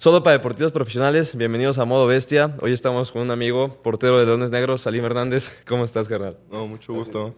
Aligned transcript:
Solo 0.00 0.22
para 0.22 0.38
deportistas 0.38 0.72
profesionales, 0.72 1.36
bienvenidos 1.36 1.78
a 1.78 1.84
Modo 1.84 2.06
Bestia. 2.06 2.56
Hoy 2.62 2.72
estamos 2.72 3.12
con 3.12 3.20
un 3.20 3.30
amigo, 3.30 3.82
portero 3.82 4.18
de 4.18 4.24
Leones 4.24 4.50
Negros, 4.50 4.80
Salim 4.80 5.04
Hernández. 5.04 5.58
¿Cómo 5.68 5.84
estás, 5.84 6.08
carnal? 6.08 6.38
No, 6.50 6.66
mucho 6.66 6.94
gusto. 6.94 7.34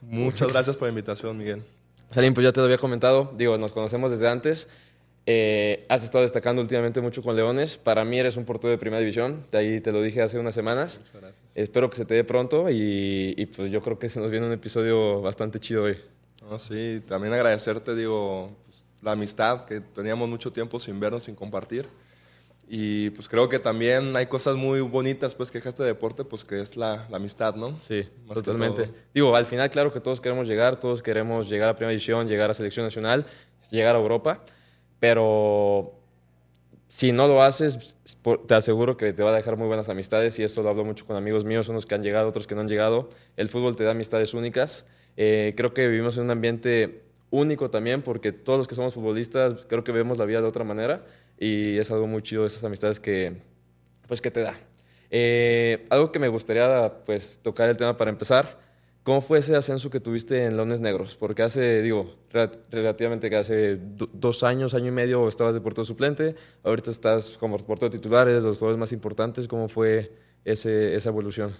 Muchas 0.00 0.50
gracias 0.50 0.76
por 0.76 0.88
la 0.88 0.92
invitación, 0.92 1.36
Miguel. 1.36 1.62
Salim, 2.10 2.32
pues 2.32 2.44
ya 2.44 2.52
te 2.54 2.60
lo 2.60 2.64
había 2.64 2.78
comentado, 2.78 3.34
digo, 3.36 3.58
nos 3.58 3.70
conocemos 3.70 4.10
desde 4.10 4.30
antes. 4.30 4.66
Eh, 5.26 5.84
has 5.90 6.04
estado 6.04 6.22
destacando 6.22 6.62
últimamente 6.62 7.02
mucho 7.02 7.22
con 7.22 7.36
Leones. 7.36 7.76
Para 7.76 8.02
mí 8.02 8.18
eres 8.18 8.38
un 8.38 8.46
portero 8.46 8.70
de 8.70 8.78
primera 8.78 9.00
división. 9.00 9.44
De 9.52 9.58
ahí 9.58 9.80
te 9.82 9.92
lo 9.92 10.00
dije 10.00 10.22
hace 10.22 10.38
unas 10.38 10.54
semanas. 10.54 11.00
Muchas 11.00 11.20
gracias. 11.20 11.44
Espero 11.54 11.90
que 11.90 11.98
se 11.98 12.06
te 12.06 12.14
dé 12.14 12.24
pronto 12.24 12.70
y, 12.70 13.34
y, 13.36 13.44
pues 13.44 13.70
yo 13.70 13.82
creo 13.82 13.98
que 13.98 14.08
se 14.08 14.20
nos 14.20 14.30
viene 14.30 14.46
un 14.46 14.52
episodio 14.54 15.20
bastante 15.20 15.60
chido 15.60 15.82
hoy. 15.82 15.98
No, 16.40 16.58
sí, 16.58 17.02
también 17.06 17.34
agradecerte, 17.34 17.94
digo, 17.94 18.56
pues, 18.64 18.86
la 19.02 19.12
amistad 19.12 19.66
que 19.66 19.82
teníamos 19.82 20.30
mucho 20.30 20.50
tiempo 20.50 20.80
sin 20.80 20.98
vernos, 20.98 21.24
sin 21.24 21.34
compartir. 21.34 21.86
Y 22.68 23.10
pues 23.10 23.28
creo 23.28 23.48
que 23.48 23.60
también 23.60 24.16
hay 24.16 24.26
cosas 24.26 24.56
muy 24.56 24.80
bonitas 24.80 25.36
pues 25.36 25.52
que 25.52 25.58
deja 25.58 25.68
este 25.68 25.84
deporte, 25.84 26.24
pues 26.24 26.44
que 26.44 26.60
es 26.60 26.76
la, 26.76 27.06
la 27.10 27.18
amistad, 27.18 27.54
¿no? 27.54 27.78
Sí, 27.80 28.08
Más 28.26 28.34
totalmente. 28.34 28.90
Digo, 29.14 29.36
al 29.36 29.46
final, 29.46 29.70
claro 29.70 29.92
que 29.92 30.00
todos 30.00 30.20
queremos 30.20 30.48
llegar, 30.48 30.80
todos 30.80 31.00
queremos 31.00 31.48
llegar 31.48 31.68
a 31.68 31.76
primera 31.76 31.90
división, 31.90 32.26
llegar 32.26 32.50
a 32.50 32.54
selección 32.54 32.84
nacional, 32.84 33.24
llegar 33.70 33.94
a 33.94 34.00
Europa, 34.00 34.42
pero 34.98 35.92
si 36.88 37.12
no 37.12 37.28
lo 37.28 37.42
haces, 37.42 37.96
te 38.46 38.54
aseguro 38.54 38.96
que 38.96 39.12
te 39.12 39.22
va 39.22 39.30
a 39.30 39.34
dejar 39.34 39.56
muy 39.56 39.68
buenas 39.68 39.88
amistades 39.88 40.38
y 40.40 40.42
eso 40.42 40.62
lo 40.62 40.68
hablo 40.68 40.84
mucho 40.84 41.06
con 41.06 41.16
amigos 41.16 41.44
míos, 41.44 41.68
unos 41.68 41.86
que 41.86 41.94
han 41.94 42.02
llegado, 42.02 42.28
otros 42.28 42.48
que 42.48 42.56
no 42.56 42.62
han 42.62 42.68
llegado. 42.68 43.10
El 43.36 43.48
fútbol 43.48 43.76
te 43.76 43.84
da 43.84 43.92
amistades 43.92 44.34
únicas. 44.34 44.86
Eh, 45.16 45.54
creo 45.56 45.72
que 45.72 45.86
vivimos 45.86 46.16
en 46.16 46.24
un 46.24 46.30
ambiente 46.30 47.02
único 47.30 47.70
también 47.70 48.02
porque 48.02 48.32
todos 48.32 48.58
los 48.58 48.68
que 48.68 48.74
somos 48.74 48.94
futbolistas 48.94 49.66
creo 49.68 49.84
que 49.84 49.92
vemos 49.92 50.18
la 50.18 50.24
vida 50.24 50.40
de 50.40 50.46
otra 50.46 50.64
manera 50.64 51.04
y 51.38 51.76
es 51.78 51.90
algo 51.90 52.06
muy 52.06 52.22
chido 52.22 52.46
esas 52.46 52.64
amistades 52.64 53.00
que, 53.00 53.42
pues, 54.08 54.20
que 54.20 54.30
te 54.30 54.40
da. 54.40 54.58
Eh, 55.10 55.86
algo 55.90 56.10
que 56.12 56.18
me 56.18 56.28
gustaría 56.28 56.92
pues, 57.04 57.38
tocar 57.42 57.68
el 57.68 57.76
tema 57.76 57.96
para 57.96 58.10
empezar. 58.10 58.64
¿Cómo 59.04 59.20
fue 59.20 59.38
ese 59.38 59.54
ascenso 59.54 59.88
que 59.88 60.00
tuviste 60.00 60.44
en 60.46 60.56
Leones 60.56 60.80
Negros? 60.80 61.16
Porque 61.16 61.42
hace, 61.44 61.80
digo, 61.80 62.16
rel- 62.32 62.58
relativamente 62.72 63.30
que 63.30 63.36
hace 63.36 63.76
do- 63.76 64.10
dos 64.12 64.42
años, 64.42 64.74
año 64.74 64.88
y 64.88 64.90
medio 64.90 65.28
estabas 65.28 65.54
de 65.54 65.60
portero 65.60 65.84
suplente, 65.84 66.34
ahorita 66.64 66.90
estás 66.90 67.38
como 67.38 67.56
portero 67.58 67.88
titular, 67.88 68.26
eres 68.26 68.42
de 68.42 68.48
los 68.48 68.58
jugadores 68.58 68.80
más 68.80 68.90
importantes. 68.92 69.46
¿Cómo 69.46 69.68
fue 69.68 70.12
ese, 70.44 70.96
esa 70.96 71.10
evolución? 71.10 71.54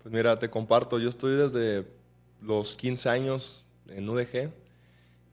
Pues 0.00 0.14
mira, 0.14 0.38
te 0.38 0.48
comparto, 0.48 1.00
yo 1.00 1.08
estoy 1.08 1.34
desde 1.34 1.86
los 2.40 2.76
15 2.76 3.08
años 3.08 3.66
en 3.88 4.08
UDG 4.08 4.52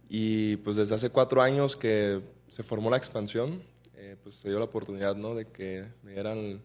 y 0.10 0.56
pues 0.58 0.76
desde 0.76 0.96
hace 0.96 1.10
cuatro 1.12 1.42
años 1.44 1.78
que 1.78 2.22
se 2.48 2.64
formó 2.64 2.90
la 2.90 2.98
expansión, 2.98 3.62
eh, 3.96 4.16
pues 4.22 4.36
se 4.36 4.50
dio 4.50 4.60
la 4.60 4.66
oportunidad, 4.66 5.16
¿no? 5.16 5.36
De 5.36 5.48
que 5.48 5.86
me 6.04 6.14
dieran 6.14 6.62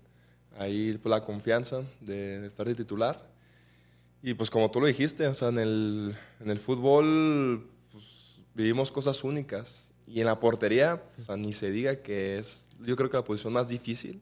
ahí 0.59 0.99
pues, 0.99 1.11
la 1.11 1.23
confianza 1.23 1.83
de, 2.01 2.45
estar 2.47 2.67
de 2.67 2.75
titular. 2.75 3.31
Y 4.23 4.35
pues 4.35 4.51
como 4.51 4.71
tú 4.71 4.81
lo 4.81 4.87
dijiste, 4.87 5.27
o 5.27 5.35
sea, 5.35 5.49
en 5.49 5.59
el, 5.59 6.15
en 6.41 6.51
el 6.51 6.59
fútbol 6.59 7.69
pues, 7.91 8.45
vivimos 8.55 8.93
cosas 8.93 9.25
únicas. 9.25 9.93
Y 10.07 10.21
en 10.21 10.27
la 10.27 10.41
portería, 10.41 11.03
ni 11.39 11.53
se 11.53 11.71
diga 11.71 12.03
que 12.03 12.39
es, 12.39 12.69
yo 12.81 12.97
creo 12.97 13.09
que 13.09 13.17
la 13.17 13.25
posición 13.25 13.53
más 13.53 13.69
difícil 13.69 14.21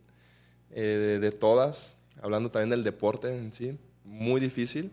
eh, 0.70 0.80
de, 0.80 1.19
de 1.19 1.33
todas, 1.33 1.97
hablando 2.22 2.50
también 2.50 2.70
del 2.70 2.84
deporte 2.84 3.36
en 3.36 3.52
sí, 3.52 3.77
muy 4.05 4.41
difícil. 4.41 4.92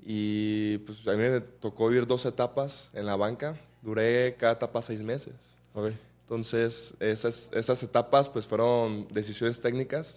Y 0.00 0.78
pues 0.78 1.06
a 1.08 1.12
mí 1.12 1.18
me 1.18 1.40
tocó 1.40 1.88
vivir 1.88 2.06
dos 2.06 2.24
etapas 2.26 2.90
en 2.94 3.06
la 3.06 3.16
banca, 3.16 3.58
duré 3.82 4.36
cada 4.36 4.52
etapa 4.52 4.80
seis 4.82 5.02
meses. 5.02 5.58
Ok. 5.74 5.92
Entonces, 6.22 6.94
esas, 7.00 7.50
esas 7.52 7.82
etapas 7.82 8.28
pues 8.28 8.46
fueron 8.46 9.06
decisiones 9.08 9.60
técnicas 9.60 10.16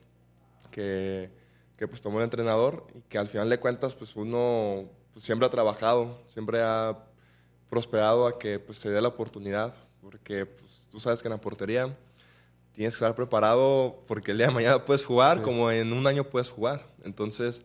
que, 0.72 1.30
que 1.78 1.88
pues 1.88 2.02
tomó 2.02 2.20
el 2.20 2.24
entrenador 2.26 2.86
y 2.94 3.02
que 3.02 3.18
al 3.18 3.28
final 3.28 3.50
de 3.50 3.60
cuentas 3.60 3.94
pues 3.94 4.16
uno 4.16 4.90
pues, 5.14 5.26
siempre 5.26 5.46
ha 5.48 5.50
trabajado, 5.52 6.22
siempre 6.28 6.62
ha 6.62 6.98
prosperado 7.70 8.28
a 8.28 8.38
que 8.40 8.60
pues 8.60 8.78
se 8.78 8.90
dé 8.90 9.02
la 9.02 9.10
oportunidad, 9.10 9.76
porque 10.02 10.46
pues 10.46 10.88
tú 10.92 11.00
sabes 11.00 11.22
que 11.22 11.28
en 11.28 11.34
la 11.34 11.42
portería 11.42 11.98
tienes 12.72 12.94
que 12.94 12.98
estar 12.98 13.16
preparado 13.16 14.04
porque 14.08 14.32
el 14.32 14.38
día 14.38 14.48
de 14.48 14.54
mañana 14.54 14.86
puedes 14.86 15.04
jugar 15.06 15.38
Sí. 15.38 15.44
como 15.44 15.72
en 15.72 15.92
un 15.92 16.06
año 16.08 16.26
puedes 16.26 16.50
jugar. 16.50 16.86
Entonces, 17.04 17.64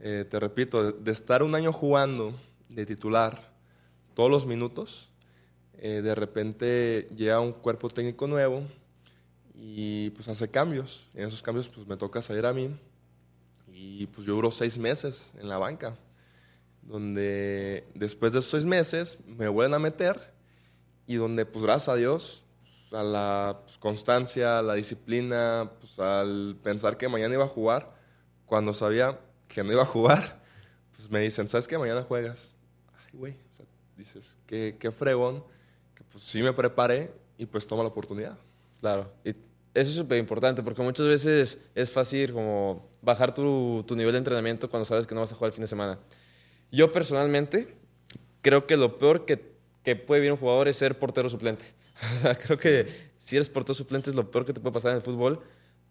eh, 0.00 0.24
te 0.28 0.38
repito, 0.38 0.92
de 0.92 1.10
estar 1.12 1.42
un 1.42 1.54
año 1.54 1.72
jugando 1.72 2.34
de 2.68 2.86
titular 2.86 3.50
todos 4.14 4.30
los 4.30 4.46
minutos, 4.46 5.09
eh, 5.82 6.02
de 6.02 6.14
repente 6.14 7.08
llega 7.16 7.40
un 7.40 7.52
cuerpo 7.52 7.88
técnico 7.88 8.26
nuevo 8.26 8.62
y 9.54 10.10
pues 10.10 10.28
hace 10.28 10.46
cambios. 10.50 11.08
En 11.14 11.26
esos 11.26 11.42
cambios 11.42 11.70
pues 11.70 11.86
me 11.86 11.96
toca 11.96 12.20
salir 12.20 12.44
a 12.44 12.52
mí 12.52 12.68
y 13.66 14.06
pues 14.08 14.26
yo 14.26 14.34
duro 14.34 14.50
seis 14.50 14.76
meses 14.76 15.32
en 15.40 15.48
la 15.48 15.56
banca, 15.56 15.96
donde 16.82 17.86
después 17.94 18.34
de 18.34 18.40
esos 18.40 18.50
seis 18.50 18.66
meses 18.66 19.18
me 19.26 19.48
vuelven 19.48 19.72
a 19.72 19.78
meter 19.78 20.34
y 21.06 21.14
donde 21.14 21.46
pues 21.46 21.64
gracias 21.64 21.88
a 21.88 21.96
Dios, 21.96 22.44
pues, 22.90 23.00
a 23.00 23.02
la 23.02 23.60
pues, 23.64 23.78
constancia, 23.78 24.58
a 24.58 24.62
la 24.62 24.74
disciplina, 24.74 25.72
pues 25.80 25.98
al 25.98 26.58
pensar 26.62 26.98
que 26.98 27.08
mañana 27.08 27.32
iba 27.32 27.44
a 27.44 27.48
jugar, 27.48 27.96
cuando 28.44 28.74
sabía 28.74 29.18
que 29.48 29.64
no 29.64 29.72
iba 29.72 29.82
a 29.82 29.86
jugar, 29.86 30.42
pues 30.94 31.10
me 31.10 31.20
dicen, 31.20 31.48
¿sabes 31.48 31.66
qué? 31.66 31.78
Mañana 31.78 32.02
juegas. 32.02 32.54
Ay, 32.98 33.18
güey, 33.18 33.32
o 33.32 33.52
sea, 33.54 33.64
dices, 33.96 34.38
qué, 34.46 34.76
qué 34.78 34.90
fregón, 34.90 35.42
pues 36.10 36.24
sí 36.24 36.42
me 36.42 36.52
preparé 36.52 37.12
y 37.38 37.46
pues 37.46 37.66
toma 37.66 37.82
la 37.82 37.88
oportunidad. 37.88 38.38
Claro. 38.80 39.10
Y 39.24 39.30
eso 39.72 39.90
es 39.90 39.96
súper 39.96 40.18
importante 40.18 40.62
porque 40.62 40.82
muchas 40.82 41.06
veces 41.06 41.58
es 41.74 41.92
fácil 41.92 42.32
como 42.32 42.88
bajar 43.02 43.32
tu, 43.32 43.84
nivel 43.90 44.12
de 44.12 44.18
entrenamiento 44.18 44.68
cuando 44.68 44.84
sabes 44.84 45.06
que 45.06 45.14
no 45.14 45.20
vas 45.20 45.32
a 45.32 45.36
jugar 45.36 45.50
el 45.50 45.54
fin 45.54 45.62
de 45.62 45.68
semana. 45.68 45.98
Yo 46.72 46.90
personalmente 46.92 47.76
creo 48.42 48.66
que 48.66 48.76
lo 48.76 48.98
peor 48.98 49.24
que, 49.24 49.36
puede 50.06 50.20
vivir 50.20 50.32
un 50.32 50.38
jugador 50.38 50.68
es 50.68 50.76
ser 50.76 50.98
portero 50.98 51.28
suplente. 51.28 51.64
Creo 52.44 52.58
que 52.58 53.10
si 53.18 53.36
eres 53.36 53.48
portero 53.48 53.74
suplente 53.74 54.10
es 54.10 54.16
lo 54.16 54.30
peor 54.30 54.44
que 54.44 54.52
te 54.52 54.60
puede 54.60 54.72
pasar 54.72 54.92
en 54.92 54.98
el 54.98 55.02
fútbol. 55.02 55.40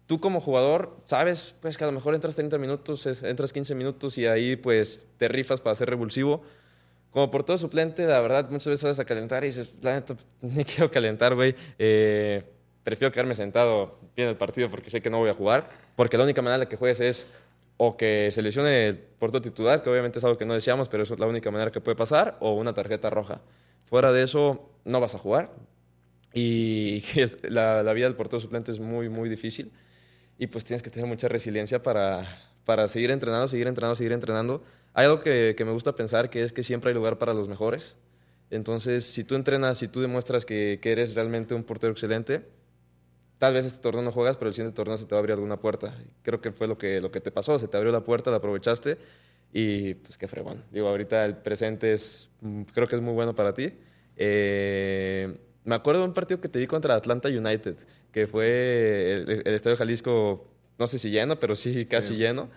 Tú 0.06 0.20
como 0.20 0.40
jugador 0.40 0.96
sabes 1.04 1.54
pues 1.60 1.76
que 1.76 1.84
a 1.84 1.86
lo 1.86 1.92
mejor 1.92 2.14
entras 2.14 2.34
30 2.34 2.56
minutos, 2.58 3.06
entras 3.22 3.52
15 3.52 3.74
minutos 3.74 4.16
y 4.16 4.26
ahí 4.26 4.56
pues 4.56 5.06
te 5.18 5.28
rifas 5.28 5.60
para 5.60 5.76
ser 5.76 5.90
revulsivo. 5.90 6.42
Como 7.10 7.30
portero 7.30 7.58
suplente, 7.58 8.06
la 8.06 8.20
verdad, 8.20 8.48
muchas 8.50 8.68
veces 8.68 8.84
vas 8.84 9.00
a 9.00 9.04
calentar 9.04 9.42
y 9.42 9.48
dices, 9.48 9.74
la 9.82 9.94
neta, 9.94 10.16
ni 10.40 10.64
quiero 10.64 10.90
calentar, 10.90 11.34
güey. 11.34 11.54
Eh, 11.78 12.44
prefiero 12.84 13.12
quedarme 13.12 13.34
sentado 13.34 13.98
viendo 14.14 14.30
el 14.30 14.36
partido 14.36 14.68
porque 14.68 14.90
sé 14.90 15.02
que 15.02 15.10
no 15.10 15.18
voy 15.18 15.30
a 15.30 15.34
jugar. 15.34 15.68
Porque 15.96 16.16
la 16.16 16.24
única 16.24 16.40
manera 16.40 16.56
en 16.56 16.60
la 16.60 16.68
que 16.68 16.76
juegues 16.76 17.00
es 17.00 17.26
o 17.76 17.96
que 17.96 18.28
se 18.30 18.42
lesione 18.42 18.88
el 18.88 18.96
portero 18.96 19.40
titular, 19.40 19.82
que 19.82 19.90
obviamente 19.90 20.18
es 20.18 20.24
algo 20.24 20.36
que 20.36 20.44
no 20.44 20.54
deseamos, 20.54 20.88
pero 20.88 21.02
eso 21.02 21.14
es 21.14 21.20
la 21.20 21.26
única 21.26 21.50
manera 21.50 21.72
que 21.72 21.80
puede 21.80 21.96
pasar, 21.96 22.36
o 22.40 22.52
una 22.52 22.74
tarjeta 22.74 23.08
roja. 23.08 23.40
Fuera 23.86 24.12
de 24.12 24.22
eso, 24.22 24.70
no 24.84 25.00
vas 25.00 25.14
a 25.14 25.18
jugar. 25.18 25.50
Y 26.34 27.02
la, 27.42 27.82
la 27.82 27.92
vida 27.92 28.06
del 28.06 28.16
portero 28.16 28.38
suplente 28.38 28.70
es 28.70 28.78
muy, 28.78 29.08
muy 29.08 29.28
difícil. 29.28 29.72
Y 30.38 30.46
pues 30.46 30.64
tienes 30.64 30.82
que 30.82 30.90
tener 30.90 31.08
mucha 31.08 31.26
resiliencia 31.28 31.82
para, 31.82 32.49
para 32.64 32.88
seguir 32.88 33.10
entrenando, 33.10 33.48
seguir 33.48 33.66
entrenando, 33.66 33.94
seguir 33.96 34.12
entrenando. 34.12 34.62
Hay 34.94 35.06
algo 35.06 35.20
que, 35.20 35.54
que 35.56 35.64
me 35.64 35.72
gusta 35.72 35.94
pensar, 35.94 36.30
que 36.30 36.42
es 36.42 36.52
que 36.52 36.62
siempre 36.62 36.90
hay 36.90 36.94
lugar 36.94 37.18
para 37.18 37.34
los 37.34 37.48
mejores. 37.48 37.96
Entonces, 38.50 39.04
si 39.04 39.24
tú 39.24 39.36
entrenas, 39.36 39.78
si 39.78 39.88
tú 39.88 40.00
demuestras 40.00 40.44
que, 40.44 40.78
que 40.82 40.92
eres 40.92 41.14
realmente 41.14 41.54
un 41.54 41.62
portero 41.62 41.92
excelente, 41.92 42.42
tal 43.40 43.54
vez 43.54 43.64
este 43.64 43.80
torneo 43.80 44.02
no 44.02 44.12
juegas, 44.12 44.36
pero 44.36 44.48
el 44.48 44.54
siguiente 44.54 44.76
torneo 44.76 44.96
se 44.98 45.06
te 45.06 45.14
va 45.14 45.18
a 45.18 45.20
abrir 45.20 45.32
alguna 45.32 45.58
puerta. 45.58 45.96
Creo 46.22 46.40
que 46.40 46.52
fue 46.52 46.66
lo 46.68 46.76
que, 46.76 47.00
lo 47.00 47.10
que 47.10 47.20
te 47.20 47.30
pasó, 47.30 47.58
se 47.58 47.68
te 47.68 47.76
abrió 47.76 47.90
la 47.90 48.04
puerta, 48.04 48.30
la 48.30 48.36
aprovechaste 48.36 48.98
y 49.52 49.94
pues 49.94 50.18
qué 50.18 50.28
fregón. 50.28 50.62
Digo, 50.70 50.88
ahorita 50.88 51.24
el 51.24 51.36
presente 51.38 51.92
es, 51.92 52.28
mm, 52.42 52.62
creo 52.64 52.86
que 52.86 52.96
es 52.96 53.02
muy 53.02 53.14
bueno 53.14 53.34
para 53.34 53.54
ti. 53.54 53.72
Eh, 54.16 55.38
me 55.64 55.74
acuerdo 55.74 56.02
de 56.02 56.08
un 56.08 56.12
partido 56.12 56.40
que 56.40 56.48
te 56.48 56.58
vi 56.58 56.66
contra 56.66 56.94
Atlanta 56.94 57.28
United, 57.28 57.76
que 58.12 58.26
fue 58.26 59.14
el, 59.14 59.42
el 59.46 59.54
Estadio 59.54 59.76
Jalisco, 59.76 60.49
no 60.80 60.86
sé 60.88 60.98
si 60.98 61.10
lleno, 61.10 61.38
pero 61.38 61.54
sí 61.54 61.84
casi 61.84 62.08
Sí. 62.08 62.16
lleno. 62.16 62.48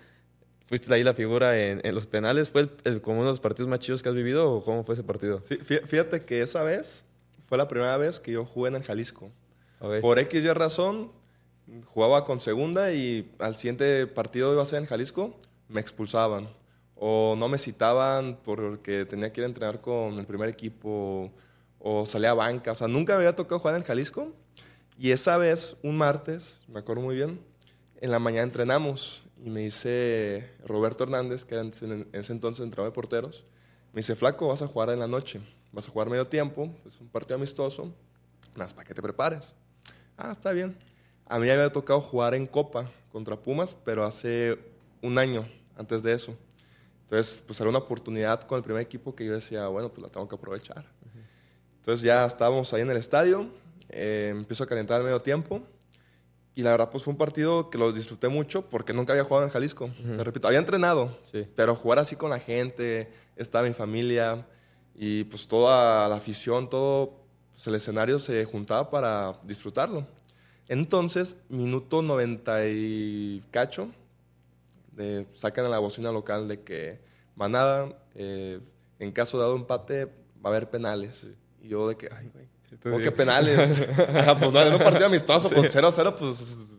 ¿Fuiste 0.67 0.91
ahí 0.93 1.03
la 1.03 1.13
figura 1.13 1.59
en, 1.61 1.81
en 1.85 1.93
los 1.93 2.07
penales? 2.07 2.49
¿Fue 2.49 2.61
el, 2.61 2.71
el- 2.85 3.01
como 3.01 3.17
uno 3.17 3.25
de 3.27 3.33
los 3.33 3.41
partidos 3.41 3.67
más 3.69 3.79
chidos 3.79 4.01
que 4.01 4.09
has 4.09 4.15
vivido 4.15 4.49
o 4.51 4.63
cómo 4.63 4.83
fue 4.85 4.95
ese 4.95 5.03
partido? 5.03 5.41
Sí, 5.43 5.57
fí- 5.57 5.85
fíjate 5.85 6.23
que 6.23 6.41
esa 6.41 6.63
vez 6.63 7.03
fue 7.47 7.57
la 7.57 7.67
primera 7.67 7.97
vez 7.97 8.19
que 8.21 8.31
yo 8.31 8.45
jugué 8.45 8.69
en 8.69 8.75
el 8.77 8.83
Jalisco. 8.83 9.29
Ok. 9.81 9.99
Por 10.01 10.17
X 10.19 10.41
y 10.43 10.51
razón, 10.53 11.11
jugaba 11.85 12.23
con 12.25 12.39
segunda 12.39 12.93
y 12.93 13.29
al 13.39 13.55
siguiente 13.55 14.07
partido 14.07 14.53
iba 14.53 14.61
a 14.61 14.65
ser 14.65 14.79
en 14.79 14.85
Jalisco, 14.87 15.37
me 15.67 15.81
expulsaban. 15.81 16.47
O 16.95 17.35
no 17.37 17.49
me 17.49 17.57
citaban 17.57 18.39
porque 18.43 19.03
tenía 19.05 19.33
que 19.33 19.41
ir 19.41 19.45
a 19.45 19.47
entrenar 19.47 19.81
con 19.81 20.17
el 20.17 20.25
primer 20.25 20.47
equipo, 20.47 21.29
o 21.79 22.05
salía 22.05 22.31
a 22.31 22.33
banca. 22.35 22.71
O 22.71 22.75
sea, 22.75 22.87
nunca 22.87 23.13
me 23.13 23.17
había 23.17 23.35
tocado 23.35 23.59
jugar 23.59 23.75
en 23.75 23.81
el 23.81 23.87
Jalisco. 23.87 24.31
Y 24.97 25.11
esa 25.11 25.37
vez, 25.37 25.75
un 25.83 25.97
martes, 25.97 26.59
me 26.69 26.79
acuerdo 26.79 27.01
muy 27.01 27.15
bien, 27.15 27.39
en 28.03 28.11
la 28.11 28.19
mañana 28.19 28.43
entrenamos 28.43 29.23
y 29.43 29.49
me 29.49 29.61
dice 29.61 30.49
Roberto 30.65 31.05
Hernández, 31.05 31.45
que 31.45 31.55
era 31.55 31.63
en 31.63 31.69
ese- 31.69 31.85
en 31.85 32.07
ese 32.11 32.33
entonces 32.33 32.61
entrenador 32.63 32.91
de 32.91 32.95
porteros, 32.95 33.45
me 33.93 33.99
dice, 33.99 34.13
flaco, 34.15 34.47
vas 34.49 34.61
a 34.61 34.67
jugar 34.67 34.89
en 34.89 34.99
la 34.99 35.07
noche, 35.07 35.39
vas 35.71 35.87
a 35.87 35.91
jugar 35.91 36.09
medio 36.09 36.25
tiempo, 36.25 36.69
es 36.85 36.99
un 36.99 37.07
partido 37.07 37.35
amistoso, 37.35 37.93
más 38.57 38.73
para 38.73 38.85
que 38.85 38.93
te 38.93 39.01
prepares. 39.01 39.55
Ah, 40.17 40.31
está 40.31 40.51
bien. 40.51 40.75
A 41.27 41.39
mí 41.39 41.45
me 41.45 41.53
había 41.53 41.71
tocado 41.71 42.01
jugar 42.01 42.35
en 42.35 42.45
Copa 42.45 42.91
contra 43.11 43.37
Pumas, 43.41 43.73
pero 43.85 44.03
hace 44.03 44.59
un 45.01 45.17
año 45.17 45.47
antes 45.77 46.03
de 46.03 46.11
eso. 46.13 46.35
Entonces, 47.03 47.41
pues 47.45 47.59
era 47.61 47.69
una 47.69 47.79
oportunidad 47.79 48.41
con 48.41 48.57
el 48.57 48.63
primer 48.63 48.81
equipo 48.81 49.15
que 49.15 49.25
yo 49.25 49.33
decía, 49.33 49.67
bueno, 49.67 49.87
pues 49.93 50.03
la 50.03 50.09
tengo 50.09 50.27
que 50.27 50.35
aprovechar. 50.35 50.85
Entonces 51.77 52.01
ya 52.01 52.25
estábamos 52.25 52.73
ahí 52.73 52.81
en 52.81 52.89
el 52.91 52.97
estadio, 52.97 53.47
eh, 53.89 54.29
empiezo 54.35 54.63
a 54.63 54.67
calentar 54.67 54.97
al 54.97 55.03
medio 55.03 55.19
tiempo 55.21 55.61
y 56.55 56.61
la 56.63 56.71
verdad 56.71 56.89
pues 56.91 57.03
fue 57.03 57.11
un 57.11 57.17
partido 57.17 57.69
que 57.69 57.77
lo 57.77 57.91
disfruté 57.91 58.27
mucho 58.27 58.69
porque 58.69 58.93
nunca 58.93 59.13
había 59.13 59.23
jugado 59.25 59.45
en 59.45 59.51
Jalisco. 59.51 59.89
Te 60.17 60.23
repito, 60.23 60.47
había 60.47 60.59
entrenado, 60.59 61.17
Sí. 61.23 61.47
pero 61.55 61.75
jugar 61.75 61.99
así 61.99 62.15
con 62.15 62.29
la 62.29 62.39
gente, 62.39 63.07
estaba 63.35 63.67
mi 63.67 63.73
familia 63.73 64.45
y 64.95 65.23
pues 65.25 65.47
toda 65.47 66.07
la 66.07 66.15
afición, 66.15 66.69
todo 66.69 67.21
pues, 67.51 67.65
el 67.67 67.75
escenario 67.75 68.19
se 68.19 68.45
juntaba 68.45 68.89
para 68.89 69.33
disfrutarlo. 69.43 70.05
Entonces, 70.67 71.35
minuto 71.49 72.01
90 72.01 72.67
y 72.67 73.43
cacho, 73.51 73.89
de, 74.91 75.25
sacan 75.33 75.65
a 75.65 75.69
la 75.69 75.79
bocina 75.79 76.11
local 76.11 76.47
de 76.47 76.61
que 76.61 76.99
manada, 77.35 77.97
eh, 78.15 78.59
en 78.99 79.11
caso 79.11 79.37
de 79.37 79.43
dado 79.43 79.55
empate, 79.55 80.05
va 80.05 80.11
a 80.45 80.47
haber 80.49 80.69
penales. 80.69 81.27
Y 81.61 81.69
yo 81.69 81.87
de 81.87 81.97
que, 81.97 82.07
ay, 82.15 82.29
güey, 82.33 82.47
¿cómo 82.81 82.97
que 82.99 83.11
penales? 83.11 83.87
Pues 84.39 84.53
no, 84.53 84.61
en 84.61 84.73
un 84.73 84.79
partido 84.79 85.05
amistoso, 85.05 85.49
pues 85.49 85.75
0-0, 85.75 86.15
pues 86.15 86.69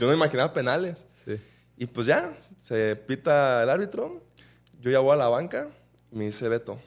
yo, 0.00 0.06
no 0.06 0.12
imaginaba 0.12 0.52
penales. 0.52 1.06
Sí. 1.24 1.36
Y 1.76 1.86
pues 1.86 2.06
ya, 2.06 2.36
se 2.56 2.96
pita 2.96 3.62
el 3.62 3.70
árbitro, 3.70 4.22
yo 4.80 4.90
ya 4.90 5.00
voy 5.00 5.12
a 5.12 5.16
la 5.16 5.28
banca 5.28 5.68
me 6.10 6.24
dice 6.24 6.48
Beto. 6.48 6.80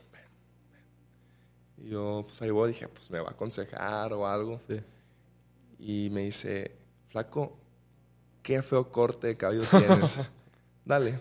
Y 1.77 1.89
yo, 1.89 2.23
pues 2.25 2.41
ahí 2.41 2.49
voy, 2.49 2.69
dije, 2.69 2.87
pues 2.87 3.09
me 3.09 3.19
va 3.19 3.29
a 3.29 3.31
aconsejar 3.31 4.13
o 4.13 4.27
algo. 4.27 4.59
Sí. 4.67 4.79
Y 5.79 6.09
me 6.11 6.21
dice, 6.21 6.75
flaco, 7.09 7.57
qué 8.41 8.61
feo 8.61 8.89
corte 8.91 9.27
de 9.27 9.37
cabello 9.37 9.63
tienes. 9.69 10.19
Dale. 10.85 11.19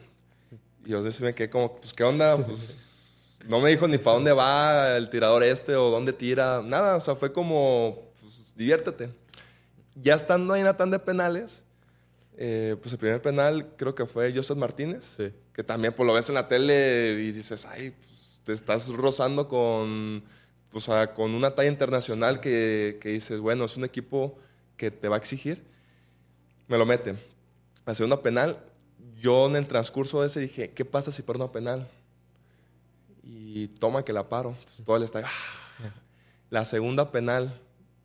Y 0.84 0.90
yo 0.90 1.10
sí 1.10 1.22
me 1.22 1.34
quedé 1.34 1.50
como, 1.50 1.76
pues, 1.76 1.92
¿qué 1.92 2.04
onda? 2.04 2.36
Pues, 2.36 2.91
no 3.48 3.60
me 3.60 3.70
dijo 3.70 3.86
ni 3.88 3.98
para 3.98 4.14
dónde 4.14 4.32
va 4.32 4.96
el 4.96 5.08
tirador 5.10 5.42
este 5.44 5.74
o 5.76 5.90
dónde 5.90 6.12
tira, 6.12 6.62
nada. 6.62 6.96
O 6.96 7.00
sea, 7.00 7.14
fue 7.16 7.32
como, 7.32 8.10
pues, 8.20 8.54
diviértete. 8.56 9.10
Ya 9.94 10.14
estando 10.14 10.54
ahí 10.54 10.60
en 10.62 10.76
tanda 10.76 10.98
de 10.98 11.04
penales, 11.04 11.64
eh, 12.36 12.76
pues 12.80 12.92
el 12.92 12.98
primer 12.98 13.20
penal 13.20 13.68
creo 13.76 13.94
que 13.94 14.06
fue 14.06 14.32
Joseph 14.34 14.56
Martínez, 14.56 15.04
Sí. 15.04 15.32
que 15.52 15.62
también 15.62 15.92
pues, 15.92 16.06
lo 16.06 16.14
ves 16.14 16.28
en 16.28 16.34
la 16.36 16.48
tele 16.48 17.16
y 17.20 17.32
dices, 17.32 17.66
ay, 17.66 17.90
pues, 17.90 18.40
te 18.44 18.52
estás 18.52 18.88
rozando 18.88 19.48
con, 19.48 20.24
pues, 20.70 20.88
a- 20.88 21.12
con 21.12 21.34
una 21.34 21.54
talla 21.54 21.68
internacional 21.68 22.40
que, 22.40 22.98
que 23.00 23.10
dices, 23.10 23.38
bueno, 23.40 23.64
es 23.66 23.76
un 23.76 23.84
equipo 23.84 24.38
que 24.76 24.90
te 24.90 25.08
va 25.08 25.16
a 25.16 25.18
exigir. 25.18 25.62
Me 26.68 26.78
lo 26.78 26.86
mete. 26.86 27.14
La 27.84 27.94
segunda 27.94 28.22
penal, 28.22 28.56
yo 29.18 29.46
en 29.46 29.56
el 29.56 29.66
transcurso 29.68 30.20
de 30.22 30.28
ese 30.28 30.40
dije, 30.40 30.70
¿qué 30.70 30.84
pasa 30.84 31.12
si 31.12 31.22
paro 31.22 31.38
una 31.44 31.52
penal? 31.52 31.88
Y 33.54 33.69
toma 33.69 34.02
que 34.02 34.14
la 34.14 34.31
paro. 34.31 34.56
Todo 34.82 34.96
el 34.96 35.02
estadio. 35.02 35.26
¡ah! 35.28 35.93
La 36.49 36.64
segunda 36.64 37.12
penal, 37.12 37.60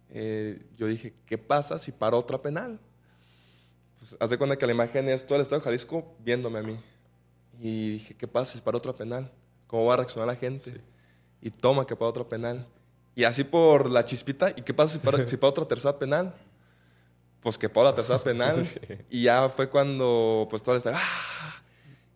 eh, 0.10 0.62
yo 0.78 0.88
dije, 0.88 1.14
¿qué 1.26 1.38
pasa 1.38 1.80
si 1.80 1.94
paro 1.94 2.18
otra 2.18 2.42
penal? 2.42 2.82
Pues, 3.98 4.18
haz 4.20 4.30
de 4.30 4.38
cuenta 4.38 4.58
que 4.58 4.66
la 4.66 4.74
imagen 4.74 5.08
es 5.08 5.26
todo 5.26 5.38
el 5.38 5.44
Estado 5.44 5.62
de 5.62 5.64
Jalisco 5.64 6.16
viéndome 6.20 6.60
a 6.60 6.64
mí. 6.64 6.78
Y 7.62 7.92
dije, 7.92 8.14
¿qué 8.14 8.28
pasa 8.28 8.54
si 8.54 8.62
paro 8.62 8.78
otra 8.78 8.92
penal? 8.92 9.32
¿Cómo 9.68 9.86
va 9.86 9.94
a 9.94 9.98
reaccionar 9.98 10.28
la 10.28 10.36
gente? 10.36 10.82
Y 11.42 11.50
toma 11.50 11.88
que 11.88 11.96
paro 11.96 12.10
otra 12.10 12.28
penal. 12.28 12.68
Y 13.16 13.24
así 13.24 13.46
por 13.46 13.90
la 13.90 14.04
chispita, 14.04 14.50
¿y 14.50 14.64
qué 14.64 14.74
pasa 14.74 14.94
si 14.96 15.00
paro, 15.00 15.26
si 15.26 15.38
otra 15.40 15.66
tercera 15.66 15.98
penal? 15.98 16.36
Pues 17.40 17.58
que 17.58 17.70
paro 17.70 17.86
la 17.86 17.96
tercera 17.96 18.20
penal. 18.20 18.68
Y 19.10 19.24
ya 19.24 19.48
fue 19.48 19.70
cuando, 19.70 20.46
pues 20.50 20.62
todo 20.62 20.76
el 20.76 20.80
Estado, 20.80 20.98
¡ah! 21.00 21.64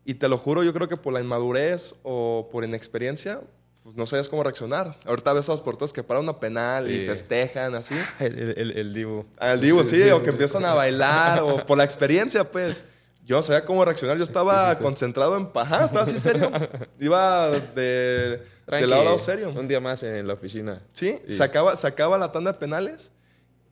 Y 0.06 0.16
te 0.16 0.28
lo 0.28 0.38
juro, 0.38 0.64
yo 0.64 0.74
creo 0.74 0.88
que 0.88 0.98
por 0.98 1.14
la 1.14 1.20
inmadurez 1.22 1.94
o 2.04 2.50
por 2.52 2.64
inexperiencia, 2.64 3.42
pues 3.84 3.96
no 3.96 4.06
sabías 4.06 4.30
cómo 4.30 4.44
reaccionar. 4.44 4.98
Ahorita 5.06 5.34
ves 5.34 5.48
a 5.50 5.52
los 5.54 5.62
porteros 5.62 5.94
que 5.94 6.04
paran 6.04 6.24
una 6.24 6.40
penal 6.40 6.90
y 6.92 7.02
Sí. 7.02 7.06
festejan 7.06 7.76
así. 7.76 7.96
El, 8.20 8.38
el, 8.40 8.50
el, 8.58 8.72
el 8.78 8.94
Dibu. 8.94 9.26
Al 9.38 9.60
Divo, 9.62 9.84
sí, 9.84 10.02
o 10.12 10.22
que 10.24 10.30
empiezan 10.30 10.66
a 10.66 10.74
bailar, 10.74 11.40
o 11.42 11.66
por 11.66 11.78
la 11.78 11.84
experiencia, 11.84 12.50
pues. 12.50 12.84
Yo 13.24 13.36
no 13.38 13.44
sabía 13.44 13.64
cómo 13.64 13.86
reaccionar. 13.86 14.18
Yo 14.18 14.24
estaba 14.24 14.76
concentrado 14.80 15.38
en 15.38 15.46
pajá, 15.46 15.86
estaba 15.86 16.02
así 16.04 16.20
serio. 16.20 16.52
Iba 17.00 17.50
de, 17.50 18.42
de 18.68 18.88
lado 18.88 19.02
a 19.04 19.06
lado 19.06 19.20
serio. 19.20 19.50
Un 19.56 19.68
día 19.68 19.80
más 19.80 20.02
en 20.02 20.26
la 20.28 20.34
oficina. 20.34 20.82
Sí, 20.92 21.20
Y- 21.28 21.32
sacaba, 21.32 21.78
sacaba 21.78 22.18
la 22.18 22.32
tanda 22.32 22.52
de 22.54 22.58
penales 22.58 23.12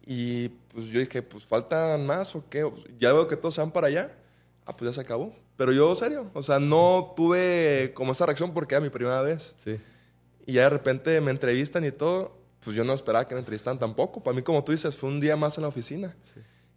y 0.06 0.50
pues 0.72 0.86
yo 0.86 1.00
dije, 1.00 1.24
pues 1.24 1.44
faltan 1.46 2.06
más 2.06 2.36
o 2.36 2.44
qué. 2.48 2.70
Ya 3.00 3.12
veo 3.12 3.28
que 3.28 3.36
todos 3.36 3.56
se 3.56 3.62
van 3.62 3.72
para 3.72 3.88
allá. 3.88 4.12
Ah, 4.70 4.78
pues 4.78 4.90
ya 4.92 4.94
se 4.94 5.02
acabó. 5.02 5.34
Pero 5.58 5.72
yo, 5.72 5.96
serio, 5.96 6.30
o 6.34 6.44
sea, 6.44 6.60
no 6.60 7.14
tuve 7.16 7.92
como 7.96 8.12
esa 8.12 8.26
reacción 8.28 8.54
porque 8.54 8.76
era 8.76 8.82
mi 8.82 8.90
primera 8.90 9.22
vez. 9.24 9.56
Sí. 9.64 9.80
Y 10.46 10.54
ya 10.54 10.64
de 10.64 10.70
repente 10.70 11.20
me 11.22 11.32
entrevistan 11.32 11.84
y 11.86 11.92
todo. 11.92 12.38
Pues 12.64 12.76
yo 12.76 12.84
no 12.84 12.94
esperaba 12.94 13.28
que 13.28 13.34
me 13.34 13.40
entrevistaran 13.40 13.80
tampoco. 13.80 14.22
Para 14.22 14.36
mí, 14.36 14.42
como 14.44 14.64
tú 14.64 14.72
dices, 14.72 14.96
fue 14.96 15.10
un 15.10 15.20
día 15.20 15.36
más 15.36 15.58
en 15.58 15.64
la 15.64 15.70
oficina. 15.70 16.16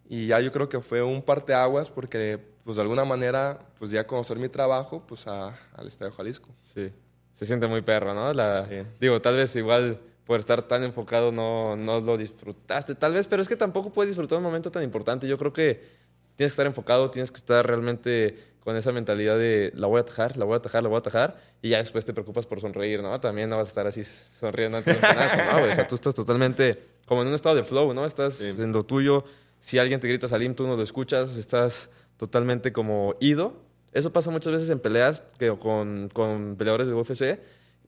Y 0.08 0.26
ya 0.28 0.40
yo 0.40 0.50
creo 0.52 0.68
que 0.68 0.80
fue 0.80 1.02
un 1.02 1.20
parteaguas 1.22 1.90
porque, 1.90 2.38
pues 2.64 2.76
de 2.76 2.82
alguna 2.82 3.04
manera, 3.04 3.58
pues 3.78 3.90
ya 3.90 4.06
conocer 4.06 4.38
mi 4.38 4.48
trabajo, 4.48 5.02
pues 5.06 5.26
a- 5.26 5.54
al 5.74 5.86
Estadio 5.86 6.12
Jalisco. 6.12 6.48
Sí. 6.62 6.90
Se 7.34 7.44
siente 7.46 7.66
muy 7.66 7.82
perro, 7.82 8.14
¿no? 8.14 8.32
La, 8.32 8.66
Sí. 8.68 8.76
Digo, 9.00 9.20
tal 9.20 9.36
vez 9.36 9.54
igual 9.56 10.00
por 10.24 10.38
estar 10.38 10.62
tan 10.62 10.82
enfocado 10.84 11.32
no, 11.32 11.76
no 11.76 12.00
lo 12.00 12.16
disfrutaste, 12.16 12.94
tal 12.94 13.12
vez, 13.14 13.26
pero 13.26 13.42
es 13.42 13.48
que 13.48 13.56
tampoco 13.56 13.92
puedes 13.92 14.10
disfrutar 14.10 14.38
un 14.38 14.44
momento 14.44 14.70
tan 14.70 14.82
importante. 14.82 15.26
Yo 15.26 15.36
creo 15.36 15.52
que 15.52 16.01
tienes 16.42 16.50
que 16.50 16.54
estar 16.54 16.66
enfocado, 16.66 17.10
tienes 17.10 17.30
que 17.30 17.36
estar 17.38 17.64
realmente 17.66 18.36
con 18.64 18.76
esa 18.76 18.90
mentalidad 18.92 19.38
de 19.38 19.70
la 19.76 19.86
voy 19.86 19.98
a 19.98 20.00
atajar, 20.02 20.36
la 20.36 20.44
voy 20.44 20.54
a 20.54 20.56
atajar, 20.56 20.82
la 20.82 20.88
voy 20.88 20.96
a 20.96 20.98
atajar, 20.98 21.36
y 21.62 21.68
ya 21.70 21.78
después 21.78 22.04
te 22.04 22.12
preocupas 22.12 22.46
por 22.46 22.60
sonreír, 22.60 23.00
¿no? 23.02 23.18
También 23.20 23.48
no 23.48 23.56
vas 23.56 23.68
a 23.68 23.70
estar 23.70 23.86
así 23.86 24.02
sonriendo 24.04 24.78
antes 24.78 25.00
de 25.00 25.06
pues, 25.06 25.16
no, 25.16 25.72
o 25.72 25.74
sea, 25.74 25.86
tú 25.86 25.94
estás 25.94 26.14
totalmente 26.14 26.78
como 27.06 27.22
en 27.22 27.28
un 27.28 27.34
estado 27.34 27.54
de 27.54 27.62
flow, 27.64 27.94
¿no? 27.94 28.04
Estás 28.06 28.34
Sí. 28.34 28.48
en 28.58 28.72
lo 28.72 28.82
tuyo, 28.84 29.24
si 29.60 29.78
alguien 29.78 30.00
te 30.00 30.08
grita 30.08 30.26
Salim, 30.28 30.54
tú 30.54 30.66
no 30.66 30.76
lo 30.76 30.82
escuchas, 30.82 31.36
estás 31.36 31.90
totalmente 32.16 32.72
como 32.72 33.14
ido. 33.20 33.54
Eso 33.92 34.12
pasa 34.12 34.30
muchas 34.30 34.52
veces 34.52 34.70
en 34.70 34.80
peleas 34.80 35.22
que, 35.38 35.56
con, 35.58 36.08
con 36.12 36.56
peleadores 36.56 36.88
de 36.88 36.94
UFC, 36.94 37.38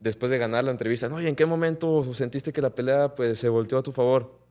después 0.01 0.31
de 0.31 0.39
ganar 0.39 0.63
la 0.65 0.71
entrevista, 0.71 1.09
oye, 1.13 1.29
¿en 1.29 1.35
qué 1.37 1.47
momento 1.47 2.03
sentiste 2.15 2.53
que 2.53 2.61
la 2.63 2.71
pelea 2.71 3.15
pues, 3.15 3.39
se 3.39 3.49
volteó 3.49 3.79
a 3.79 3.83
tu 3.83 3.91
favor? 3.91 4.44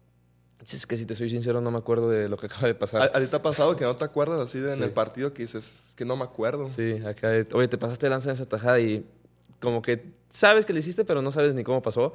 Es 0.63 0.85
que 0.87 0.95
si 0.97 1.05
te 1.05 1.13
soy 1.15 1.29
sincero, 1.29 1.59
no 1.61 1.71
me 1.71 1.77
acuerdo 1.77 2.09
de 2.09 2.29
lo 2.29 2.37
que 2.37 2.45
acaba 2.45 2.67
de 2.67 2.71
¿A, 2.73 2.79
pasar. 2.79 3.11
a 3.13 3.19
ti 3.19 3.27
te 3.27 3.35
ha 3.35 3.41
pasado 3.41 3.75
que 3.75 3.83
no 3.83 3.95
te 3.95 4.05
acuerdas 4.05 4.39
así 4.39 4.59
de 4.59 4.71
en 4.73 4.79
Sí. 4.79 4.83
el 4.85 4.91
partido 4.91 5.33
que 5.33 5.41
dices, 5.43 5.87
es 5.89 5.95
que 5.95 6.05
no 6.05 6.15
me 6.15 6.23
acuerdo? 6.23 6.69
Sí, 6.69 6.93
acá, 7.05 7.29
de, 7.29 7.45
oye, 7.53 7.67
te 7.67 7.77
pasaste 7.77 8.05
de 8.05 8.11
lanza 8.11 8.29
en 8.29 8.35
esa 8.35 8.45
tajada 8.47 8.79
y 8.79 9.05
como 9.59 9.81
que 9.81 10.05
sabes 10.29 10.65
que 10.65 10.73
lo 10.73 10.79
hiciste, 10.79 11.03
pero 11.05 11.21
no 11.21 11.31
sabes 11.31 11.53
ni 11.55 11.63
cómo 11.63 11.81
pasó. 11.81 12.13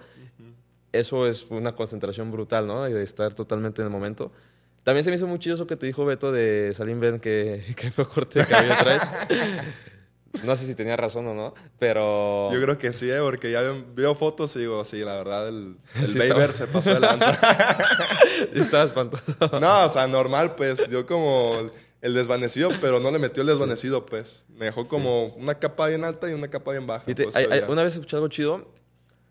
Eso 0.92 1.26
es 1.26 1.46
una 1.50 1.72
concentración 1.74 2.30
brutal, 2.32 2.66
¿no? 2.66 2.88
Y 2.88 2.92
de 2.94 3.02
estar 3.02 3.34
totalmente 3.34 3.82
en 3.82 3.86
el 3.88 3.92
momento. 3.92 4.32
También 4.82 5.04
se 5.04 5.10
me 5.10 5.16
hizo 5.16 5.26
muy 5.26 5.38
chido 5.38 5.54
eso 5.54 5.66
que 5.66 5.76
te 5.76 5.84
dijo 5.84 6.06
Beto 6.06 6.32
de 6.32 6.72
Salim 6.74 6.98
Ben, 7.00 7.20
que, 7.20 7.62
que 7.76 7.90
fue 7.90 8.06
corte 8.06 8.38
de 8.38 8.46
cabello 8.46 8.74
traes. 8.80 9.02
No 10.44 10.54
sé 10.56 10.66
si 10.66 10.74
tenía 10.74 10.96
razón 10.96 11.26
o 11.26 11.34
no, 11.34 11.54
pero... 11.78 12.50
Yo 12.52 12.60
creo 12.60 12.76
que 12.78 12.92
sí, 12.92 13.10
¿eh? 13.10 13.18
porque 13.20 13.50
ya 13.50 13.62
veo- 13.94 14.14
fotos 14.14 14.54
y 14.56 14.60
digo, 14.60 14.84
sí, 14.84 14.98
la 14.98 15.14
verdad, 15.14 15.48
el, 15.48 15.76
el 15.96 16.10
Sí 16.10 16.18
Baber 16.18 16.50
estaba- 16.50 16.52
se 16.52 16.66
pasó 16.66 16.94
de 16.94 17.00
lanza. 17.00 17.38
Estaba 18.54 18.84
espantoso. 18.84 19.24
no, 19.60 19.84
o 19.86 19.88
sea, 19.88 20.06
normal, 20.06 20.54
pues, 20.54 20.86
yo 20.90 21.06
como 21.06 21.70
el 22.00 22.14
desvanecido, 22.14 22.70
pero 22.80 23.00
no 23.00 23.10
le 23.10 23.18
metió 23.18 23.40
el 23.42 23.48
desvanecido, 23.48 24.04
pues. 24.06 24.44
Me 24.48 24.66
dejó 24.66 24.86
como 24.86 25.26
una 25.34 25.54
capa 25.58 25.88
bien 25.88 26.04
alta 26.04 26.30
y 26.30 26.34
una 26.34 26.48
capa 26.48 26.72
bien 26.72 26.86
baja. 26.86 27.04
Te- 27.06 27.24
pues, 27.24 27.34
hay- 27.36 27.46
hay- 27.50 27.60
ya. 27.60 27.70
una 27.70 27.82
vez 27.82 27.94
escuché 27.94 28.16
algo 28.16 28.28
chido 28.28 28.68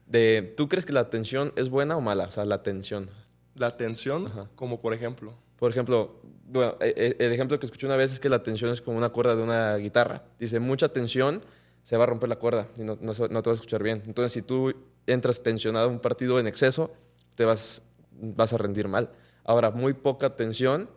de, 0.07 0.53
¿tú 0.57 0.67
crees 0.67 0.85
que 0.85 0.93
la 0.93 1.09
tensión 1.09 1.53
es 1.55 1.69
buena 1.69 1.95
o 1.95 2.01
mala? 2.01 2.25
O 2.25 2.31
sea, 2.31 2.43
la 2.45 2.63
tensión. 2.63 3.09
La 3.55 3.77
tensión, 3.77 4.27
Ajá. 4.27 4.49
como 4.55 4.81
por 4.81 4.93
ejemplo. 4.93 5.33
Por 5.57 5.71
ejemplo, 5.71 6.19
bueno, 6.47 6.75
eh, 6.79 6.93
eh, 6.95 7.15
el 7.19 7.31
ejemplo 7.33 7.59
que 7.59 7.65
escuché 7.65 7.85
una 7.85 7.97
vez 7.97 8.13
es 8.13 8.19
que 8.19 8.29
la 8.29 8.41
tensión 8.41 8.71
es 8.71 8.81
como 8.81 8.97
una 8.97 9.09
cuerda 9.09 9.35
de 9.35 9.43
una 9.43 9.75
guitarra. 9.75 10.23
Dice, 10.39 10.59
mucha 10.59 10.89
tensión, 10.89 11.41
se 11.83 11.97
va 11.97 12.03
a 12.03 12.07
romper 12.07 12.29
la 12.29 12.37
cuerda 12.37 12.67
y 12.77 12.83
no, 12.83 12.97
no 13.01 13.13
te 13.13 13.27
vas 13.27 13.47
a 13.47 13.51
escuchar 13.51 13.83
bien. 13.83 14.03
Entonces, 14.05 14.31
si 14.31 14.41
tú 14.41 14.73
entras 15.05 15.43
tensionado 15.43 15.87
a 15.87 15.91
un 15.91 15.99
partido 15.99 16.39
en 16.39 16.47
exceso, 16.47 16.91
te 17.35 17.45
vas, 17.45 17.83
vas 18.11 18.53
a 18.53 18.57
rendir 18.57 18.87
mal. 18.87 19.09
Ahora, 19.43 19.71
muy 19.71 19.93
poca 19.93 20.35
tensión, 20.35 20.89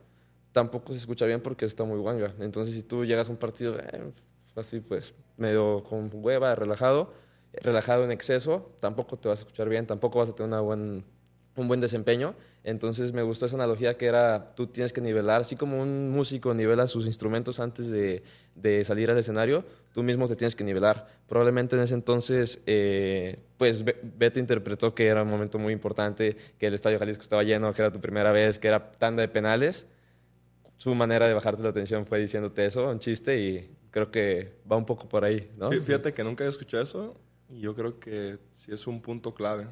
tampoco 0.52 0.92
se 0.92 0.98
escucha 0.98 1.26
bien 1.26 1.40
porque 1.40 1.64
está 1.64 1.84
muy 1.84 1.98
guanga. 1.98 2.34
Entonces, 2.40 2.74
si 2.74 2.82
tú 2.82 3.04
llegas 3.04 3.28
a 3.28 3.32
un 3.32 3.38
partido 3.38 3.78
eh, 3.78 4.12
así, 4.56 4.80
pues, 4.80 5.14
medio 5.36 5.82
con 5.84 6.10
hueva, 6.12 6.54
relajado, 6.54 7.12
relajado 7.52 8.04
en 8.04 8.12
exceso, 8.12 8.72
tampoco 8.80 9.16
te 9.16 9.28
vas 9.28 9.40
a 9.40 9.42
escuchar 9.42 9.68
bien, 9.68 9.86
tampoco 9.86 10.18
vas 10.18 10.28
a 10.28 10.34
tener 10.34 10.48
una 10.48 10.60
buen, 10.60 11.04
un 11.60 11.68
buen 11.68 11.80
desempeño. 11.80 12.34
Entonces 12.64 13.12
me 13.12 13.22
gustó 13.22 13.46
esa 13.46 13.56
analogía 13.56 13.96
que 13.96 14.06
era, 14.06 14.54
tú 14.54 14.66
tienes 14.66 14.92
que 14.92 15.00
nivelar, 15.00 15.40
así 15.40 15.56
como 15.56 15.80
un 15.80 16.10
músico 16.10 16.52
nivela 16.52 16.86
sus 16.86 17.06
instrumentos 17.06 17.58
antes 17.58 17.90
de, 17.90 18.22
de 18.54 18.84
salir 18.84 19.10
al 19.10 19.16
escenario, 19.18 19.64
tú 19.94 20.02
mismo 20.02 20.28
te 20.28 20.36
tienes 20.36 20.54
que 20.54 20.62
nivelar. 20.64 21.06
Probablemente 21.26 21.74
en 21.76 21.82
ese 21.82 21.94
entonces, 21.94 22.60
eh, 22.66 23.38
pues 23.56 23.82
Be- 23.82 23.98
Beto 24.02 24.40
interpretó 24.40 24.94
que 24.94 25.06
era 25.06 25.22
un 25.22 25.28
momento 25.30 25.58
muy 25.58 25.72
importante, 25.72 26.36
que 26.58 26.66
el 26.66 26.74
Estadio 26.74 26.98
Jalisco 26.98 27.22
estaba 27.22 27.42
lleno, 27.44 27.72
que 27.72 27.80
era 27.80 27.90
tu 27.90 28.00
primera 28.00 28.30
vez, 28.30 28.58
que 28.58 28.68
era 28.68 28.92
tanda 28.92 29.22
de 29.22 29.28
penales. 29.28 29.86
su 30.76 30.94
manera 30.94 31.26
de 31.28 31.34
bajarte 31.34 31.62
la 31.62 31.70
atención 31.70 32.06
fue 32.06 32.18
diciéndote 32.20 32.64
eso, 32.66 32.88
un 32.90 32.98
chiste, 32.98 33.38
y 33.40 33.70
creo 33.90 34.10
que 34.10 34.52
va 34.70 34.76
un 34.76 34.84
poco 34.86 35.08
por 35.08 35.24
ahí, 35.24 35.50
¿no? 35.58 35.70
Fíjate 35.72 36.12
que 36.12 36.24
nunca 36.24 36.44
he 36.44 36.48
escuchado 36.48 36.82
eso 36.82 37.16
y 37.50 37.60
yo 37.60 37.74
creo 37.74 37.98
que 37.98 38.38
sí 38.52 38.72
es 38.72 38.86
un 38.86 39.00
punto 39.02 39.34
clave. 39.34 39.66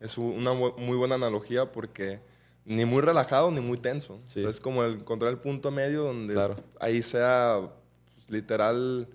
Es 0.00 0.16
una 0.18 0.52
muy 0.54 0.96
buena 0.96 1.14
analogía 1.14 1.70
porque 1.70 2.20
ni 2.64 2.84
muy 2.84 3.02
relajado 3.02 3.50
ni 3.50 3.60
muy 3.60 3.78
tenso. 3.78 4.20
es 4.34 4.60
como 4.60 4.84
el, 4.84 4.94
encontrar 4.94 5.30
el 5.30 5.38
punto 5.38 5.70
medio 5.70 6.04
donde 6.04 6.56
ahí 6.78 7.02
sea 7.02 7.70
pues, 8.14 8.30
literal, 8.30 9.08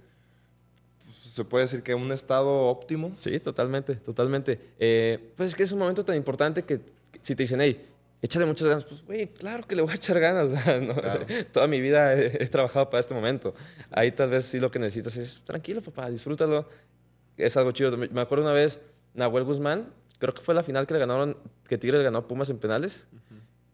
pues, 1.04 1.18
se 1.18 1.44
puede 1.44 1.66
decir 1.66 1.82
que 1.82 1.96
un 1.96 2.12
estado 2.12 2.68
óptimo. 2.68 3.14
Sí, 3.18 3.40
totalmente, 3.40 3.96
totalmente. 3.96 4.60
Eh, 4.80 5.32
pues 5.36 5.50
es 5.50 5.56
que 5.56 5.64
es 5.64 5.72
un 5.72 5.80
momento 5.80 6.04
tan 6.06 6.16
importante 6.16 6.64
que, 6.64 6.82
si 7.22 7.36
te 7.36 7.44
dicen, 7.44 7.62
hey, 7.62 7.88
échale 8.22 8.46
muchas 8.46 8.68
ganas, 8.68 8.84
pues, 8.84 9.04
güey, 9.06 9.28
claro 9.28 9.66
que 9.66 9.76
le 9.76 9.82
voy 9.82 9.92
a 9.92 9.96
echar 9.96 10.20
ganas. 10.20 10.52
Toda 11.52 11.68
mi 11.68 11.80
vida 11.82 12.14
he, 12.14 12.48
trabajado 12.48 12.90
para 12.90 13.00
este 13.00 13.14
momento. 13.14 13.54
Ahí 13.90 14.12
tal 14.12 14.30
vez 14.30 14.46
sí 14.46 14.60
lo 14.60 14.70
que 14.70 14.80
necesitas 14.80 15.16
es, 15.18 15.42
tranquilo, 15.44 15.82
papá, 15.82 16.10
disfrútalo. 16.10 16.68
Es 17.38 17.58
algo 17.58 17.72
chido. 17.72 17.98
Me 17.98 18.22
acuerdo 18.22 18.44
una 18.44 18.54
vez, 18.54 18.80
Nahuel 19.14 19.44
Guzmán, 19.44 19.92
creo 20.20 20.34
que 20.34 20.42
fue 20.42 20.56
la 20.56 20.64
final 20.64 20.88
que 20.88 20.94
le 20.94 21.00
ganaron, 21.00 21.38
que 21.68 21.78
Tigre 21.78 21.98
le 21.98 22.04
ganó 22.04 22.20
a 22.20 22.28
Pumas 22.28 22.50
en 22.50 22.58
penales, 22.58 23.08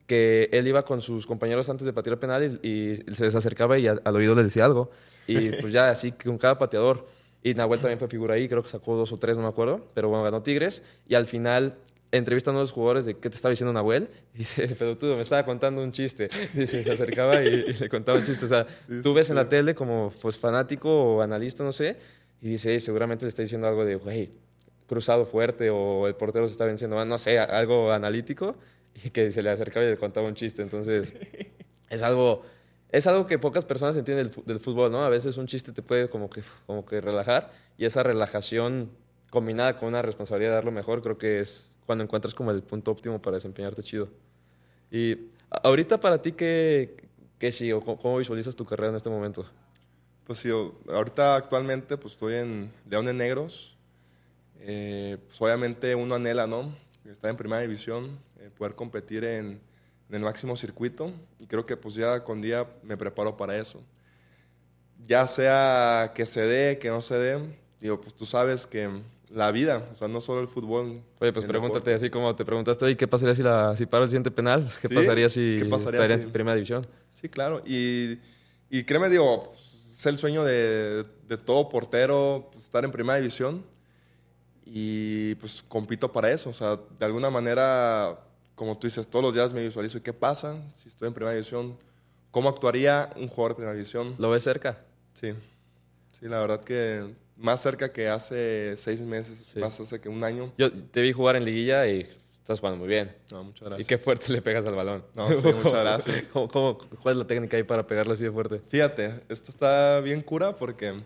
que 0.08 0.50
él 0.52 0.68
iba 0.68 0.84
con 0.84 1.02
sus 1.02 1.26
compañeros 1.26 1.70
antes 1.70 1.86
de 1.86 1.94
patear 1.94 2.14
el 2.14 2.20
penal 2.20 2.60
y, 2.64 2.98
se 3.14 3.26
les 3.26 3.36
acercaba 3.36 3.80
y 3.80 3.88
al 3.88 4.16
oído 4.16 4.36
le 4.36 4.44
decía 4.44 4.66
algo. 4.66 4.92
Y 5.28 5.50
pues 5.62 5.72
ya 5.72 5.90
así 5.90 6.12
con 6.12 6.38
cada 6.38 6.58
pateador. 6.58 7.08
Y 7.44 7.54
Nahuel 7.54 7.80
también 7.80 7.98
fue 7.98 8.08
figura 8.08 8.36
ahí, 8.36 8.48
creo 8.48 8.62
que 8.62 8.70
sacó 8.70 8.96
dos 8.96 9.12
o 9.12 9.18
tres, 9.18 9.38
no 9.38 9.44
me 9.44 9.50
acuerdo, 9.50 9.88
pero 9.94 10.10
bueno, 10.10 10.24
ganó 10.24 10.44
Tigres. 10.44 10.84
Y 11.08 11.16
al 11.16 11.26
final 11.26 11.76
entrevistan 12.12 12.56
a 12.56 12.60
los 12.60 12.72
jugadores 12.72 13.06
de 13.06 13.16
qué 13.16 13.30
te 13.30 13.36
estaba 13.36 13.52
diciendo 13.52 13.74
Nahuel. 13.74 14.10
dice, 14.34 14.76
pero 14.78 14.98
tú 14.98 15.08
me 15.08 15.22
estaba 15.22 15.44
contando 15.46 15.82
un 15.82 15.92
chiste. 15.92 16.30
Dice, 16.54 16.84
se 16.84 16.92
acercaba 16.92 17.42
y, 17.42 17.74
le 17.74 17.90
contaba 17.90 18.18
un 18.20 18.26
chiste. 18.26 18.46
O 18.46 18.50
sea, 18.50 18.68
tú 19.02 19.14
ves 19.14 19.30
en 19.30 19.38
la 19.38 19.48
tele 19.48 19.74
como 19.74 20.12
pues, 20.22 20.38
fanático 20.38 20.90
o 20.90 21.22
analista, 21.22 21.64
no 21.64 21.72
sé, 21.72 21.98
y 22.42 22.50
dice, 22.50 22.80
seguramente 22.80 23.24
le 23.24 23.30
está 23.30 23.44
diciendo 23.44 23.68
algo 23.68 23.86
de, 23.86 23.96
güey, 23.96 24.32
cruzado 24.92 25.26
fuerte 25.26 25.70
o 25.70 26.06
el 26.06 26.16
portero 26.16 26.46
se 26.48 26.52
está 26.52 26.66
venciendo, 26.66 27.04
no 27.06 27.18
sé, 27.18 27.40
algo 27.40 27.94
analítico, 27.94 28.58
y 29.06 29.10
que 29.10 29.30
se 29.30 29.42
le 29.42 29.50
acercaba 29.50 29.86
y 29.86 29.90
le 29.90 29.98
contaba 29.98 30.28
un 30.28 30.36
chiste. 30.36 30.62
Entonces, 30.62 31.14
es 31.90 32.02
algo... 32.02 32.44
Es 32.94 33.08
algo 33.08 33.26
que 33.26 33.40
pocas 33.40 33.64
personas 33.64 33.96
entienden 33.96 34.30
del, 34.30 34.44
del 34.46 34.60
fútbol, 34.60 34.92
¿no? 34.92 35.02
A 35.06 35.08
veces 35.08 35.38
un 35.38 35.48
chiste 35.48 35.72
te 35.72 35.82
puede 35.82 36.10
como 36.10 36.30
que, 36.30 36.44
como 36.68 36.86
que 36.86 37.00
relajar 37.00 37.50
y 37.78 37.86
esa 37.86 38.04
relajación 38.04 38.92
combinada 39.30 39.78
con 39.78 39.88
una 39.88 40.02
responsabilidad 40.02 40.52
de 40.52 40.56
dar 40.56 40.66
lo 40.66 40.74
mejor, 40.74 41.02
creo 41.02 41.18
que 41.18 41.40
es 41.40 41.74
cuando 41.86 42.04
encuentras 42.04 42.36
como 42.36 42.52
el 42.52 42.62
punto 42.64 42.92
óptimo 42.92 43.22
para 43.22 43.36
desempeñarte 43.36 43.82
chido. 43.82 44.10
Y 44.92 45.30
ahorita 45.64 46.02
para 46.02 46.22
ti, 46.22 46.34
¿qué, 46.34 47.08
qué 47.40 47.54
sí 47.54 47.72
o 47.72 47.80
cómo 47.80 48.18
visualizas 48.18 48.58
tu 48.58 48.66
carrera 48.66 48.90
en 48.90 48.98
este 48.98 49.10
momento? 49.10 49.46
Pues 50.26 50.40
sí, 50.40 50.50
ahorita 50.90 51.36
actualmente 51.38 51.98
pues 51.98 52.14
estoy 52.16 52.36
en 52.36 52.74
Leones 52.90 53.16
Negros. 53.16 53.78
Eh, 54.62 55.18
pues 55.28 55.42
obviamente 55.42 55.96
uno 55.96 56.16
anhela, 56.16 56.48
¿no? 56.48 56.76
Estar 57.06 57.30
en 57.30 57.36
primera 57.36 57.62
división, 57.62 58.20
eh, 58.40 58.50
poder 58.56 58.76
competir 58.76 59.24
en, 59.24 59.60
en, 60.10 60.16
el 60.16 60.22
máximo 60.22 60.56
circuito. 60.56 61.12
Y 61.40 61.48
creo 61.48 61.66
que 61.66 61.76
pues 61.76 61.96
ya 61.96 62.24
con 62.24 62.42
día 62.42 62.68
me 62.84 62.96
preparo 62.96 63.36
para 63.36 63.58
eso. 63.58 63.82
Ya 65.06 65.26
sea 65.26 66.12
que 66.14 66.26
se 66.26 66.42
dé, 66.42 66.78
que 66.78 66.90
no 66.90 67.02
se 67.02 67.18
dé, 67.18 67.40
digo, 67.80 68.00
pues 68.00 68.14
tú 68.14 68.26
sabes 68.26 68.68
que 68.68 68.88
la 69.34 69.52
vida, 69.52 69.88
o 69.92 69.96
sea, 69.96 70.08
no 70.08 70.22
solo 70.22 70.42
el 70.42 70.48
fútbol. 70.48 71.02
Oye, 71.20 71.34
pues 71.34 71.46
pregúntate 71.46 71.94
así 71.94 72.10
como 72.10 72.36
te 72.36 72.46
preguntaste, 72.46 72.86
oye, 72.86 72.98
¿qué 72.98 73.08
pasaría 73.08 73.34
si, 73.34 73.44
la, 73.44 73.76
si 73.76 73.86
paro 73.86 74.04
el 74.04 74.10
siguiente 74.10 74.32
penal? 74.32 74.62
Pues, 74.64 74.78
¿Qué 74.78 74.90
pasaría 74.90 75.30
si 75.30 75.56
¿Qué 75.58 75.66
pasaría 75.66 76.02
estaría 76.04 76.24
en 76.24 76.32
primera 76.32 76.56
división? 76.56 76.86
Sí, 77.14 77.30
claro. 77.30 77.64
Y, 77.66 78.20
y 78.70 78.84
créeme, 78.84 79.10
digo, 79.10 79.52
es 79.90 80.06
el 80.06 80.18
sueño 80.18 80.44
de, 80.44 81.04
de 81.28 81.38
todo 81.38 81.70
portero, 81.70 82.50
pues, 82.52 82.66
estar 82.66 82.84
en 82.84 82.92
primera 82.92 83.18
división. 83.18 83.64
Y 84.66 85.36
pues 85.36 85.64
compito 85.68 86.12
para 86.12 86.32
eso. 86.32 86.50
O 86.50 86.54
sea, 86.54 86.80
de 86.98 87.06
alguna 87.06 87.30
manera, 87.30 88.20
como 88.56 88.78
tú 88.78 88.88
dices, 88.88 89.08
todos 89.08 89.24
los 89.24 89.34
días 89.34 89.54
me 89.54 89.64
visualizo, 89.64 89.98
¿y 89.98 90.02
qué 90.02 90.14
pasa 90.14 90.62
si 90.74 90.90
estoy 90.90 91.08
en 91.08 91.14
primera 91.14 91.34
división? 91.34 91.78
¿Cómo 92.32 92.50
actuaría 92.50 93.10
un 93.16 93.28
jugador 93.28 93.52
de 93.52 93.56
primera 93.56 93.74
división? 93.74 94.16
¿Lo 94.18 94.30
ves 94.30 94.44
cerca? 94.44 94.80
Sí. 95.14 95.34
Sí, 96.18 96.28
la 96.28 96.40
verdad 96.40 96.62
que 96.62 97.14
más 97.36 97.62
cerca 97.62 97.92
que 97.92 98.08
hace 98.08 98.78
seis 98.78 99.02
meses, 99.02 99.56
más 99.58 99.80
hace 99.80 100.00
que 100.00 100.08
un 100.08 100.24
año. 100.24 100.54
Yo 100.58 100.72
te 100.72 101.02
vi 101.02 101.12
jugar 101.12 101.36
en 101.36 101.44
liguilla 101.44 101.88
y 101.88 102.08
estás 102.40 102.60
jugando 102.60 102.80
muy 102.80 102.88
bien. 102.88 103.16
No, 103.32 103.44
muchas 103.44 103.68
gracias. 103.68 103.86
Y 103.86 103.90
qué 103.90 103.98
fuerte 103.98 104.32
le 104.32 104.42
pegas 104.42 104.66
al 104.66 104.76
balón. 104.76 105.04
No, 105.16 105.28
sí, 105.30 105.48
muchas 105.48 105.74
gracias. 105.82 106.28
¿Cómo, 106.28 106.78
cuál 107.02 107.14
es 107.14 107.18
la 107.18 107.26
técnica 107.26 107.58
ahí 107.58 107.64
para 107.64 107.86
pegarlo 107.86 108.14
así 108.14 108.24
de 108.24 108.32
fuerte? 108.32 108.62
Fíjate, 108.68 109.22
esto 109.30 109.52
está 109.52 110.00
bien 110.02 110.22
cura 110.22 110.56
porque 110.56 111.02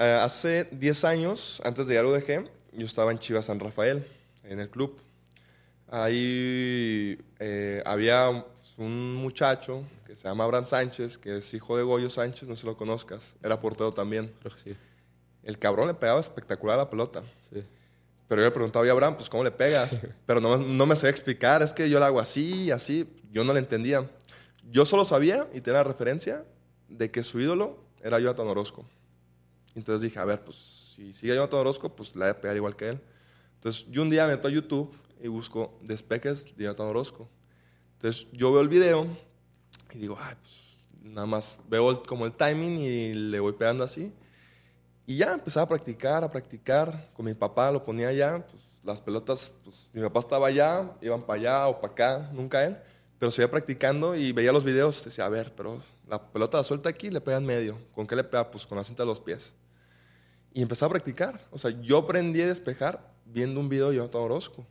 eh, 0.00 0.18
hace 0.20 0.66
10 0.72 1.04
años, 1.04 1.60
antes 1.62 1.86
de 1.86 1.94
llegar 1.94 2.06
a 2.06 2.08
UDG, 2.08 2.50
yo 2.72 2.86
estaba 2.86 3.12
en 3.12 3.18
Chivas 3.18 3.44
San 3.44 3.60
Rafael, 3.60 4.06
en 4.44 4.58
el 4.58 4.70
club. 4.70 4.98
Ahí 5.88 7.18
eh, 7.38 7.82
había 7.84 8.44
un 8.78 9.14
muchacho 9.14 9.84
que 10.06 10.16
se 10.16 10.26
llama 10.26 10.44
Abraham 10.44 10.64
Sánchez, 10.64 11.18
que 11.18 11.36
es 11.36 11.52
hijo 11.52 11.76
de 11.76 11.82
Goyo 11.82 12.08
Sánchez, 12.08 12.48
no 12.48 12.56
sé 12.56 12.62
si 12.62 12.66
lo 12.66 12.78
conozcas, 12.78 13.36
era 13.42 13.60
portero 13.60 13.90
también. 13.92 14.32
Creo 14.40 14.54
que 14.56 14.62
sí. 14.62 14.76
El 15.42 15.58
cabrón 15.58 15.88
le 15.88 15.94
pegaba 15.94 16.18
espectacular 16.18 16.78
a 16.78 16.84
la 16.84 16.90
pelota. 16.90 17.22
Sí. 17.52 17.62
Pero 18.26 18.40
yo 18.40 18.46
le 18.46 18.52
preguntaba 18.52 18.86
a 18.86 18.90
Abraham, 18.90 19.16
pues, 19.16 19.28
¿cómo 19.28 19.44
le 19.44 19.50
pegas? 19.50 20.00
Pero 20.24 20.40
no, 20.40 20.56
no 20.56 20.86
me 20.86 20.96
sabía 20.96 21.10
explicar, 21.10 21.62
es 21.62 21.74
que 21.74 21.90
yo 21.90 21.98
lo 21.98 22.06
hago 22.06 22.20
así, 22.20 22.70
así. 22.70 23.06
Yo 23.30 23.44
no 23.44 23.52
le 23.52 23.58
entendía. 23.58 24.08
Yo 24.70 24.86
solo 24.86 25.04
sabía 25.04 25.46
y 25.52 25.60
tenía 25.60 25.80
la 25.80 25.84
referencia 25.84 26.44
de 26.88 27.10
que 27.10 27.22
su 27.22 27.38
ídolo 27.38 27.84
era 28.02 28.18
Jonathan 28.18 28.48
Orozco. 28.48 28.86
Entonces 29.74 30.02
dije, 30.02 30.18
a 30.18 30.24
ver, 30.24 30.44
pues, 30.44 30.92
si 30.94 31.12
sigue 31.12 31.34
Jonathan 31.34 31.60
Orozco, 31.60 31.94
pues 31.94 32.14
le 32.14 32.22
voy 32.22 32.30
a 32.30 32.40
pegar 32.40 32.56
igual 32.56 32.76
que 32.76 32.90
él. 32.90 33.00
Entonces, 33.54 33.86
yo 33.90 34.02
un 34.02 34.10
día 34.10 34.26
me 34.26 34.32
meto 34.32 34.48
a 34.48 34.50
YouTube 34.50 34.94
y 35.22 35.28
busco 35.28 35.78
despejes 35.82 36.56
de 36.56 36.64
Jonathan 36.64 36.86
Orozco. 36.86 37.28
Entonces, 37.94 38.26
yo 38.32 38.52
veo 38.52 38.62
el 38.62 38.68
video 38.68 39.06
y 39.92 39.98
digo, 39.98 40.18
ay, 40.20 40.34
pues, 40.40 40.70
nada 41.02 41.26
más 41.26 41.56
veo 41.68 42.02
como 42.02 42.26
el 42.26 42.32
timing 42.32 42.78
y 42.78 43.14
le 43.14 43.40
voy 43.40 43.52
pegando 43.52 43.84
así. 43.84 44.12
Y 45.06 45.16
ya 45.16 45.34
empezaba 45.34 45.64
a 45.64 45.68
practicar, 45.68 46.24
a 46.24 46.30
practicar. 46.30 47.08
Con 47.14 47.26
mi 47.26 47.34
papá 47.34 47.70
lo 47.70 47.84
ponía 47.84 48.08
allá. 48.08 48.46
Pues, 48.46 48.62
las 48.82 49.00
pelotas, 49.00 49.52
pues, 49.64 49.88
mi 49.92 50.00
papá 50.00 50.20
estaba 50.20 50.46
allá, 50.46 50.90
iban 51.00 51.22
para 51.22 51.40
allá 51.40 51.68
o 51.68 51.80
para 51.80 51.92
acá, 51.92 52.30
nunca 52.32 52.64
él. 52.64 52.76
Pero 53.18 53.30
seguía 53.30 53.50
practicando 53.50 54.14
y 54.16 54.32
veía 54.32 54.52
los 54.52 54.64
videos. 54.64 55.04
Decía, 55.04 55.26
a 55.26 55.28
ver, 55.28 55.52
pero 55.54 55.82
la 56.10 56.20
pelota 56.32 56.58
la 56.58 56.64
suelta 56.64 56.88
aquí 56.88 57.08
le 57.08 57.20
pega 57.20 57.36
en 57.36 57.46
medio. 57.46 57.78
¿Con 57.94 58.04
qué 58.04 58.16
le 58.16 58.24
pega? 58.24 58.50
Pues 58.50 58.66
con 58.66 58.76
la 58.76 58.82
cinta 58.82 59.04
de 59.04 59.06
los 59.06 59.20
pies. 59.20 59.54
Y 60.52 60.60
empezaba 60.60 60.88
a 60.88 60.90
practicar. 60.90 61.40
O 61.52 61.58
sea, 61.58 61.70
yo 61.80 61.98
aprendí 61.98 62.40
a 62.42 62.48
despejar 62.48 63.14
viendo 63.24 63.60
un 63.60 63.68
video 63.68 63.90
de 63.90 63.96
Jonathan 63.96 64.22
Orozco. 64.22 64.66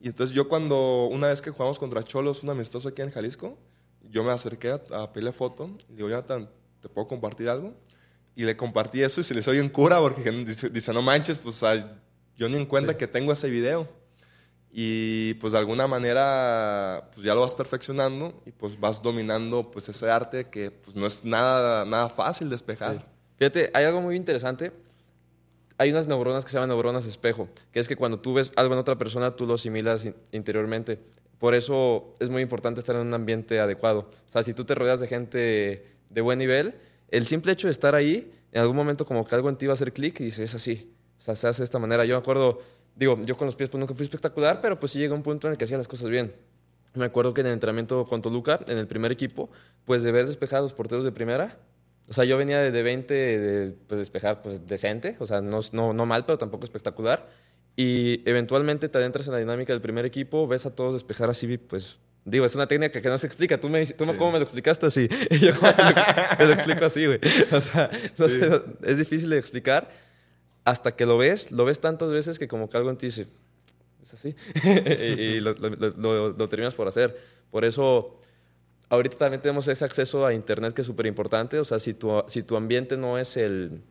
Y 0.00 0.08
entonces 0.08 0.34
yo 0.36 0.46
cuando, 0.46 1.06
una 1.06 1.28
vez 1.28 1.40
que 1.40 1.50
jugamos 1.50 1.78
contra 1.78 2.02
Cholos, 2.02 2.42
un 2.42 2.50
amistoso 2.50 2.88
aquí 2.88 3.00
en 3.00 3.10
Jalisco, 3.10 3.56
yo 4.02 4.22
me 4.22 4.30
acerqué 4.30 4.70
a, 4.70 5.02
a 5.02 5.12
pedirle 5.12 5.32
foto. 5.32 5.70
Y 5.88 5.94
digo, 5.94 6.08
Jonathan, 6.10 6.50
¿te 6.80 6.88
puedo 6.88 7.06
compartir 7.06 7.48
algo? 7.48 7.72
Y 8.34 8.42
le 8.42 8.56
compartí 8.56 9.00
eso 9.00 9.20
y 9.20 9.24
se 9.24 9.32
le 9.32 9.42
soy 9.42 9.58
en 9.58 9.68
cura 9.68 10.00
porque 10.00 10.30
dice, 10.32 10.92
no 10.92 11.02
manches, 11.02 11.38
pues 11.38 11.62
yo 12.36 12.48
ni 12.48 12.56
en 12.56 12.66
cuenta 12.66 12.98
que 12.98 13.06
tengo 13.06 13.32
ese 13.32 13.48
video. 13.48 13.88
Y 14.76 15.34
pues 15.34 15.52
de 15.52 15.60
alguna 15.60 15.86
manera 15.86 17.08
pues 17.14 17.24
ya 17.24 17.32
lo 17.32 17.42
vas 17.42 17.54
perfeccionando 17.54 18.42
y 18.44 18.50
pues 18.50 18.78
vas 18.80 19.00
dominando 19.00 19.70
pues 19.70 19.88
ese 19.88 20.10
arte 20.10 20.46
que 20.46 20.72
pues 20.72 20.96
no 20.96 21.06
es 21.06 21.24
nada, 21.24 21.84
nada 21.84 22.08
fácil 22.08 22.50
despejar. 22.50 23.06
Fíjate, 23.36 23.70
hay 23.72 23.84
algo 23.84 24.00
muy 24.00 24.16
interesante. 24.16 24.72
Hay 25.78 25.90
unas 25.90 26.08
neuronas 26.08 26.44
que 26.44 26.50
se 26.50 26.56
llaman 26.56 26.70
neuronas 26.70 27.06
espejo, 27.06 27.48
que 27.70 27.78
es 27.78 27.86
que 27.86 27.94
cuando 27.94 28.18
tú 28.18 28.34
ves 28.34 28.52
algo 28.56 28.74
en 28.74 28.80
otra 28.80 28.96
persona, 28.96 29.36
tú 29.36 29.46
lo 29.46 29.54
asimilas 29.54 30.08
interiormente. 30.32 30.98
Por 31.38 31.54
eso 31.54 32.16
es 32.18 32.28
muy 32.28 32.42
importante 32.42 32.80
estar 32.80 32.96
en 32.96 33.02
un 33.02 33.14
ambiente 33.14 33.60
adecuado. 33.60 34.10
O 34.26 34.30
sea, 34.30 34.42
si 34.42 34.54
tú 34.54 34.64
te 34.64 34.74
rodeas 34.74 34.98
de 34.98 35.06
gente 35.06 35.86
de 36.10 36.20
buen 36.20 36.40
nivel, 36.40 36.74
el 37.10 37.28
simple 37.28 37.52
hecho 37.52 37.68
de 37.68 37.72
estar 37.72 37.94
ahí, 37.94 38.32
en 38.50 38.60
algún 38.60 38.76
momento 38.76 39.06
como 39.06 39.24
que 39.24 39.34
algo 39.36 39.48
en 39.48 39.56
ti 39.56 39.66
va 39.66 39.72
a 39.72 39.74
hacer 39.74 39.92
clic 39.92 40.18
y 40.20 40.24
dices, 40.24 40.50
es 40.50 40.54
así. 40.56 40.92
Se 41.18 41.30
hace 41.30 41.48
de 41.52 41.64
esta 41.64 41.78
manera. 41.78 42.04
Yo 42.04 42.14
me 42.16 42.20
acuerdo, 42.20 42.60
digo, 42.96 43.18
yo 43.24 43.36
con 43.36 43.46
los 43.46 43.56
pies 43.56 43.70
pues 43.70 43.78
nunca 43.80 43.94
fui 43.94 44.04
espectacular, 44.04 44.60
pero 44.60 44.78
pues 44.78 44.92
sí 44.92 44.98
llega 44.98 45.14
un 45.14 45.22
punto 45.22 45.46
en 45.46 45.52
el 45.52 45.58
que 45.58 45.64
hacía 45.64 45.78
las 45.78 45.88
cosas 45.88 46.10
bien. 46.10 46.34
Me 46.94 47.04
acuerdo 47.04 47.34
que 47.34 47.40
en 47.40 47.48
el 47.48 47.54
entrenamiento 47.54 48.04
con 48.04 48.22
Toluca, 48.22 48.60
en 48.68 48.78
el 48.78 48.86
primer 48.86 49.10
equipo, 49.10 49.50
pues 49.84 50.02
de 50.02 50.12
ver 50.12 50.26
despejar 50.26 50.60
a 50.60 50.62
los 50.62 50.72
porteros 50.72 51.04
de 51.04 51.12
primera, 51.12 51.58
o 52.08 52.12
sea, 52.12 52.24
yo 52.24 52.36
venía 52.36 52.60
de 52.60 52.82
20 52.82 53.14
de 53.14 53.72
pues, 53.86 53.98
despejar 53.98 54.42
pues 54.42 54.66
decente, 54.66 55.16
o 55.18 55.26
sea, 55.26 55.40
no, 55.40 55.60
no, 55.72 55.92
no 55.92 56.06
mal, 56.06 56.24
pero 56.24 56.38
tampoco 56.38 56.64
espectacular. 56.64 57.28
Y 57.76 58.22
eventualmente 58.28 58.88
te 58.88 58.98
adentras 58.98 59.26
en 59.26 59.32
la 59.32 59.38
dinámica 59.40 59.72
del 59.72 59.80
primer 59.80 60.04
equipo, 60.04 60.46
ves 60.46 60.66
a 60.66 60.74
todos 60.74 60.92
despejar 60.92 61.30
así, 61.30 61.58
pues 61.58 61.98
Digo, 62.26 62.46
es 62.46 62.54
una 62.54 62.66
técnica 62.66 63.02
que 63.02 63.08
no 63.08 63.18
se 63.18 63.26
explica. 63.26 63.60
Tú, 63.60 63.68
me, 63.68 63.84
tú 63.84 64.06
cómo 64.06 64.32
me 64.32 64.38
lo 64.38 64.44
explicaste 64.44 64.86
así. 64.86 65.08
Y 65.30 65.38
yo 65.40 65.52
te 66.38 66.46
lo, 66.46 66.52
explico 66.54 66.86
así, 66.86 67.04
güey. 67.04 67.20
O 67.52 67.60
sea, 67.60 67.90
es 68.82 68.96
difícil 68.96 69.28
de 69.28 69.36
explicar 69.36 69.90
hasta 70.64 70.96
que 70.96 71.06
lo 71.06 71.18
ves. 71.18 71.52
Lo 71.52 71.64
ves 71.64 71.80
tantas 71.80 72.10
veces 72.10 72.38
que 72.38 72.48
como 72.48 72.68
que 72.68 72.76
algo 72.76 72.90
en 72.90 72.96
ti 72.96 73.06
dice, 73.06 73.26
es 74.02 74.14
así. 74.14 74.34
y, 74.64 75.40
lo, 75.40 75.54
lo, 75.54 76.48
terminas 76.48 76.74
por 76.74 76.88
hacer. 76.88 77.16
Por 77.50 77.64
eso, 77.64 78.18
ahorita 78.88 79.16
también 79.16 79.40
tenemos 79.40 79.68
ese 79.68 79.84
acceso 79.84 80.26
a 80.26 80.34
Internet 80.34 80.74
que 80.74 80.82
es 80.82 80.86
súper 80.86 81.06
importante. 81.06 81.58
O 81.58 81.64
sea, 81.64 81.78
si 81.78 81.94
tu, 81.94 82.22
si 82.26 82.42
tu 82.42 82.56
ambiente 82.56 82.96
no 82.96 83.18
es 83.18 83.36
el, 83.36 83.82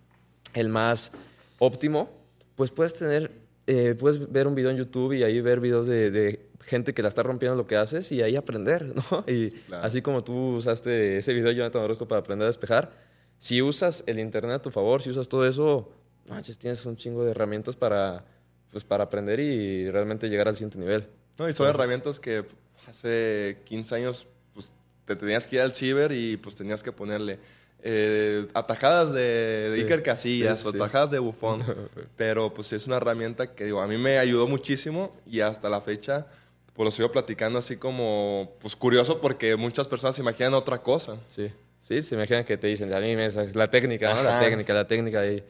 el 0.54 0.70
más 0.70 1.12
óptimo, 1.60 2.10
pues 2.56 2.72
puedes 2.72 2.94
tener, 2.94 3.32
eh, 3.68 3.96
puedes 3.98 4.32
ver 4.32 4.48
un 4.48 4.56
video 4.56 4.72
en 4.72 4.78
YouTube 4.78 5.14
y 5.14 5.24
ahí 5.24 5.40
ver 5.42 5.60
videos 5.60 5.86
de, 5.86 6.12
de, 6.12 6.50
gente 6.64 6.94
que 6.94 7.02
la 7.02 7.10
está 7.10 7.24
rompiendo 7.24 7.58
lo 7.58 7.68
que 7.68 7.76
haces 7.76 8.10
y 8.14 8.22
ahí 8.22 8.38
aprender, 8.38 8.94
¿no? 9.12 9.26
Y 9.28 9.52
claro. 9.52 9.86
así 9.86 10.02
como 10.02 10.24
tú 10.24 10.56
usaste 10.56 11.18
ese 11.18 11.34
video 11.34 11.50
de 11.50 11.56
Jonathan 11.56 11.84
Orozco 11.84 12.08
para 12.08 12.22
aprender 12.22 12.46
a 12.46 12.48
despejar, 12.48 12.92
si 13.38 13.62
usas 13.62 14.04
el 14.08 14.20
Internet 14.20 14.56
a 14.56 14.62
tu 14.62 14.72
favor, 14.72 15.02
si 15.02 15.10
usas 15.10 15.28
todo 15.28 15.46
eso, 15.46 15.92
manches, 16.28 16.58
tienes 16.58 16.86
un 16.86 16.96
chingo 16.96 17.24
de 17.24 17.32
herramientas 17.32 17.76
para, 17.76 18.26
pues, 18.72 18.84
para 18.84 19.06
aprender 19.06 19.40
y 19.40 19.90
realmente 19.90 20.30
llegar 20.30 20.48
al 20.48 20.56
siguiente 20.56 20.78
nivel. 20.78 21.08
No, 21.38 21.50
y 21.50 21.54
son 21.54 21.68
herramientas 21.68 22.20
que 22.20 22.46
hace 22.88 23.62
15 23.66 23.96
años 23.96 24.28
pues, 24.54 24.74
te 25.06 25.16
tenías 25.16 25.48
que 25.48 25.56
ir 25.58 25.62
al 25.62 25.74
ciber 25.74 26.12
y 26.12 26.38
pues 26.38 26.56
tenías 26.56 26.84
que 26.84 26.92
ponerle 26.92 27.40
eh, 27.82 28.48
atajadas 28.54 29.12
de, 29.12 29.72
de 29.72 29.82
Iker 29.82 30.04
Casillas 30.04 30.66
o 30.66 30.70
atajadas 30.70 31.12
de 31.12 31.20
Bufón. 31.20 31.64
Pero 32.16 32.54
pues 32.54 32.72
es 32.74 32.88
una 32.88 32.98
herramienta 32.98 33.54
que 33.54 33.66
digo, 33.66 33.82
a 33.82 33.88
mí 33.88 33.98
me 33.98 34.20
ayudó 34.20 34.48
muchísimo 34.48 35.16
y 35.26 35.42
hasta 35.42 35.70
la 35.70 35.82
fecha 35.82 36.28
pues 36.74 36.86
lo 36.86 36.92
sigo 36.92 37.12
platicando 37.12 37.60
así 37.60 37.78
como 37.78 38.56
pues 38.60 38.76
curioso 38.76 39.22
porque 39.22 39.56
muchas 39.56 39.88
personas 39.88 40.16
se 40.16 40.22
imaginan 40.22 40.54
otra 40.54 40.82
cosa. 40.82 41.18
Sí, 41.28 41.52
sí, 41.82 42.02
se 42.02 42.16
imaginan 42.16 42.46
que 42.46 42.58
te 42.58 42.68
dicen, 42.68 42.92
a 42.94 43.00
mí 43.00 43.16
me 43.16 43.26
es 43.26 43.56
la 43.56 43.70
técnica, 43.70 44.14
¿no? 44.14 44.24
La 44.24 44.40
técnica, 44.40 44.74
la 44.74 44.88
técnica 44.88 45.26
y 45.26 45.44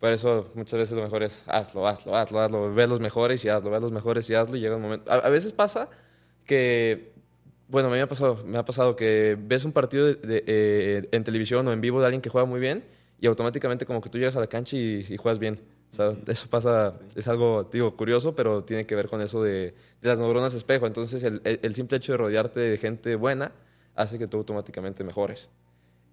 por 0.00 0.12
eso 0.12 0.50
muchas 0.54 0.78
veces 0.78 0.96
lo 0.96 1.02
mejor 1.02 1.22
es 1.22 1.44
hazlo, 1.46 1.86
hazlo, 1.86 2.16
hazlo, 2.16 2.40
hazlo, 2.40 2.74
ve 2.74 2.86
los 2.86 3.00
mejores 3.00 3.44
y 3.44 3.50
hazlo, 3.50 3.70
ve 3.70 3.80
los 3.80 3.92
mejores 3.92 4.28
y 4.30 4.34
hazlo 4.34 4.56
y 4.56 4.60
llega 4.60 4.76
un 4.76 4.82
momento. 4.82 5.12
A, 5.12 5.28
veces 5.28 5.52
pasa 5.52 5.90
que, 6.46 7.12
bueno, 7.68 7.88
a 7.88 7.90
mí 7.90 7.98
me 7.98 8.02
ha 8.02 8.08
pasado, 8.08 8.42
me 8.46 8.56
ha 8.56 8.64
pasado 8.64 8.96
que 8.96 9.36
ves 9.38 9.66
un 9.66 9.72
partido 9.72 10.06
de, 10.06 10.42
eh, 10.46 11.08
en 11.12 11.22
televisión 11.22 11.68
o 11.68 11.72
en 11.72 11.82
vivo 11.82 12.00
de 12.00 12.06
alguien 12.06 12.22
que 12.22 12.30
juega 12.30 12.46
muy 12.46 12.60
bien 12.60 12.82
y 13.20 13.26
automáticamente 13.26 13.84
como 13.84 14.00
que 14.00 14.08
tú 14.08 14.16
llegas 14.16 14.36
a 14.36 14.40
la 14.40 14.46
cancha 14.46 14.74
y, 14.74 15.06
y 15.06 15.16
juegas 15.18 15.38
bien. 15.38 15.60
O 15.92 15.94
sea, 15.94 16.16
eso 16.28 16.48
pasa, 16.48 16.98
es 17.14 17.28
algo, 17.28 17.68
digo, 17.70 17.94
curioso, 17.94 18.34
pero 18.34 18.64
tiene 18.64 18.86
que 18.86 18.94
ver 18.94 19.08
con 19.08 19.20
eso 19.20 19.42
de, 19.42 19.74
de 20.00 20.08
las 20.08 20.18
neuronas 20.18 20.54
espejo. 20.54 20.86
Entonces, 20.86 21.22
el, 21.24 21.42
el 21.44 21.74
simple 21.74 21.98
hecho 21.98 22.12
de 22.12 22.18
rodearte 22.18 22.60
de 22.60 22.78
gente 22.78 23.16
buena 23.16 23.52
hace 23.94 24.18
que 24.18 24.26
tú 24.26 24.38
automáticamente 24.38 25.04
mejores. 25.04 25.50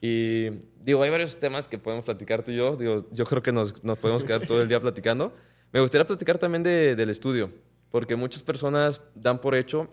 Y 0.02 0.50
digo, 0.84 1.02
hay 1.02 1.10
varios 1.10 1.40
temas 1.40 1.68
que 1.68 1.78
podemos 1.78 2.06
platicar 2.06 2.44
tú 2.44 2.52
y 2.52 2.58
yo. 2.58 2.76
Digo, 2.76 3.08
yo 3.12 3.26
creo 3.26 3.42
que 3.42 3.52
nos, 3.52 3.84
nos 3.84 3.98
podemos 3.98 4.24
quedar 4.24 4.46
todo 4.46 4.62
el 4.62 4.68
día 4.68 4.80
platicando. 4.80 5.34
Me 5.72 5.80
gustaría 5.80 6.06
platicar 6.06 6.38
también 6.38 6.64
de, 6.64 6.96
del 6.96 7.10
estudio, 7.10 7.52
porque 7.92 8.16
muchas 8.16 8.44
personas 8.44 9.02
dan 9.16 9.42
por 9.42 9.56
hecho, 9.56 9.90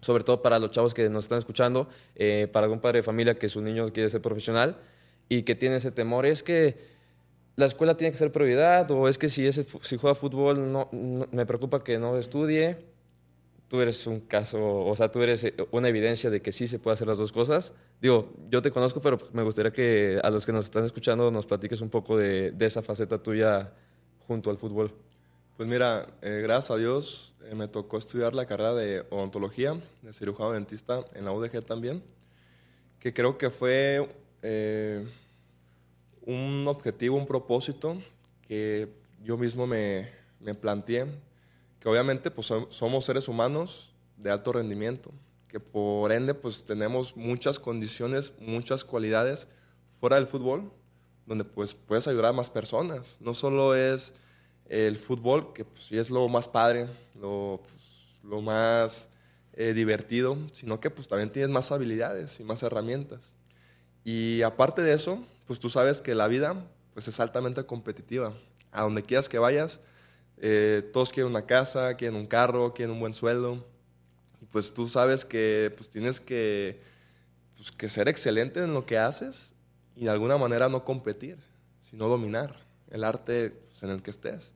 sobre 0.00 0.24
todo 0.24 0.42
para 0.42 0.58
los 0.58 0.70
chavos 0.70 0.94
que 0.94 1.08
nos 1.08 1.24
están 1.24 1.38
escuchando, 1.38 1.88
eh, 2.14 2.48
para 2.52 2.64
algún 2.64 2.80
padre 2.80 2.98
de 2.98 3.02
familia 3.02 3.34
que 3.34 3.48
su 3.48 3.60
niño 3.60 3.92
quiere 3.92 4.08
ser 4.08 4.22
profesional 4.22 4.78
y 5.28 5.42
que 5.42 5.54
tiene 5.54 5.76
ese 5.76 5.90
temor, 5.90 6.26
es 6.26 6.42
que 6.42 6.76
la 7.56 7.66
escuela 7.66 7.96
tiene 7.96 8.12
que 8.12 8.16
ser 8.16 8.32
prioridad 8.32 8.90
o 8.90 9.08
es 9.08 9.18
que 9.18 9.28
si, 9.28 9.46
ese, 9.46 9.66
si 9.82 9.96
juega 9.96 10.14
fútbol 10.14 10.72
no, 10.72 10.88
no, 10.92 11.26
me 11.32 11.44
preocupa 11.44 11.82
que 11.84 11.98
no 11.98 12.16
estudie. 12.16 12.78
Tú 13.70 13.80
eres 13.80 14.06
un 14.06 14.20
caso, 14.20 14.58
o 14.84 14.94
sea, 14.96 15.10
tú 15.10 15.22
eres 15.22 15.46
una 15.70 15.88
evidencia 15.88 16.28
de 16.28 16.42
que 16.42 16.50
sí 16.50 16.66
se 16.66 16.78
puede 16.78 16.94
hacer 16.94 17.06
las 17.06 17.16
dos 17.16 17.30
cosas. 17.30 17.72
Digo, 18.02 18.34
yo 18.50 18.60
te 18.60 18.70
conozco, 18.70 19.00
pero 19.00 19.16
me 19.32 19.44
gustaría 19.44 19.72
que 19.72 20.20
a 20.22 20.28
los 20.28 20.44
que 20.44 20.52
nos 20.52 20.66
están 20.66 20.84
escuchando 20.84 21.30
nos 21.30 21.46
platiques 21.46 21.80
un 21.80 21.88
poco 21.88 22.18
de, 22.18 22.50
de 22.50 22.66
esa 22.66 22.82
faceta 22.82 23.22
tuya 23.22 23.72
junto 24.26 24.50
al 24.50 24.58
fútbol. 24.58 24.92
Pues 25.56 25.68
mira, 25.68 26.06
eh, 26.22 26.40
gracias 26.42 26.70
a 26.70 26.76
Dios 26.78 27.34
eh, 27.44 27.54
me 27.54 27.68
tocó 27.68 27.98
estudiar 27.98 28.34
la 28.34 28.46
carrera 28.46 28.74
de 28.74 29.04
odontología, 29.10 29.78
de 30.00 30.12
cirujano 30.14 30.52
dentista 30.52 31.04
en 31.14 31.26
la 31.26 31.32
UDG 31.32 31.62
también, 31.66 32.02
que 32.98 33.12
creo 33.12 33.36
que 33.36 33.50
fue 33.50 34.08
eh, 34.40 35.06
un 36.24 36.66
objetivo, 36.66 37.16
un 37.18 37.26
propósito 37.26 38.00
que 38.48 38.88
yo 39.22 39.36
mismo 39.36 39.66
me, 39.66 40.08
me 40.40 40.54
planteé, 40.54 41.06
que 41.80 41.88
obviamente 41.88 42.30
pues, 42.30 42.52
somos 42.68 43.04
seres 43.04 43.26
humanos 43.26 43.92
de 44.16 44.30
alto 44.30 44.52
rendimiento, 44.52 45.10
que 45.48 45.58
por 45.58 46.12
ende 46.12 46.34
pues 46.34 46.64
tenemos 46.64 47.16
muchas 47.16 47.58
condiciones, 47.58 48.34
muchas 48.38 48.84
cualidades 48.84 49.48
fuera 49.98 50.16
del 50.16 50.26
fútbol, 50.26 50.70
donde 51.26 51.44
pues 51.44 51.74
puedes 51.74 52.06
ayudar 52.06 52.26
a 52.26 52.32
más 52.32 52.50
personas. 52.50 53.16
No 53.20 53.34
solo 53.34 53.74
es 53.74 54.14
el 54.66 54.96
fútbol, 54.96 55.52
que 55.52 55.64
pues 55.64 55.84
sí 55.84 55.98
es 55.98 56.10
lo 56.10 56.28
más 56.28 56.46
padre, 56.46 56.88
lo, 57.14 57.60
pues, 57.62 57.74
lo 58.22 58.40
más 58.40 59.08
eh, 59.54 59.72
divertido, 59.72 60.36
sino 60.52 60.80
que 60.80 60.90
pues 60.90 61.08
también 61.08 61.30
tienes 61.30 61.50
más 61.50 61.72
habilidades 61.72 62.38
y 62.40 62.44
más 62.44 62.62
herramientas. 62.62 63.34
Y 64.04 64.42
aparte 64.42 64.82
de 64.82 64.92
eso, 64.92 65.24
pues 65.46 65.58
tú 65.58 65.68
sabes 65.68 66.00
que 66.00 66.14
la 66.14 66.28
vida 66.28 66.66
pues 66.94 67.08
es 67.08 67.18
altamente 67.20 67.64
competitiva. 67.64 68.34
A 68.72 68.82
donde 68.82 69.02
quieras 69.02 69.28
que 69.28 69.38
vayas, 69.38 69.80
eh, 70.42 70.88
todos 70.92 71.12
quieren 71.12 71.30
una 71.30 71.44
casa, 71.44 71.94
quieren 71.94 72.18
un 72.18 72.26
carro, 72.26 72.72
quieren 72.72 72.94
un 72.94 73.00
buen 73.00 73.14
sueldo. 73.14 73.66
Y 74.40 74.46
pues 74.46 74.72
tú 74.72 74.88
sabes 74.88 75.24
que 75.24 75.72
pues 75.76 75.90
tienes 75.90 76.18
que, 76.18 76.80
pues, 77.56 77.70
que 77.70 77.88
ser 77.90 78.08
excelente 78.08 78.62
en 78.62 78.72
lo 78.72 78.86
que 78.86 78.96
haces 78.96 79.54
y 79.94 80.04
de 80.04 80.10
alguna 80.10 80.38
manera 80.38 80.70
no 80.70 80.84
competir, 80.84 81.38
sino 81.82 82.08
dominar 82.08 82.56
el 82.88 83.04
arte 83.04 83.50
pues, 83.68 83.82
en 83.82 83.90
el 83.90 84.02
que 84.02 84.10
estés. 84.10 84.54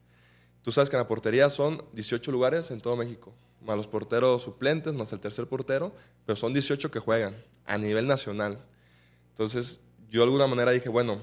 Tú 0.62 0.72
sabes 0.72 0.88
que 0.88 0.96
en 0.96 1.02
la 1.02 1.08
portería 1.08 1.50
son 1.50 1.84
18 1.92 2.32
lugares 2.32 2.70
en 2.70 2.80
todo 2.80 2.96
México, 2.96 3.34
más 3.60 3.76
los 3.76 3.86
porteros 3.86 4.40
suplentes, 4.42 4.94
más 4.94 5.12
el 5.12 5.20
tercer 5.20 5.46
portero, 5.46 5.92
pero 6.24 6.36
son 6.36 6.54
18 6.54 6.90
que 6.90 6.98
juegan 6.98 7.36
a 7.66 7.76
nivel 7.76 8.06
nacional. 8.06 8.58
Entonces, 9.28 9.80
yo 10.08 10.20
de 10.20 10.24
alguna 10.24 10.46
manera 10.46 10.70
dije, 10.70 10.88
bueno, 10.88 11.20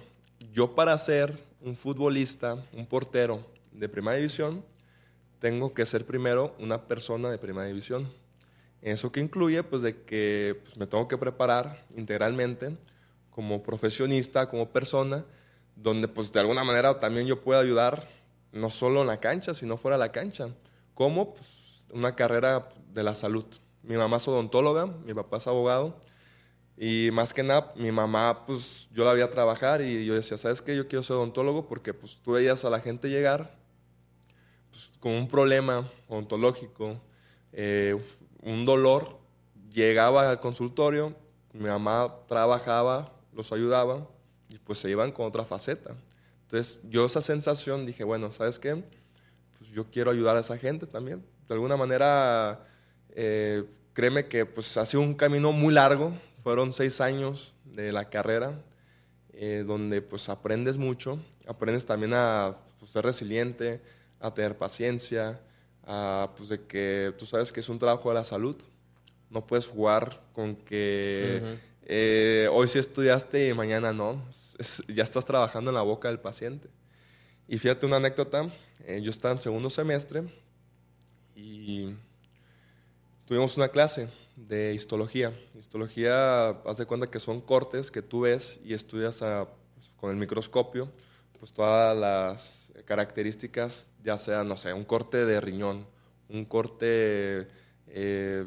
yo 0.54 0.76
para 0.76 0.96
ser 1.00 1.44
un 1.62 1.76
futbolista, 1.76 2.64
un 2.74 2.86
portero 2.86 3.51
de 3.72 3.90
primera 3.90 4.18
división, 4.18 4.64
tengo 5.40 5.74
que 5.74 5.86
ser 5.86 6.06
primero 6.06 6.56
una 6.60 6.88
persona 6.88 7.30
de 7.30 7.38
primera 7.38 7.68
división. 7.68 8.12
Eso 8.82 9.12
que 9.12 9.20
incluye, 9.20 9.64
pues, 9.64 9.82
de 9.82 10.04
que 10.04 10.62
pues, 10.64 10.78
me 10.78 10.88
tengo 10.88 11.08
que 11.08 11.18
preparar 11.18 11.86
integralmente 11.96 12.78
como 13.30 13.64
profesionista, 13.64 14.50
como 14.50 14.70
persona, 14.70 15.26
donde, 15.76 16.08
pues, 16.08 16.32
de 16.32 16.40
alguna 16.40 16.64
manera 16.64 17.00
también 17.00 17.28
yo 17.28 17.42
pueda 17.42 17.60
ayudar, 17.60 18.08
no 18.52 18.70
solo 18.70 19.02
en 19.02 19.08
la 19.08 19.20
cancha, 19.20 19.54
sino 19.54 19.78
fuera 19.78 19.98
de 19.98 20.04
la 20.04 20.12
cancha. 20.12 20.50
Como 20.94 21.34
pues, 21.34 21.86
una 21.94 22.16
carrera 22.16 22.70
de 22.94 23.04
la 23.04 23.16
salud. 23.16 23.46
Mi 23.84 23.96
mamá 23.98 24.18
es 24.18 24.28
odontóloga, 24.28 24.86
mi 24.86 25.14
papá 25.14 25.38
es 25.38 25.48
abogado, 25.48 26.00
y 26.78 27.10
más 27.12 27.34
que 27.34 27.44
nada, 27.44 27.72
mi 27.76 27.92
mamá, 27.92 28.46
pues 28.46 28.88
yo 28.92 29.06
la 29.06 29.14
vi 29.14 29.22
a 29.22 29.30
trabajar 29.30 29.82
y 29.82 30.04
yo 30.04 30.16
decía, 30.16 30.38
¿sabes 30.38 30.64
qué? 30.64 30.76
Yo 30.76 30.88
quiero 30.88 31.04
ser 31.04 31.16
odontólogo 31.16 31.68
porque 31.68 31.94
pues 31.94 32.18
tú 32.24 32.32
veías 32.32 32.66
a 32.66 32.72
la 32.72 32.80
gente 32.80 33.08
llegar 33.08 33.61
pues, 34.72 34.92
con 35.00 35.12
un 35.12 35.28
problema 35.28 35.88
odontológico, 36.08 37.00
eh, 37.54 37.96
un 38.42 38.66
dolor, 38.66 39.20
llegaba 39.72 40.30
al 40.30 40.40
consultorio, 40.40 41.16
mi 41.54 41.68
mamá 41.68 42.16
trabajaba, 42.28 43.14
los 43.34 43.52
ayudaba 43.52 44.08
y 44.50 44.58
pues 44.58 44.80
se 44.80 44.90
iban 44.90 45.12
con 45.12 45.26
otra 45.26 45.46
faceta. 45.46 45.96
Entonces 46.44 46.82
yo 46.90 47.06
esa 47.06 47.22
sensación 47.22 47.86
dije, 47.86 48.04
bueno, 48.04 48.32
¿sabes 48.32 48.60
qué? 48.60 48.84
Pues 49.58 49.70
yo 49.72 49.86
quiero 49.90 50.12
ayudar 50.12 50.36
a 50.36 50.42
esa 50.42 50.58
gente 50.58 50.88
también. 50.88 51.24
De 51.48 51.54
alguna 51.54 51.78
manera, 51.78 52.66
eh, 53.10 53.64
créeme 53.94 54.28
que 54.28 54.46
pues 54.46 54.76
ha 54.78 54.86
sido 54.86 55.02
un 55.02 55.14
camino 55.14 55.52
muy 55.52 55.74
largo, 55.74 56.14
fueron 56.44 56.74
seis 56.74 57.00
años 57.02 57.54
de 57.66 57.92
la 57.92 58.10
carrera, 58.10 58.62
eh, 59.34 59.64
donde 59.66 60.02
pues 60.02 60.30
aprendes 60.30 60.78
mucho, 60.78 61.20
aprendes 61.48 61.86
también 61.86 62.14
a 62.14 62.58
pues, 62.80 62.92
ser 62.92 63.06
resiliente, 63.06 63.82
a 64.22 64.34
tener 64.34 64.58
paciencia, 64.58 65.42
a, 65.84 66.30
pues 66.38 66.50
de 66.50 66.66
que 66.66 67.14
tú 67.18 67.26
sabes 67.26 67.52
que 67.52 67.60
es 67.60 67.70
un 67.70 67.80
trabajo 67.80 68.10
de 68.10 68.16
la 68.16 68.24
salud. 68.24 68.56
No 69.30 69.46
puedes 69.48 69.68
jugar 69.68 70.22
con 70.34 70.56
que 70.56 71.42
uh 71.42 71.46
-huh. 71.46 71.60
eh, 71.84 72.50
hoy 72.52 72.68
sí 72.68 72.80
estudiaste 72.80 73.48
y 73.50 73.54
mañana 73.54 73.92
no. 73.92 74.22
Es, 74.60 74.84
ya 74.88 75.04
estás 75.04 75.26
trabajando 75.26 75.72
en 75.72 75.76
la 75.76 75.82
boca 75.82 76.10
del 76.10 76.20
paciente. 76.20 76.70
Y 77.48 77.58
fíjate 77.58 77.86
una 77.86 77.98
anécdota, 77.98 78.50
eh, 78.86 79.02
yo 79.02 79.10
estaba 79.10 79.34
en 79.34 79.40
segundo 79.40 79.70
semestre 79.70 80.24
y 81.36 81.96
tuvimos 83.26 83.58
una 83.58 83.70
clase 83.70 84.08
de 84.36 84.74
histología. 84.74 85.34
Histología, 85.58 86.50
haz 86.50 86.78
de 86.78 86.86
cuenta 86.86 87.08
que 87.08 87.20
son 87.20 87.42
cortes 87.42 87.92
que 87.92 88.02
tú 88.02 88.22
ves 88.22 88.60
y 88.64 88.74
estudias 88.74 89.22
a, 89.22 89.48
pues, 89.74 89.90
con 89.98 90.12
el 90.12 90.18
microscopio, 90.18 90.92
pues 91.42 91.54
todas 91.54 91.98
las 91.98 92.72
características, 92.86 93.90
ya 94.04 94.16
sea, 94.20 94.44
no 94.44 94.58
sé, 94.58 94.74
un 94.74 94.84
corte 94.84 95.26
de 95.26 95.42
riñón, 95.42 95.88
un 96.30 96.46
corte, 96.46 97.48
eh, 97.88 98.46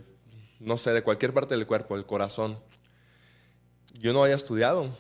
no 0.61 0.77
sé, 0.77 0.93
de 0.93 1.03
cualquier 1.03 1.35
parte 1.35 1.57
del 1.57 1.67
cuerpo, 1.67 1.97
el 1.97 2.07
corazón. 2.07 2.57
Yo 3.95 4.13
no 4.13 4.23
había 4.23 4.37
estudiado. 4.37 4.97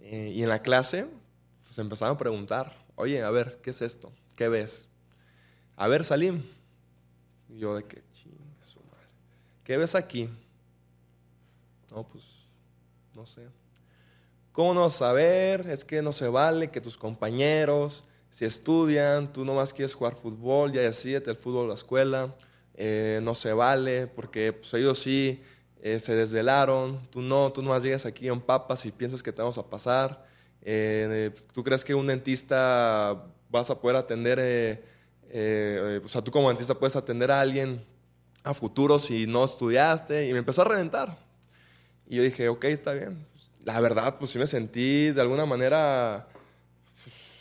Eh, 0.00 0.32
y 0.34 0.42
en 0.42 0.48
la 0.48 0.62
clase 0.62 1.08
pues, 1.64 1.78
empezaron 1.78 2.14
a 2.14 2.18
preguntar, 2.18 2.74
oye, 2.94 3.22
a 3.22 3.28
ver, 3.28 3.60
¿qué 3.62 3.68
es 3.68 3.82
esto? 3.82 4.10
¿Qué 4.34 4.48
ves? 4.48 4.88
A 5.76 5.88
ver, 5.88 6.06
Salim. 6.06 6.42
Y 7.50 7.58
yo 7.58 7.76
de 7.76 7.84
que, 7.84 8.02
¿Qué 9.62 9.76
ves 9.76 9.94
aquí? 9.94 10.30
No, 11.90 12.08
pues, 12.08 12.48
no 13.14 13.26
sé. 13.26 13.46
¿Cómo 14.56 14.72
no 14.72 14.88
saber? 14.88 15.68
Es 15.68 15.84
que 15.84 16.00
no 16.00 16.12
se 16.12 16.28
vale 16.28 16.70
que 16.70 16.80
tus 16.80 16.96
compañeros, 16.96 18.04
si 18.30 18.46
estudian, 18.46 19.30
tú 19.30 19.44
nomás 19.44 19.70
quieres 19.70 19.92
jugar 19.92 20.16
fútbol, 20.16 20.72
ya 20.72 20.80
decídete 20.80 21.30
el 21.30 21.36
fútbol 21.36 21.66
a 21.66 21.68
la 21.68 21.74
escuela, 21.74 22.34
eh, 22.72 23.20
no 23.22 23.34
se 23.34 23.52
vale, 23.52 24.06
porque 24.06 24.54
pues, 24.54 24.72
ellos 24.72 24.98
sí 24.98 25.42
eh, 25.82 26.00
se 26.00 26.14
desvelaron, 26.14 27.06
tú 27.10 27.20
no, 27.20 27.52
tú 27.52 27.60
nomás 27.60 27.82
llegas 27.82 28.06
aquí 28.06 28.28
en 28.28 28.40
papas 28.40 28.86
y 28.86 28.92
piensas 28.92 29.22
que 29.22 29.30
te 29.30 29.42
vamos 29.42 29.58
a 29.58 29.68
pasar. 29.68 30.24
Eh, 30.62 31.34
¿Tú 31.52 31.62
crees 31.62 31.84
que 31.84 31.94
un 31.94 32.06
dentista 32.06 33.26
vas 33.50 33.68
a 33.68 33.78
poder 33.78 33.98
atender, 33.98 34.38
o 36.02 36.08
sea, 36.08 36.22
tú 36.24 36.30
como 36.30 36.48
dentista 36.48 36.74
puedes 36.74 36.96
atender 36.96 37.30
a 37.30 37.42
alguien 37.42 37.84
a 38.42 38.54
futuro 38.54 38.98
si 38.98 39.26
no 39.26 39.44
estudiaste? 39.44 40.26
Y 40.26 40.32
me 40.32 40.38
empezó 40.38 40.62
a 40.62 40.64
reventar. 40.64 41.18
Y 42.08 42.16
yo 42.16 42.22
dije, 42.22 42.48
ok, 42.48 42.64
está 42.64 42.94
bien. 42.94 43.26
La 43.66 43.80
verdad, 43.80 44.16
pues 44.16 44.30
sí 44.30 44.38
me 44.38 44.46
sentí 44.46 45.10
de 45.10 45.20
alguna 45.20 45.44
manera 45.44 46.28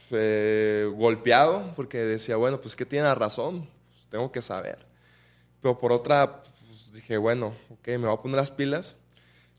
pues, 0.09 0.91
golpeado, 0.95 1.71
porque 1.75 1.99
decía, 1.99 2.35
bueno, 2.35 2.59
pues 2.59 2.75
que 2.75 2.83
tiene 2.83 3.13
razón, 3.13 3.69
pues, 3.85 4.07
tengo 4.09 4.31
que 4.31 4.41
saber. 4.41 4.88
Pero 5.61 5.77
por 5.77 5.91
otra, 5.91 6.41
pues, 6.41 6.93
dije, 6.93 7.17
bueno, 7.17 7.55
ok, 7.69 7.89
me 7.89 8.07
voy 8.07 8.13
a 8.15 8.21
poner 8.23 8.38
las 8.38 8.49
pilas. 8.49 8.97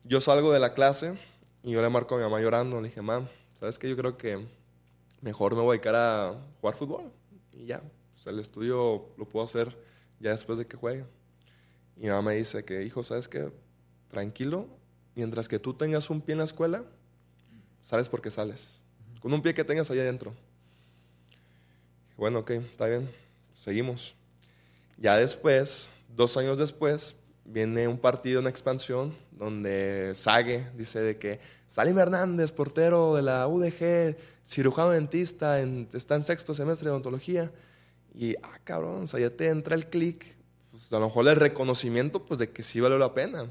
Yo 0.02 0.20
salgo 0.20 0.50
de 0.50 0.58
la 0.58 0.74
clase 0.74 1.16
y 1.62 1.70
yo 1.70 1.80
le 1.80 1.88
marco 1.88 2.16
a 2.16 2.18
mi 2.18 2.24
mamá 2.24 2.40
llorando. 2.40 2.80
Le 2.80 2.88
dije, 2.88 3.00
mamá, 3.00 3.30
¿sabes 3.54 3.78
qué? 3.78 3.88
Yo 3.88 3.96
creo 3.96 4.16
que 4.16 4.44
mejor 5.20 5.54
me 5.54 5.60
voy 5.60 5.68
a 5.68 5.72
dedicar 5.74 5.94
a 5.94 6.34
jugar 6.60 6.74
fútbol. 6.74 7.12
Y 7.52 7.66
ya, 7.66 7.80
pues 8.12 8.26
el 8.26 8.40
estudio 8.40 9.14
lo 9.16 9.28
puedo 9.28 9.44
hacer 9.44 9.80
ya 10.18 10.30
después 10.30 10.58
de 10.58 10.66
que 10.66 10.76
juegue. 10.76 11.04
Y 11.96 12.00
mi 12.00 12.08
mamá 12.08 12.22
me 12.30 12.34
dice 12.34 12.64
que, 12.64 12.82
hijo, 12.82 13.04
¿sabes 13.04 13.28
qué? 13.28 13.52
Tranquilo, 14.08 14.66
mientras 15.16 15.48
que 15.48 15.58
tú 15.58 15.74
tengas 15.74 16.08
un 16.10 16.20
pie 16.20 16.34
en 16.34 16.38
la 16.38 16.44
escuela, 16.44 16.84
sales 17.80 18.08
porque 18.08 18.30
sales. 18.30 18.78
Con 19.20 19.32
un 19.32 19.42
pie 19.42 19.54
que 19.54 19.64
tengas 19.64 19.90
ahí 19.90 19.98
adentro. 19.98 20.32
Bueno, 22.16 22.40
ok, 22.40 22.50
está 22.50 22.86
bien, 22.86 23.10
seguimos. 23.54 24.14
Ya 24.98 25.16
después, 25.16 25.90
dos 26.14 26.36
años 26.36 26.58
después, 26.58 27.16
viene 27.44 27.88
un 27.88 27.98
partido 27.98 28.40
en 28.40 28.46
expansión 28.46 29.14
donde 29.30 30.12
Sague 30.14 30.66
dice 30.76 31.00
de 31.00 31.18
que 31.18 31.40
Salim 31.68 31.98
Hernández, 31.98 32.52
portero 32.52 33.14
de 33.14 33.22
la 33.22 33.46
UDG, 33.48 34.16
cirujano 34.44 34.90
dentista, 34.90 35.60
está 35.60 36.14
en 36.14 36.22
sexto 36.22 36.54
semestre 36.54 36.86
de 36.86 36.92
odontología. 36.92 37.50
Y, 38.14 38.34
ah, 38.42 38.58
cabrón, 38.64 39.02
o 39.02 39.06
sea, 39.06 39.20
ya 39.20 39.30
te 39.30 39.48
entra 39.48 39.74
el 39.74 39.88
clic, 39.88 40.36
pues 40.70 40.92
a 40.92 40.98
lo 40.98 41.06
mejor 41.06 41.28
el 41.28 41.36
reconocimiento, 41.36 42.24
pues 42.24 42.38
de 42.38 42.50
que 42.50 42.62
sí 42.62 42.80
valió 42.80 42.98
la 42.98 43.12
pena. 43.12 43.46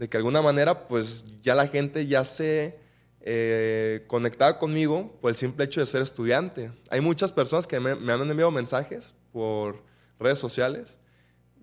De 0.00 0.08
que 0.08 0.16
alguna 0.16 0.40
manera, 0.40 0.88
pues 0.88 1.26
ya 1.42 1.54
la 1.54 1.68
gente 1.68 2.06
ya 2.06 2.24
se 2.24 2.78
eh, 3.20 4.02
conectaba 4.06 4.58
conmigo 4.58 5.14
por 5.20 5.28
el 5.28 5.36
simple 5.36 5.66
hecho 5.66 5.80
de 5.80 5.86
ser 5.86 6.00
estudiante. 6.00 6.72
Hay 6.88 7.02
muchas 7.02 7.34
personas 7.34 7.66
que 7.66 7.78
me, 7.78 7.90
han 7.90 8.22
enviado 8.22 8.50
mensajes 8.50 9.14
por 9.30 9.82
redes 10.18 10.38
sociales 10.38 10.98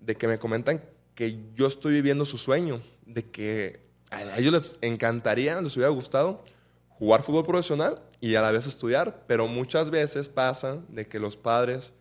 de 0.00 0.14
que 0.14 0.28
me 0.28 0.38
comentan 0.38 0.80
que 1.16 1.40
yo 1.56 1.66
estoy 1.66 1.94
viviendo 1.94 2.24
su 2.24 2.38
sueño, 2.38 2.80
de 3.04 3.24
que 3.24 3.80
a 4.08 4.38
ellos 4.38 4.52
les 4.52 4.78
encantaría, 4.82 5.60
les 5.60 5.76
hubiera 5.76 5.90
gustado 5.90 6.44
jugar 6.90 7.24
fútbol 7.24 7.44
profesional 7.44 8.00
y 8.20 8.36
a 8.36 8.42
la 8.42 8.52
vez 8.52 8.68
estudiar, 8.68 9.24
pero 9.26 9.48
muchas 9.48 9.90
veces 9.90 10.28
pasa 10.28 10.78
de 10.90 11.08
que 11.08 11.18
los 11.18 11.36
padres, 11.36 11.92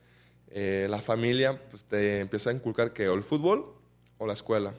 eh, 0.52 0.86
la 0.88 1.02
familia, 1.02 1.60
pues 1.72 1.84
te 1.84 2.20
empiezan 2.20 2.54
a 2.54 2.58
inculcar 2.58 2.94
que 2.94 3.10
o 3.10 3.16
el 3.16 3.24
fútbol 3.24 3.74
o 4.20 4.28
la 4.28 4.34
escuela. 4.34 4.76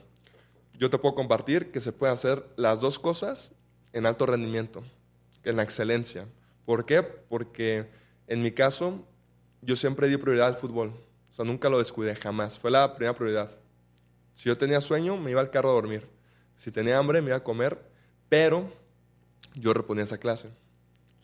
Yo 0.79 0.89
te 0.89 0.97
puedo 0.97 1.13
compartir 1.13 1.71
que 1.71 1.79
se 1.79 1.91
puede 1.91 2.11
hacer 2.11 2.43
las 2.55 2.81
dos 2.81 2.97
cosas 2.97 3.51
en 3.93 4.07
alto 4.07 4.25
rendimiento, 4.25 4.83
en 5.43 5.57
la 5.57 5.61
excelencia. 5.61 6.27
¿Por 6.65 6.85
qué? 6.85 7.03
Porque 7.03 7.87
en 8.25 8.41
mi 8.41 8.49
caso 8.49 9.05
yo 9.61 9.75
siempre 9.75 10.07
di 10.07 10.17
prioridad 10.17 10.47
al 10.47 10.55
fútbol 10.55 10.95
nunca 11.43 11.69
lo 11.69 11.79
descuidé, 11.79 12.15
jamás. 12.15 12.57
Fue 12.57 12.71
la 12.71 12.95
primera 12.95 13.13
prioridad. 13.13 13.51
Si 14.33 14.49
yo 14.49 14.57
tenía 14.57 14.81
sueño, 14.81 15.17
me 15.17 15.31
iba 15.31 15.41
al 15.41 15.51
carro 15.51 15.69
a 15.69 15.73
dormir. 15.73 16.07
Si 16.55 16.71
tenía 16.71 16.97
hambre, 16.97 17.21
me 17.21 17.29
iba 17.29 17.37
a 17.37 17.43
comer, 17.43 17.79
pero 18.27 18.71
yo 19.55 19.73
reponía 19.73 20.03
esa 20.03 20.17
clase. 20.17 20.49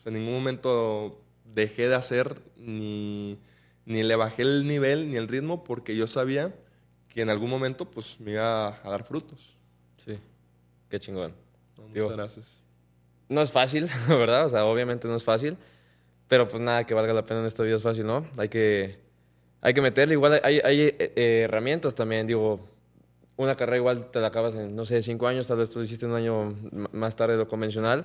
en 0.04 0.14
ningún 0.14 0.34
momento 0.34 1.20
dejé 1.44 1.88
de 1.88 1.96
hacer 1.96 2.40
ni, 2.56 3.38
ni 3.84 4.02
le 4.02 4.14
bajé 4.14 4.42
el 4.42 4.66
nivel 4.66 5.10
ni 5.10 5.16
el 5.16 5.26
ritmo 5.26 5.64
porque 5.64 5.96
yo 5.96 6.06
sabía 6.06 6.54
que 7.16 7.22
en 7.22 7.30
algún 7.30 7.48
momento 7.48 7.86
pues 7.86 8.20
me 8.20 8.32
iba 8.32 8.68
a 8.68 8.90
dar 8.90 9.02
frutos. 9.02 9.56
Sí, 9.96 10.18
qué 10.90 11.00
chingón. 11.00 11.32
muchas 11.78 12.14
gracias. 12.14 12.62
No 13.26 13.40
es 13.40 13.50
fácil, 13.50 13.88
¿verdad? 14.08 14.44
O 14.44 14.50
sea, 14.50 14.66
obviamente 14.66 15.08
no 15.08 15.16
es 15.16 15.24
fácil, 15.24 15.56
pero 16.28 16.46
pues 16.46 16.62
nada 16.62 16.84
que 16.84 16.92
valga 16.92 17.14
la 17.14 17.24
pena 17.24 17.40
en 17.40 17.46
esta 17.46 17.62
vida 17.62 17.76
es 17.76 17.82
fácil, 17.82 18.06
¿no? 18.06 18.26
Hay 18.36 18.50
que 18.50 18.98
hay 19.62 19.72
que 19.72 19.80
meterle. 19.80 20.12
Igual 20.12 20.42
hay, 20.44 20.60
hay 20.62 20.80
eh, 20.82 20.94
eh, 20.98 21.40
herramientas 21.44 21.94
también, 21.94 22.26
digo, 22.26 22.68
una 23.38 23.56
carrera 23.56 23.78
igual 23.78 24.10
te 24.10 24.20
la 24.20 24.26
acabas 24.26 24.54
en, 24.54 24.76
no 24.76 24.84
sé, 24.84 25.00
cinco 25.00 25.26
años, 25.26 25.46
tal 25.46 25.56
vez 25.56 25.70
tú 25.70 25.78
lo 25.78 25.86
hiciste 25.86 26.04
un 26.04 26.12
año 26.12 26.54
más 26.92 27.16
tarde 27.16 27.32
de 27.32 27.38
lo 27.38 27.48
convencional, 27.48 28.04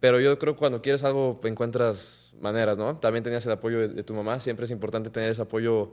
pero 0.00 0.18
yo 0.18 0.38
creo 0.38 0.54
que 0.54 0.60
cuando 0.60 0.80
quieres 0.80 1.04
algo 1.04 1.38
encuentras 1.44 2.32
maneras, 2.40 2.78
¿no? 2.78 2.96
También 2.96 3.22
tenías 3.22 3.44
el 3.44 3.52
apoyo 3.52 3.86
de, 3.86 4.02
tu 4.02 4.14
mamá, 4.14 4.40
siempre 4.40 4.64
es 4.64 4.70
importante 4.70 5.10
tener 5.10 5.30
ese 5.30 5.42
apoyo 5.42 5.92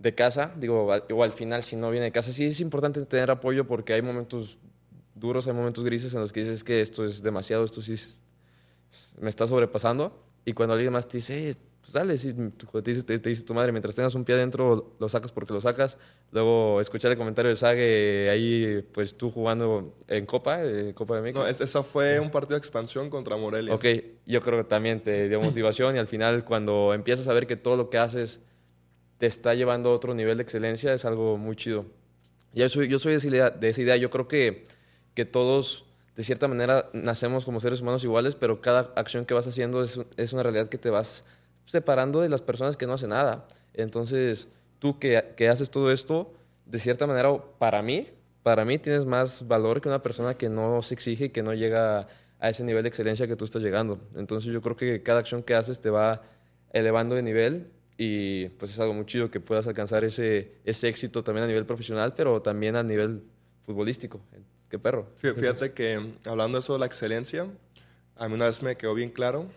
de 0.00 0.14
casa, 0.14 0.52
digo, 0.56 0.90
igual 1.08 1.30
al 1.30 1.36
final 1.36 1.62
si 1.62 1.76
no 1.76 1.90
viene 1.90 2.06
de 2.06 2.12
casa, 2.12 2.32
sí 2.32 2.46
es 2.46 2.60
importante 2.60 3.04
tener 3.04 3.30
apoyo 3.30 3.66
porque 3.66 3.92
hay 3.92 4.02
momentos 4.02 4.58
duros, 5.14 5.46
hay 5.46 5.52
momentos 5.52 5.84
grises 5.84 6.14
en 6.14 6.20
los 6.20 6.32
que 6.32 6.40
dices 6.40 6.64
que 6.64 6.80
esto 6.80 7.04
es 7.04 7.22
demasiado, 7.22 7.64
esto 7.64 7.82
sí 7.82 7.94
me 9.20 9.28
está 9.28 9.46
sobrepasando, 9.46 10.24
y 10.44 10.54
cuando 10.54 10.72
alguien 10.72 10.92
más 10.92 11.06
te 11.06 11.18
dice, 11.18 11.54
pues 11.82 11.92
dale, 11.92 12.16
si 12.16 12.32
te, 12.32 12.82
dice, 12.82 13.02
te, 13.02 13.18
dice 13.18 13.44
tu 13.44 13.52
madre, 13.52 13.72
mientras 13.72 13.94
tengas 13.94 14.14
un 14.14 14.24
pie 14.24 14.36
adentro, 14.36 14.96
lo 14.98 15.08
sacas 15.08 15.32
porque 15.32 15.52
lo 15.52 15.60
sacas. 15.60 15.98
Luego 16.32 16.80
escuchar 16.80 17.10
el 17.10 17.18
comentario 17.18 17.50
de 17.50 17.56
Sage 17.56 18.30
ahí, 18.30 18.82
pues 18.92 19.16
tú 19.16 19.30
jugando 19.30 19.94
en 20.08 20.24
Copa, 20.24 20.64
eh, 20.64 20.92
Copa 20.94 21.16
de 21.16 21.22
México. 21.22 21.40
No, 21.40 21.46
esa 21.46 21.82
fue 21.82 22.18
un 22.18 22.30
partido 22.30 22.54
de 22.54 22.58
expansión 22.58 23.10
contra 23.10 23.36
Morelia. 23.36 23.74
Ok, 23.74 23.84
yo 24.26 24.40
creo 24.40 24.62
que 24.62 24.64
también 24.64 25.02
te 25.02 25.28
dio 25.28 25.40
motivación 25.40 25.96
y 25.96 25.98
al 25.98 26.06
final 26.06 26.44
cuando 26.44 26.94
empiezas 26.94 27.28
a 27.28 27.34
ver 27.34 27.46
que 27.46 27.56
todo 27.56 27.76
lo 27.76 27.90
que 27.90 27.98
haces 27.98 28.40
te 29.20 29.26
está 29.26 29.54
llevando 29.54 29.90
a 29.90 29.92
otro 29.92 30.14
nivel 30.14 30.38
de 30.38 30.42
excelencia, 30.42 30.94
es 30.94 31.04
algo 31.04 31.36
muy 31.36 31.54
chido. 31.54 31.84
Yo 32.54 32.66
soy, 32.70 32.88
yo 32.88 32.98
soy 32.98 33.12
de 33.12 33.18
esa 33.18 33.28
idea, 33.28 33.50
de 33.50 33.68
esa 33.68 33.82
idea. 33.82 33.96
yo 33.96 34.08
creo 34.08 34.26
que, 34.28 34.64
que 35.14 35.26
todos 35.26 35.84
de 36.16 36.24
cierta 36.24 36.48
manera 36.48 36.88
nacemos 36.94 37.44
como 37.44 37.60
seres 37.60 37.82
humanos 37.82 38.02
iguales, 38.02 38.34
pero 38.34 38.62
cada 38.62 38.94
acción 38.96 39.26
que 39.26 39.34
vas 39.34 39.46
haciendo 39.46 39.82
es, 39.82 40.00
es 40.16 40.32
una 40.32 40.42
realidad 40.42 40.70
que 40.70 40.78
te 40.78 40.88
vas 40.88 41.26
separando 41.66 42.22
de 42.22 42.30
las 42.30 42.40
personas 42.40 42.78
que 42.78 42.86
no 42.86 42.94
hacen 42.94 43.10
nada. 43.10 43.46
Entonces, 43.74 44.48
tú 44.78 44.98
que, 44.98 45.34
que, 45.36 45.50
haces 45.50 45.68
todo 45.68 45.92
esto, 45.92 46.32
de 46.64 46.78
cierta 46.78 47.06
manera, 47.06 47.30
para 47.58 47.82
mí, 47.82 48.08
para 48.42 48.64
mí 48.64 48.78
tienes 48.78 49.04
más 49.04 49.46
valor 49.46 49.82
que 49.82 49.88
una 49.90 50.02
persona 50.02 50.32
que 50.32 50.48
no 50.48 50.80
se 50.80 50.94
exige 50.94 51.26
y 51.26 51.28
que 51.28 51.42
no 51.42 51.52
llega 51.52 52.08
a 52.38 52.48
ese 52.48 52.64
nivel 52.64 52.84
de 52.84 52.88
excelencia 52.88 53.26
que 53.26 53.36
tú 53.36 53.44
estás 53.44 53.60
llegando. 53.60 54.00
Entonces, 54.16 54.50
yo 54.50 54.62
creo 54.62 54.76
que 54.76 55.02
cada 55.02 55.18
acción 55.18 55.42
que 55.42 55.54
haces 55.54 55.78
te 55.82 55.90
va 55.90 56.22
elevando 56.72 57.16
de 57.16 57.22
nivel 57.22 57.70
y 58.02 58.48
pues 58.50 58.70
es 58.70 58.78
algo 58.78 58.94
muy 58.94 59.04
chido 59.04 59.30
que 59.30 59.40
puedas 59.40 59.66
alcanzar 59.66 60.04
ese, 60.04 60.52
ese 60.64 60.88
éxito 60.88 61.22
también 61.22 61.44
a 61.44 61.46
nivel 61.48 61.66
profesional, 61.66 62.14
pero 62.16 62.40
también 62.40 62.76
a 62.76 62.82
nivel 62.82 63.22
futbolístico. 63.66 64.20
Qué 64.70 64.78
perro. 64.78 65.08
Fíjate 65.18 65.72
que 65.72 66.14
hablando 66.24 66.56
de 66.56 66.60
eso 66.60 66.72
de 66.72 66.78
la 66.78 66.86
excelencia, 66.86 67.46
a 68.16 68.28
mí 68.28 68.34
una 68.34 68.46
vez 68.46 68.62
me 68.62 68.76
quedó 68.76 68.94
bien 68.94 69.10
claro 69.10 69.48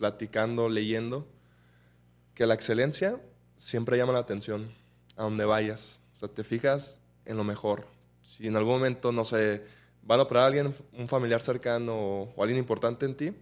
platicando, 0.00 0.70
leyendo, 0.70 1.26
que 2.32 2.46
la 2.46 2.54
excelencia 2.54 3.20
siempre 3.58 3.98
llama 3.98 4.14
la 4.14 4.20
atención 4.20 4.72
a 5.14 5.24
donde 5.24 5.44
vayas. 5.44 6.00
O 6.16 6.18
sea, 6.18 6.28
te 6.30 6.42
fijas 6.42 7.02
en 7.26 7.36
lo 7.36 7.44
mejor. 7.44 7.86
Si 8.22 8.48
en 8.48 8.56
algún 8.56 8.72
momento, 8.72 9.12
no 9.12 9.26
sé, 9.26 9.62
van 10.02 10.18
a 10.18 10.22
operar 10.22 10.44
a 10.44 10.46
alguien, 10.46 10.74
un 10.94 11.06
familiar 11.06 11.42
cercano 11.42 11.94
o, 11.94 12.42
alguien 12.42 12.58
importante 12.58 13.04
en 13.04 13.14
ti, 13.14 13.32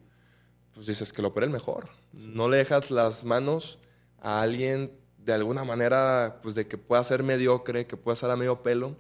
pues 0.79 0.87
dices 0.87 1.13
que 1.13 1.23
lo 1.23 1.29
opere 1.29 1.45
el 1.45 1.51
mejor. 1.51 1.89
No 2.13 2.49
le 2.49 2.59
dejas 2.59 2.93
las 2.93 3.25
manos 3.25 3.81
a 4.21 4.43
alguien 4.43 4.93
de 5.17 5.33
alguna 5.33 5.65
manera, 5.65 6.39
pues 6.41 6.55
de 6.55 6.69
que 6.69 6.79
pueda 6.79 7.03
ser 7.03 7.25
mediocre, 7.25 7.89
que 7.89 7.97
pueda 7.97 8.15
ser 8.15 8.31
a 8.31 8.37
medio 8.37 8.63
pelo, 8.63 8.95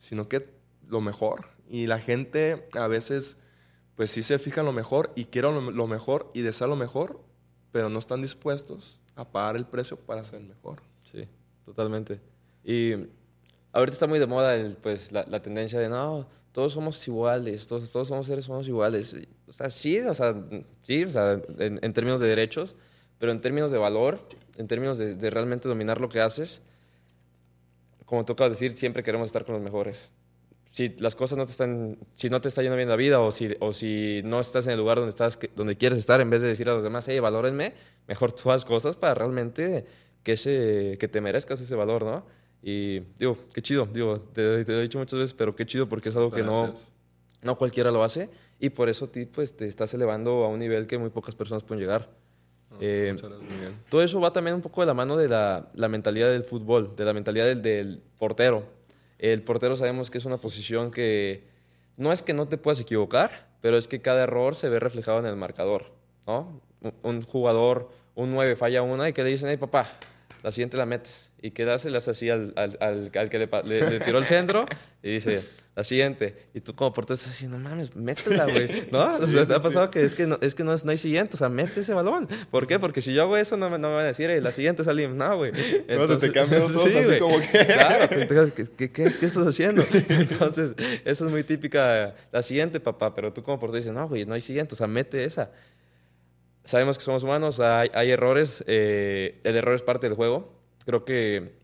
sino 0.00 0.28
que 0.28 0.52
lo 0.88 1.00
mejor. 1.00 1.46
Y 1.68 1.86
la 1.86 2.00
gente 2.00 2.68
a 2.72 2.88
veces 2.88 3.36
pues 3.94 4.10
sí 4.10 4.24
se 4.24 4.40
fijan 4.40 4.66
lo 4.66 4.72
mejor 4.72 5.12
y 5.14 5.26
quieren 5.26 5.76
lo, 5.76 5.86
mejor 5.86 6.32
y 6.34 6.40
desean 6.40 6.70
lo 6.70 6.74
mejor, 6.74 7.20
pero 7.70 7.88
no 7.88 8.00
están 8.00 8.22
dispuestos 8.22 9.00
a 9.14 9.30
pagar 9.30 9.54
el 9.54 9.66
precio 9.66 9.96
para 10.00 10.24
ser 10.24 10.40
mejor. 10.40 10.82
Sí, 11.04 11.28
totalmente. 11.64 12.20
Y 12.64 12.94
ahorita 13.72 13.94
está 13.94 14.06
muy 14.06 14.18
de 14.18 14.26
moda 14.26 14.54
el, 14.54 14.76
pues, 14.76 15.12
la, 15.12 15.24
tendencia 15.40 15.78
de, 15.78 15.88
no, 15.88 16.28
todos 16.52 16.72
somos 16.72 17.06
iguales, 17.06 17.66
todos, 17.66 17.90
todos 17.90 18.08
somos 18.08 18.26
seres 18.26 18.48
humanos 18.48 18.68
iguales. 18.68 19.16
O 19.46 19.52
sea, 19.52 19.70
sí, 19.70 19.98
o 20.00 20.14
sea, 20.14 20.34
sí, 20.82 21.04
o 21.04 21.10
sea, 21.10 21.40
en, 21.58 21.92
términos 21.92 22.20
de 22.20 22.28
derechos, 22.28 22.76
pero 23.18 23.32
en 23.32 23.40
términos 23.40 23.70
de 23.70 23.78
valor, 23.78 24.20
en 24.56 24.66
términos 24.66 24.98
de, 24.98 25.14
de 25.14 25.30
realmente 25.30 25.68
dominar 25.68 26.00
lo 26.00 26.08
que 26.08 26.20
haces, 26.20 26.62
como 28.04 28.24
tú 28.24 28.32
acabas 28.32 28.52
de 28.52 28.66
decir, 28.66 28.78
siempre 28.78 29.02
queremos 29.02 29.26
estar 29.26 29.44
con 29.44 29.54
los 29.54 29.62
mejores 29.62 30.10
si 30.70 30.88
las 30.98 31.16
cosas 31.16 31.36
no 31.36 31.44
te 31.44 31.50
están, 31.50 31.98
si 32.14 32.30
no 32.30 32.40
te 32.40 32.48
está 32.48 32.62
yendo 32.62 32.76
bien 32.76 32.88
la 32.88 32.96
vida 32.96 33.20
o 33.20 33.32
si, 33.32 33.48
o 33.58 33.72
si 33.72 34.22
no 34.24 34.40
estás 34.40 34.66
en 34.66 34.72
el 34.72 34.78
lugar 34.78 34.98
donde, 34.98 35.10
estás, 35.10 35.38
donde 35.56 35.76
quieres 35.76 35.98
estar, 35.98 36.20
en 36.20 36.30
vez 36.30 36.42
de 36.42 36.48
decir 36.48 36.68
a 36.70 36.74
los 36.74 36.84
demás, 36.84 37.06
hey, 37.08 37.18
valórenme, 37.18 37.74
mejor 38.06 38.32
tú 38.32 38.50
haz 38.52 38.64
cosas 38.64 38.96
para 38.96 39.14
realmente 39.14 39.84
que, 40.22 40.32
ese, 40.32 40.96
que 41.00 41.08
te 41.08 41.20
merezcas 41.20 41.60
ese 41.60 41.74
valor, 41.74 42.04
¿no? 42.04 42.24
Y 42.62 43.00
digo, 43.18 43.38
qué 43.54 43.62
chido, 43.62 43.86
digo, 43.86 44.20
te, 44.20 44.64
te, 44.64 44.78
he 44.78 44.82
dicho 44.82 44.98
muchas 44.98 45.18
veces, 45.18 45.34
pero 45.34 45.56
qué 45.56 45.64
chido 45.64 45.88
porque 45.88 46.10
es 46.10 46.16
algo 46.16 46.30
que 46.30 46.42
no, 46.42 46.74
no 47.42 47.56
cualquiera 47.56 47.90
lo 47.90 48.02
hace 48.02 48.28
y 48.58 48.70
por 48.70 48.88
eso 48.88 49.08
ti, 49.08 49.24
pues, 49.24 49.56
te 49.56 49.66
estás 49.66 49.94
elevando 49.94 50.44
a 50.44 50.48
un 50.48 50.58
nivel 50.58 50.86
que 50.86 50.98
muy 50.98 51.10
pocas 51.10 51.34
personas 51.34 51.64
pueden 51.64 51.80
llegar. 51.80 52.08
eh, 52.80 53.16
todo 53.88 54.02
eso 54.02 54.20
va 54.20 54.32
también 54.32 54.54
un 54.54 54.62
poco 54.62 54.82
de 54.82 54.86
la 54.86 54.94
mano 54.94 55.16
de 55.16 55.28
la, 55.28 55.68
la 55.74 55.88
mentalidad 55.88 56.30
del 56.30 56.44
fútbol, 56.44 56.94
de 56.94 57.04
la 57.04 57.14
mentalidad 57.14 57.46
del, 57.46 57.62
del 57.62 58.02
portero. 58.18 58.64
El 59.18 59.42
portero 59.42 59.76
sabemos 59.76 60.10
que 60.10 60.18
es 60.18 60.24
una 60.26 60.36
posición 60.36 60.90
que 60.90 61.44
no 61.96 62.12
es 62.12 62.22
que 62.22 62.32
no 62.32 62.46
te 62.46 62.58
puedas 62.58 62.80
equivocar, 62.80 63.48
pero 63.60 63.76
es 63.76 63.88
que 63.88 64.00
cada 64.00 64.22
error 64.22 64.54
se 64.54 64.68
ve 64.68 64.78
reflejado 64.80 65.18
en 65.18 65.26
el 65.26 65.36
marcador. 65.36 65.86
¿no? 66.26 66.60
Un 67.02 67.22
jugador, 67.22 67.90
un 68.14 68.32
9 68.32 68.56
falla 68.56 68.82
una 68.82 69.08
y 69.08 69.12
que 69.12 69.22
le 69.22 69.30
dicen, 69.30 69.48
hey 69.50 69.56
papá, 69.56 69.86
la 70.42 70.52
siguiente 70.52 70.76
la 70.76 70.86
metes. 70.86 71.30
Y 71.42 71.52
que 71.52 71.64
le 71.64 71.72
hace 71.72 71.90
así 71.96 72.28
al, 72.28 72.52
al, 72.56 72.76
al, 72.80 73.10
al 73.14 73.30
que 73.30 73.38
le, 73.38 73.48
le, 73.64 73.90
le, 73.90 74.00
tiró 74.00 74.18
el 74.18 74.26
centro 74.26 74.66
y 75.02 75.12
dice, 75.12 75.42
la 75.74 75.84
siguiente. 75.84 76.48
Y 76.52 76.60
tú 76.60 76.74
como 76.74 76.92
portero 76.92 77.14
estás 77.14 77.32
así, 77.32 77.46
no 77.46 77.58
mames, 77.58 77.94
métela, 77.96 78.44
güey. 78.44 78.88
¿No? 78.90 79.10
O 79.20 79.26
sea, 79.26 79.46
te 79.46 79.54
ha 79.54 79.60
pasado 79.60 79.90
que 79.90 80.02
es 80.02 80.14
que, 80.14 80.26
no, 80.26 80.38
es 80.40 80.54
que 80.54 80.64
no, 80.64 80.74
es, 80.74 80.84
no 80.84 80.90
hay 80.90 80.98
siguiente, 80.98 81.34
o 81.34 81.38
sea, 81.38 81.48
mete 81.48 81.80
ese 81.80 81.94
balón. 81.94 82.28
¿Por 82.50 82.66
qué? 82.66 82.78
Porque 82.78 83.00
si 83.00 83.12
yo 83.12 83.22
hago 83.22 83.36
eso, 83.36 83.56
no 83.56 83.70
me, 83.70 83.78
no 83.78 83.88
me 83.88 83.94
van 83.94 84.04
a 84.04 84.08
decir, 84.08 84.28
hey, 84.30 84.40
la 84.42 84.52
siguiente 84.52 84.84
Salim. 84.84 85.16
No, 85.16 85.36
güey. 85.36 85.52
No, 85.88 86.06
se 86.06 86.16
te 86.16 86.32
cambian 86.32 86.62
los 86.62 86.72
dos 86.74 86.84
sí, 86.84 86.98
así 86.98 87.18
como 87.18 87.40
que... 87.40 87.66
Claro, 87.66 88.08
¿qué, 88.08 88.26
qué, 88.54 88.66
qué, 88.76 88.92
¿qué, 88.92 89.04
estás 89.04 89.46
haciendo? 89.46 89.82
Entonces, 90.08 90.74
eso 91.04 91.24
es 91.26 91.30
muy 91.30 91.44
típica, 91.44 92.14
la 92.32 92.42
siguiente, 92.42 92.80
papá. 92.80 93.14
Pero 93.14 93.32
tú 93.32 93.42
como 93.42 93.58
portero 93.58 93.78
dices, 93.78 93.92
no, 93.92 94.08
güey, 94.08 94.26
no 94.26 94.34
hay 94.34 94.40
siguiente, 94.40 94.74
o 94.74 94.76
sea, 94.76 94.86
mete 94.86 95.24
esa. 95.24 95.50
Sabemos 96.64 96.98
que 96.98 97.04
somos 97.04 97.22
humanos, 97.22 97.58
hay, 97.60 97.90
hay 97.94 98.10
errores, 98.10 98.62
eh, 98.66 99.40
el 99.44 99.56
error 99.56 99.74
es 99.74 99.82
parte 99.82 100.08
del 100.08 100.16
juego. 100.16 100.52
Creo 100.84 101.04
que 101.04 101.58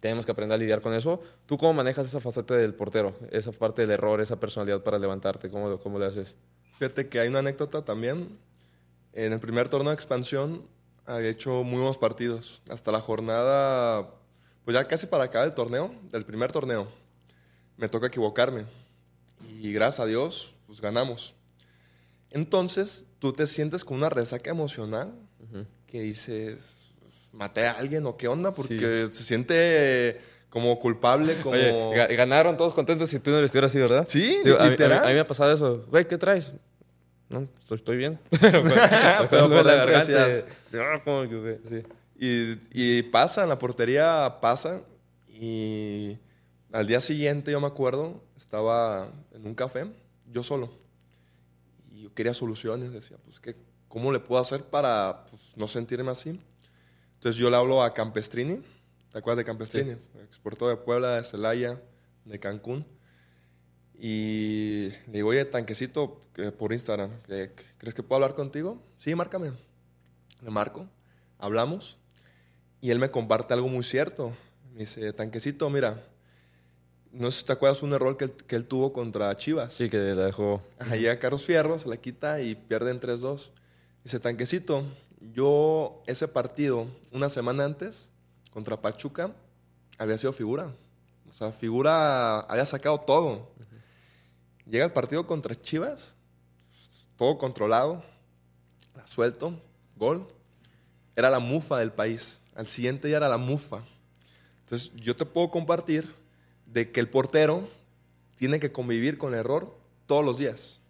tenemos 0.00 0.26
que 0.26 0.32
aprender 0.32 0.56
a 0.56 0.58
lidiar 0.58 0.82
con 0.82 0.92
eso. 0.92 1.22
¿Tú 1.46 1.56
cómo 1.56 1.72
manejas 1.72 2.06
esa 2.06 2.20
faceta 2.20 2.54
del 2.54 2.74
portero? 2.74 3.14
Esa 3.30 3.52
parte 3.52 3.82
del 3.82 3.92
error, 3.92 4.20
esa 4.20 4.38
personalidad 4.38 4.82
para 4.82 4.98
levantarte, 4.98 5.48
¿cómo, 5.48 5.78
cómo 5.78 5.98
le 5.98 6.06
haces? 6.06 6.36
Fíjate 6.78 7.08
que 7.08 7.20
hay 7.20 7.28
una 7.28 7.38
anécdota 7.38 7.84
también. 7.84 8.38
En 9.14 9.32
el 9.32 9.40
primer 9.40 9.68
torneo 9.68 9.90
de 9.90 9.94
expansión 9.94 10.66
había 11.06 11.30
hecho 11.30 11.62
muy 11.62 11.78
buenos 11.78 11.96
partidos. 11.96 12.60
Hasta 12.68 12.92
la 12.92 13.00
jornada, 13.00 14.10
pues 14.64 14.74
ya 14.74 14.84
casi 14.84 15.06
para 15.06 15.24
acabar 15.24 15.48
el 15.48 15.54
torneo, 15.54 15.94
del 16.10 16.26
primer 16.26 16.52
torneo, 16.52 16.88
me 17.76 17.88
toca 17.88 18.08
equivocarme. 18.08 18.64
Y 19.60 19.72
gracias 19.72 20.00
a 20.00 20.06
Dios, 20.06 20.54
pues 20.66 20.80
ganamos. 20.80 21.34
Entonces, 22.34 23.06
tú 23.20 23.32
te 23.32 23.46
sientes 23.46 23.84
con 23.84 23.96
una 23.96 24.10
resaca 24.10 24.50
emocional 24.50 25.14
uh 25.38 25.56
-huh. 25.56 25.66
que 25.86 26.00
dices, 26.00 26.74
maté 27.32 27.66
a 27.66 27.72
alguien 27.72 28.04
o 28.06 28.16
qué 28.16 28.26
onda, 28.26 28.50
porque 28.50 29.06
sí. 29.08 29.18
se 29.18 29.24
siente 29.24 30.20
como 30.50 30.80
culpable, 30.80 31.40
como... 31.40 31.54
Oye, 31.90 32.16
ganaron 32.16 32.56
todos 32.56 32.74
contentos 32.74 33.08
si 33.08 33.20
tú 33.20 33.30
no 33.30 33.40
vestieras 33.40 33.70
así, 33.70 33.78
¿verdad? 33.78 34.04
Sí, 34.08 34.40
Digo, 34.44 34.58
literal. 34.58 34.98
A 34.98 35.02
mí, 35.02 35.06
a, 35.06 35.08
mí, 35.10 35.14
me 35.14 35.20
ha 35.20 35.26
pasado 35.28 35.52
eso. 35.52 35.86
Güey, 35.88 36.08
¿qué 36.08 36.18
traes? 36.18 36.50
No, 37.28 37.48
estoy, 37.56 37.76
estoy 37.76 37.96
bien. 37.96 38.18
pero, 38.40 38.62
pero 39.30 39.48
por 39.48 39.64
la 39.64 39.76
garganta. 39.76 40.44
Que, 40.70 41.58
sí. 41.68 41.82
y, 42.18 42.98
y 42.98 43.02
pasa, 43.04 43.44
en 43.44 43.48
la 43.48 43.60
portería 43.60 44.38
pasa. 44.40 44.82
Y 45.28 46.18
al 46.72 46.88
día 46.88 46.98
siguiente, 46.98 47.52
yo 47.52 47.60
me 47.60 47.68
acuerdo, 47.68 48.24
estaba 48.36 49.08
en 49.32 49.46
un 49.46 49.54
café, 49.54 49.86
yo 50.32 50.42
solo. 50.42 50.83
Quería 52.14 52.34
soluciones. 52.34 52.92
Decía, 52.92 53.16
pues, 53.24 53.40
¿qué, 53.40 53.56
¿cómo 53.88 54.12
le 54.12 54.20
puedo 54.20 54.40
hacer 54.40 54.64
para 54.64 55.24
pues, 55.30 55.56
no 55.56 55.66
sentirme 55.66 56.10
así? 56.10 56.38
Entonces 57.14 57.40
yo 57.40 57.48
le 57.50 57.56
hablo 57.56 57.82
a 57.82 57.94
Campestrini, 57.94 58.62
¿te 59.10 59.18
acuerdas 59.18 59.38
de 59.38 59.44
Campestrini? 59.44 59.92
Sí. 59.92 60.18
Exportó 60.24 60.68
de 60.68 60.76
Puebla, 60.76 61.16
de 61.16 61.24
Celaya, 61.24 61.80
de 62.24 62.38
Cancún. 62.38 62.86
Y 63.98 64.90
le 65.06 65.12
digo, 65.12 65.28
oye, 65.28 65.44
tanquecito, 65.44 66.20
por 66.58 66.72
Instagram, 66.72 67.10
¿crees 67.78 67.94
que 67.94 68.02
puedo 68.02 68.16
hablar 68.16 68.34
contigo? 68.34 68.82
Sí, 68.98 69.14
márcame. 69.14 69.52
Le 70.42 70.50
marco, 70.50 70.86
hablamos, 71.38 71.98
y 72.80 72.90
él 72.90 72.98
me 72.98 73.10
comparte 73.10 73.54
algo 73.54 73.68
muy 73.68 73.84
cierto. 73.84 74.32
Me 74.72 74.80
dice, 74.80 75.12
tanquecito, 75.12 75.70
mira, 75.70 76.04
no 77.14 77.30
sé 77.30 77.40
si 77.40 77.44
te 77.46 77.52
acuerdas 77.52 77.82
un 77.82 77.92
error 77.92 78.16
que 78.16 78.24
él, 78.24 78.32
que 78.32 78.56
él 78.56 78.66
tuvo 78.66 78.92
contra 78.92 79.34
Chivas. 79.36 79.72
Sí, 79.72 79.88
que 79.88 79.98
la 79.98 80.26
dejó. 80.26 80.62
Ajá, 80.78 80.96
llega 80.96 81.18
Carlos 81.18 81.44
Fierro, 81.44 81.78
se 81.78 81.88
la 81.88 81.96
quita 81.96 82.40
y 82.40 82.54
pierden 82.54 83.00
3-2. 83.00 83.50
Dice, 84.02 84.20
tanquecito, 84.20 84.84
yo 85.32 86.02
ese 86.06 86.28
partido, 86.28 86.86
una 87.12 87.28
semana 87.28 87.64
antes, 87.64 88.10
contra 88.50 88.80
Pachuca, 88.80 89.32
había 89.98 90.18
sido 90.18 90.32
figura. 90.32 90.72
O 91.28 91.32
sea, 91.32 91.52
figura 91.52 92.40
había 92.40 92.64
sacado 92.64 93.00
todo. 93.00 93.28
Uh 93.28 93.62
-huh. 93.62 94.70
Llega 94.70 94.84
el 94.84 94.92
partido 94.92 95.26
contra 95.26 95.54
Chivas, 95.54 96.14
todo 97.16 97.38
controlado, 97.38 98.04
la 98.94 99.06
suelto, 99.06 99.60
gol. 99.96 100.26
Era 101.16 101.30
la 101.30 101.38
mufa 101.38 101.78
del 101.78 101.92
país. 101.92 102.40
Al 102.54 102.66
siguiente 102.66 103.08
ya 103.08 103.18
era 103.18 103.28
la 103.28 103.38
mufa. 103.38 103.84
Entonces, 104.64 104.92
yo 104.96 105.14
te 105.14 105.24
puedo 105.24 105.50
compartir 105.50 106.12
de 106.74 106.92
que 106.92 107.00
el 107.00 107.08
portero 107.08 107.66
tiene 108.36 108.60
que 108.60 108.72
convivir 108.72 109.16
con 109.16 109.34
error 109.34 109.74
todos 110.06 110.22
los 110.24 110.36
días. 110.36 110.80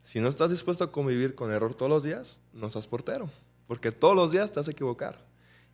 Si 0.00 0.20
no 0.20 0.28
estás 0.28 0.50
dispuesto 0.50 0.84
a 0.84 0.92
convivir 0.92 1.34
con 1.34 1.52
error 1.52 1.74
todos 1.74 1.90
los 1.90 2.02
días, 2.02 2.40
no 2.54 2.70
seas 2.70 2.86
portero 2.86 3.30
porque 3.66 3.92
todos 3.92 4.14
los 4.14 4.32
días 4.32 4.52
te 4.52 4.60
vas 4.60 4.68
a 4.68 4.72
equivocar. 4.72 5.18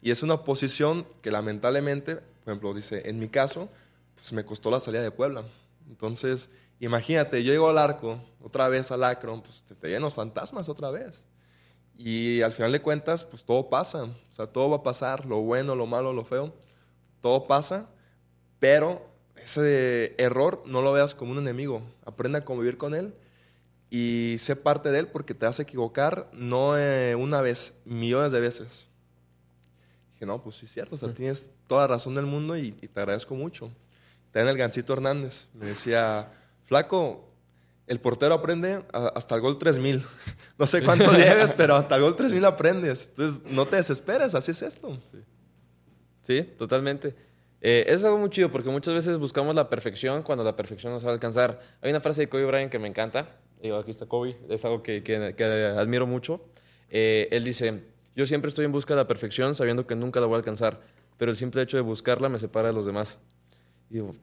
Y 0.03 0.11
es 0.11 0.23
una 0.23 0.45
posición 0.45 1.07
que 1.23 1.31
lamentablemente, 1.31 2.17
por 2.17 2.53
ejemplo, 2.53 2.75
dice, 2.75 3.09
en 3.09 3.19
mi 3.19 3.29
caso, 3.29 3.69
pues 4.15 4.33
me 4.33 4.45
costó 4.45 4.71
la 4.71 4.81
salida 4.81 5.03
de 5.03 5.11
Puebla. 5.11 5.45
Entonces, 5.89 6.51
imagínate, 6.79 7.43
yo 7.43 7.53
llego 7.53 7.69
al 7.69 7.79
arco, 7.79 8.21
otra 8.43 8.69
vez 8.69 8.91
al 8.91 9.05
Acron, 9.05 9.43
pues 9.43 9.65
te, 9.65 9.75
te 9.75 9.89
llenos 9.89 10.15
fantasmas 10.15 10.69
otra 10.69 10.91
vez. 10.91 11.27
Y 11.99 12.41
al 12.41 12.53
final 12.53 12.73
de 12.73 12.81
cuentas, 12.81 13.25
pues 13.25 13.45
todo 13.45 13.69
pasa. 13.69 14.05
O 14.05 14.33
sea, 14.33 14.47
todo 14.47 14.71
va 14.71 14.77
a 14.77 14.83
pasar, 14.83 15.27
lo 15.27 15.43
bueno, 15.43 15.75
lo 15.75 15.87
malo, 15.87 16.13
lo 16.13 16.25
feo, 16.25 16.55
todo 17.21 17.47
pasa, 17.47 17.91
pero 18.59 19.10
ese 19.43 20.15
error 20.19 20.63
no 20.67 20.83
lo 20.83 20.93
veas 20.93 21.15
como 21.15 21.33
un 21.33 21.39
enemigo. 21.39 21.83
Aprende 22.05 22.39
a 22.39 22.45
convivir 22.45 22.77
con 22.77 22.95
él 22.95 23.15
y 23.91 24.37
sé 24.39 24.57
parte 24.57 24.91
de 24.91 25.01
él 25.01 25.09
porque 25.09 25.35
te 25.35 25.47
hace 25.47 25.63
equivocar 25.63 26.31
no 26.33 26.79
eh, 26.79 27.15
una 27.17 27.41
vez, 27.41 27.75
millones 27.85 28.33
de 28.33 28.41
veces. 28.41 28.89
Dije, 30.15 30.27
no, 30.27 30.43
pues 30.43 30.57
sí 30.57 30.67
es 30.67 30.73
cierto, 30.73 30.95
o 30.95 30.99
sea, 30.99 31.09
mm. 31.09 31.15
tienes 31.15 31.51
toda 31.67 31.83
la 31.83 31.89
razón 31.95 32.15
del 32.15 32.27
mundo 32.27 32.57
y, 32.57 32.77
y, 32.81 32.89
te 32.89 33.01
agradezco 33.01 33.35
mucho. 33.35 33.73
También 34.31 34.49
el 34.49 34.59
Gancito 34.59 34.93
Hernández 34.93 35.49
me 35.55 35.67
decía, 35.67 36.31
flaco, 36.67 37.31
el 37.91 38.01
portero 38.01 38.35
aprende 38.35 38.85
hasta 38.93 39.35
el 39.35 39.41
gol 39.41 39.59
3000. 39.59 40.05
No 40.59 40.67
sé 40.67 40.85
cuánto 40.85 41.11
lleves, 41.13 41.53
pero 41.57 41.75
hasta 41.75 41.97
el 41.97 42.03
gol 42.03 42.15
3000 42.15 42.45
aprendes. 42.45 43.09
Entonces, 43.09 43.43
no 43.51 43.67
te 43.67 43.77
desesperes, 43.77 44.35
así 44.35 44.53
es 44.53 44.63
esto. 44.63 45.01
Sí, 45.11 45.19
sí 46.23 46.43
totalmente. 46.57 47.17
Eh, 47.61 47.85
es 47.89 48.05
algo 48.05 48.19
muy 48.19 48.31
chido 48.31 48.51
porque 48.51 48.71
muchas 48.71 48.95
veces 48.95 49.19
buscamos 49.19 49.55
la 49.55 49.69
perfección 49.69 50.23
cuando 50.23 50.45
la 50.45 50.57
perfección 50.57 50.93
no 50.93 50.99
se 50.99 51.07
va 51.07 51.13
a 51.13 51.15
alcanzar. 51.15 51.61
Hay 51.83 51.91
una 51.91 52.01
frase 52.01 52.23
de 52.23 52.29
Kobe 52.29 52.47
Bryant 52.47 52.71
que 52.71 52.79
me 52.79 52.89
encanta. 52.89 53.37
Digo, 53.63 53.77
aquí 53.77 53.91
está 53.91 54.07
Kobe, 54.07 54.39
es 54.49 54.65
algo 54.65 54.83
que, 54.83 55.03
que, 55.03 55.35
que 55.37 55.45
admiro 55.45 56.07
mucho. 56.07 56.41
Eh, 56.89 57.29
él 57.31 57.45
dice, 57.45 57.85
yo 58.17 58.27
siempre 58.27 58.49
estoy 58.49 58.65
en 58.65 58.73
busca 58.73 58.95
de 58.95 59.01
la 59.01 59.07
perfección 59.07 59.55
sabiendo 59.55 59.87
que 59.87 59.95
nunca 59.95 60.21
la 60.21 60.27
voy 60.27 60.35
a 60.35 60.39
alcanzar, 60.39 60.81
pero 61.19 61.31
el 61.31 61.37
simple 61.37 61.63
hecho 61.63 61.77
de 61.77 61.83
buscarla 61.83 62.29
me 62.29 62.39
separa 62.39 62.69
de 62.69 62.75
los 62.75 62.87
demás. 62.87 63.19
Y 63.91 63.95
digo, 63.95 64.15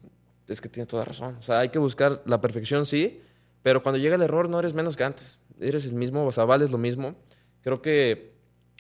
es 0.48 0.60
que 0.60 0.70
tiene 0.70 0.88
toda 0.88 1.06
razón. 1.06 1.38
O 1.40 1.42
sea, 1.44 1.60
hay 1.60 1.70
que 1.70 1.80
buscar 1.80 2.24
la 2.26 2.42
perfección, 2.42 2.86
sí, 2.86 3.22
pero 3.62 3.84
cuando 3.84 4.00
llega 4.00 4.16
el 4.16 4.22
error 4.22 4.50
no 4.50 4.60
eres 4.60 4.74
menos 4.74 4.98
que 4.98 5.04
antes. 5.04 5.40
Eres 5.60 5.86
el 5.86 5.94
mismo, 5.94 6.26
o 6.26 6.32
sea, 6.32 6.46
vales 6.46 6.72
lo 6.72 6.78
mismo. 6.78 7.16
Creo 7.62 7.82
que 7.82 8.34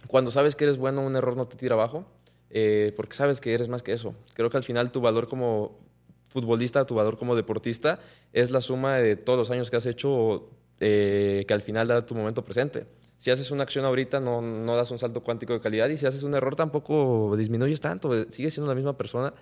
cuando 0.08 0.32
sabes 0.32 0.56
que 0.56 0.64
eres 0.64 0.78
bueno, 0.78 1.02
un 1.02 1.16
error 1.16 1.36
no 1.36 1.48
te 1.48 1.58
tira 1.58 1.76
abajo, 1.76 2.06
eh, 2.50 2.94
porque 2.96 3.16
sabes 3.16 3.42
que 3.42 3.54
eres 3.54 3.68
más 3.68 3.84
que 3.84 3.94
eso. 3.94 4.16
Creo 4.34 4.50
que 4.50 4.58
al 4.58 4.64
final 4.64 4.92
tu 4.92 5.02
valor 5.02 5.28
como 5.28 5.80
futbolista, 6.28 6.86
tu 6.86 6.96
valor 6.96 7.18
como 7.18 7.36
deportista, 7.36 8.00
es 8.34 8.52
la 8.52 8.62
suma 8.62 8.98
de 8.98 9.16
todos 9.16 9.40
los 9.40 9.52
años 9.52 9.70
que 9.70 9.78
has 9.78 9.86
hecho 9.86 10.50
eh, 10.80 11.46
que 11.48 11.54
al 11.54 11.62
final 11.62 11.88
da 11.88 12.06
tu 12.06 12.16
momento 12.16 12.44
presente. 12.44 12.86
Si 13.18 13.32
haces 13.32 13.50
una 13.50 13.64
acción 13.64 13.86
ahorita, 13.86 14.20
no, 14.20 14.42
no 14.42 14.76
das 14.76 14.92
un 14.92 15.00
salto 15.00 15.24
cuántico 15.24 15.54
de 15.54 15.60
calidad 15.60 15.90
y 15.90 15.98
si 15.98 16.06
haces 16.06 16.24
un 16.24 16.36
error 16.36 16.56
tampoco 16.56 17.36
disminuyes 17.36 17.82
tanto, 17.82 18.30
sigues 18.30 18.54
siendo 18.54 18.70
la 18.70 18.76
misma 18.76 18.96
persona. 18.96 19.34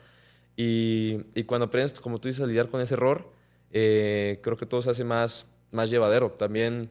Y, 0.56 1.20
y 1.36 1.44
cuando 1.44 1.66
aprendes, 1.66 2.00
como 2.00 2.20
tú 2.20 2.30
dices, 2.30 2.42
a 2.42 2.48
lidiar 2.48 2.70
con 2.70 2.80
ese 2.80 2.94
error, 2.94 3.30
eh, 3.72 4.40
creo 4.42 4.56
que 4.56 4.66
todo 4.66 4.82
se 4.82 4.92
hace 4.92 5.04
más, 5.04 5.48
más 5.72 5.90
llevadero. 5.90 6.32
También 6.32 6.90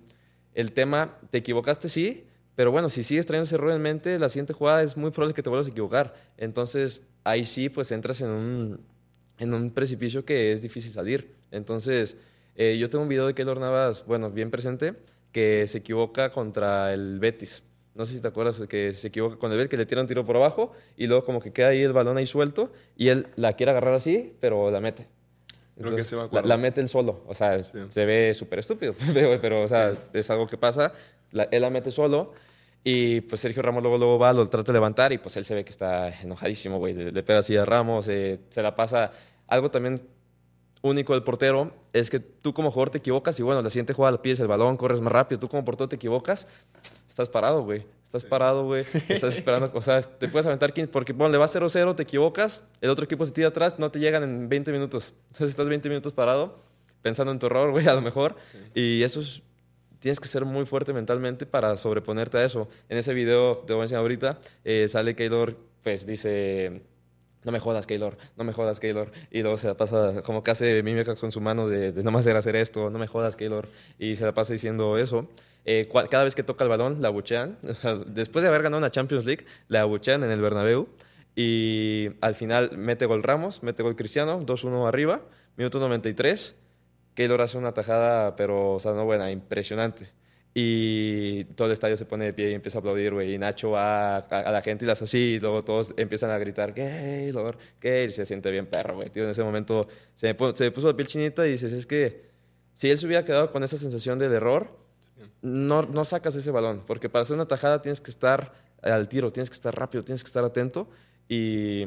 el 0.53 0.73
tema, 0.73 1.19
te 1.31 1.39
equivocaste, 1.39 1.89
sí, 1.89 2.27
pero 2.57 2.71
bueno, 2.71 2.89
si 2.89 3.03
sigues 3.03 3.27
trayendo 3.27 3.45
ese 3.45 3.55
error 3.57 3.73
en 3.73 3.83
mente, 3.83 4.19
la 4.19 4.29
siguiente 4.29 4.53
jugada 4.53 4.83
es 4.83 4.97
muy 4.97 5.11
probable 5.11 5.35
que 5.35 5.43
te 5.43 5.49
vuelvas 5.51 5.67
a 5.67 5.71
equivocar. 5.71 6.15
Entonces, 6.37 7.03
ahí 7.25 7.45
sí, 7.45 7.69
pues 7.69 7.91
entras 7.93 8.21
en 8.21 8.31
un, 8.31 8.81
en 9.39 9.55
un 9.55 9.71
precipicio 9.71 10.25
que 10.25 10.53
es 10.53 10.63
difícil 10.63 10.93
salir. 10.93 11.35
Entonces, 11.51 12.17
eh, 12.57 12.77
yo 12.79 12.89
tengo 12.91 13.03
un 13.03 13.09
video 13.09 13.27
de 13.27 13.35
Keylor 13.35 13.59
Navas, 13.59 14.05
bueno, 14.07 14.31
bien 14.31 14.51
presente, 14.51 14.95
que 15.33 15.67
se 15.67 15.79
equivoca 15.79 16.31
contra 16.31 16.93
el 16.93 17.19
Betis. 17.19 17.63
No 17.97 18.07
sé 18.07 18.15
si 18.15 18.21
te 18.21 18.29
acuerdas 18.29 18.61
que 18.69 18.93
se 18.93 19.09
equivoca 19.09 19.37
con 19.37 19.51
el 19.53 19.57
Betis, 19.59 19.71
que 19.71 19.77
le 19.77 19.87
tira 19.87 20.01
un 20.01 20.07
tiro 20.07 20.25
por 20.25 20.37
abajo 20.37 20.73
y 20.97 21.07
luego 21.07 21.25
como 21.25 21.41
que 21.41 21.53
queda 21.53 21.69
ahí 21.69 21.83
el 21.83 21.93
balón 21.93 22.17
ahí 22.17 22.27
suelto 22.27 22.73
y 22.97 23.09
él 23.09 23.27
la 23.37 23.53
quiere 23.55 23.71
agarrar 23.71 23.95
así, 23.95 24.33
pero 24.41 24.71
la 24.71 24.81
mete. 24.81 25.07
Creo 25.77 25.97
que 25.97 26.05
sí 26.05 26.15
me 26.15 26.29
la, 26.31 26.43
la 26.43 26.57
mete 26.57 26.81
él 26.81 26.89
solo. 26.89 27.25
O 27.27 27.35
sea, 27.35 27.59
Sí. 27.61 27.79
se 27.91 28.05
ve 28.05 28.33
súper 28.35 28.61
estúpido, 28.61 28.95
pero, 29.43 29.63
o 29.63 29.69
sea, 29.69 29.93
es 30.13 30.31
algo 30.31 30.47
que 30.47 30.57
pasa. 30.57 30.93
La- 31.35 31.45
él 31.51 31.61
la 31.63 31.69
mete 31.71 31.91
solo 31.91 32.33
y 32.83 33.21
pues 33.23 33.41
Sergio 33.43 33.63
Ramos 33.63 33.83
luego, 33.83 33.99
luego 33.99 34.19
va, 34.19 34.33
lo 34.33 34.49
trata 34.49 34.73
de 34.73 34.77
levantar 34.77 35.13
y 35.13 35.19
pues 35.19 35.37
él 35.37 35.45
se 35.45 35.55
ve 35.55 35.65
que 35.65 35.71
está 35.71 36.09
enojadísimo, 36.23 36.79
güey. 36.79 36.95
Le, 36.95 37.13
le 37.13 37.23
pega 37.23 37.41
así 37.41 37.57
a 37.57 37.65
Ramos, 37.65 38.09
eh, 38.09 38.41
se 38.51 38.63
la 38.63 38.75
pasa. 38.75 39.11
Algo 39.49 39.71
también 39.71 40.01
único 40.83 41.15
del 41.15 41.23
portero 41.23 41.73
es 41.95 42.11
que 42.11 42.21
tú 42.21 42.53
como 42.53 42.71
jugador 42.71 42.91
te 42.91 42.99
equivocas 42.99 43.39
y 43.41 43.43
bueno, 43.43 43.63
la 43.63 43.71
siguiente 43.71 43.93
jugada 43.95 44.21
pides 44.21 44.41
el 44.41 44.47
balón, 44.49 44.77
corres 44.77 45.01
más 45.01 45.13
rápido. 45.13 45.39
Tú 45.41 45.49
como 45.49 45.65
portero 45.65 45.89
te 45.89 45.97
equivocas, 45.97 46.47
estás 47.09 47.29
parado, 47.29 47.63
güey. 47.63 47.87
Estás 48.05 48.25
parado, 48.27 48.65
güey. 48.65 48.85
Estás 49.09 49.35
esperando. 49.39 49.71
O 49.75 49.83
sea, 49.83 50.01
te 50.03 50.29
puedes 50.29 50.47
aventar 50.47 50.73
15. 50.73 50.87
Porque, 50.89 51.13
bueno, 51.13 51.33
le 51.33 51.39
vas 51.39 51.53
0-0, 51.57 51.97
te 51.97 52.05
equivocas. 52.05 52.63
El 52.81 52.91
otro 52.91 53.05
equipo 53.07 53.25
se 53.27 53.33
tira 53.33 53.49
atrás, 53.49 53.79
no 53.81 53.91
te 53.91 53.99
llegan 53.99 54.23
en 54.23 54.49
20 54.49 54.71
minutos. 54.71 55.15
Entonces 55.33 55.49
estás 55.51 55.69
20 55.69 55.89
minutos 55.89 56.13
parado, 56.13 56.55
pensando 57.03 57.33
en 57.33 57.41
tu 57.41 57.47
error, 57.47 57.73
güey, 57.73 57.89
a 57.89 57.95
lo 57.95 58.03
mejor. 58.03 58.37
Y 58.75 59.03
eso 59.03 59.21
es. 59.21 59.43
Tienes 60.05 60.21
que 60.21 60.29
ser 60.29 60.45
muy 60.45 60.67
fuerte 60.67 60.93
mentalmente 60.93 61.47
para 61.47 61.79
sobreponerte 61.79 62.37
a 62.37 62.45
eso. 62.45 62.69
En 62.91 62.99
ese 62.99 63.15
video, 63.15 63.65
te 63.67 63.73
voy 63.73 63.81
a 63.81 63.85
enseñar 63.85 64.03
ahorita, 64.03 64.39
eh, 64.63 64.87
sale 64.87 65.17
Keylor, 65.17 65.57
pues 65.83 66.05
dice. 66.05 66.83
No 67.43 67.53
me 67.53 67.59
jodas, 67.59 67.87
Keylor, 67.87 68.19
no 68.37 68.45
me 68.45 68.53
jodas, 68.53 68.81
Keylor. 68.81 69.13
Y 69.31 69.41
luego 69.41 69.57
se 69.57 69.67
la 69.67 69.79
pasa 69.79 70.21
como 70.21 70.43
que 70.43 70.51
hace 70.51 70.83
mímica 70.83 71.15
con 71.15 71.33
su 71.33 71.41
mano 71.41 71.71
de, 71.71 71.93
de 71.93 72.03
no 72.03 72.11
más 72.11 72.27
hacer 72.27 72.55
esto, 72.55 72.91
no 72.91 72.99
me 72.99 73.07
jodas, 73.07 73.35
Keylor. 73.35 73.71
Y 73.99 74.17
se 74.17 74.27
la 74.27 74.35
pasa 74.35 74.53
diciendo 74.53 74.99
eso. 74.99 75.27
Eh, 75.65 75.89
cada 76.11 76.25
vez 76.25 76.35
que 76.35 76.43
toca 76.43 76.65
el 76.65 76.69
balón, 76.69 77.01
la 77.01 77.09
abuchean. 77.09 77.57
Después 78.07 78.43
de 78.43 78.51
haber 78.51 78.63
ganado 78.63 78.81
una 78.81 78.91
Champions 78.91 79.25
League, 79.25 79.47
la 79.69 79.81
abuchean 79.81 80.23
en 80.23 80.31
el 80.31 80.43
Bernabéu. 80.43 80.87
Y 81.35 82.11
al 82.21 82.35
final 82.35 82.77
mete 82.77 83.07
gol 83.07 83.23
Ramos, 83.23 83.63
mete 83.63 83.83
gol 83.83 83.97
Cristiano, 83.97 84.45
2-1 84.45 84.87
arriba, 84.87 85.23
minuto 85.57 85.79
93. 85.79 86.57
Keylor 87.15 87.41
hace 87.41 87.59
una 87.59 87.73
tajada, 87.73 88.37
pero, 88.37 88.75
o 88.75 88.81
sea, 88.81 88.93
no 88.93 89.05
buena, 89.05 89.31
impresionante. 89.31 90.09
Y 90.57 91.45
todo 91.57 91.67
el 91.67 91.73
estadio 91.73 91.97
se 91.97 92.05
pone 92.05 92.27
de 92.27 92.33
pie 92.33 92.51
y 92.51 92.55
empieza 92.55 92.79
a 92.79 92.81
aplaudir, 92.81 93.13
güey. 93.13 93.35
Y 93.35 93.39
Nacho 93.39 93.73
va 93.73 94.19
a, 94.19 94.53
la 94.53 94.63
gente 94.63 94.85
y 94.85 94.89
las 94.89 95.03
así, 95.03 95.19
y 95.19 95.41
luego 95.41 95.63
todos 95.63 95.93
empiezan 95.97 96.31
a 96.31 96.39
gritar, 96.39 96.73
Keylor, 96.75 97.59
y 97.83 98.09
se 98.11 98.25
siente 98.25 98.51
bien 98.53 98.67
perro, 98.67 98.97
güey. 98.97 99.11
En 99.15 99.31
ese 99.31 99.43
momento 99.43 99.89
se 100.15 100.35
puso 100.35 100.87
la 100.87 100.97
piel 100.97 101.09
chinita 101.09 101.47
y 101.47 101.53
dices, 101.53 101.73
es 101.73 101.87
que 101.87 102.31
si 102.75 102.91
él 102.91 102.99
se 102.99 103.07
hubiera 103.07 103.25
quedado 103.25 103.51
con 103.51 103.65
esa 103.65 103.77
sensación 103.77 104.19
del 104.19 104.33
error, 104.33 104.77
no, 105.43 105.83
no 105.83 106.05
sacas 106.05 106.37
ese 106.37 106.51
balón, 106.51 106.83
porque 106.87 107.09
para 107.09 107.23
hacer 107.23 107.35
una 107.35 107.47
tajada 107.47 107.83
tienes 107.83 108.01
que 108.01 108.11
estar 108.11 108.53
al 108.83 109.09
tiro, 109.09 109.33
tienes 109.33 109.51
que 109.51 109.55
estar 109.55 109.75
rápido, 109.75 110.05
tienes 110.05 110.23
que 110.23 110.29
estar 110.29 110.45
atento 110.45 110.89
y, 111.29 111.87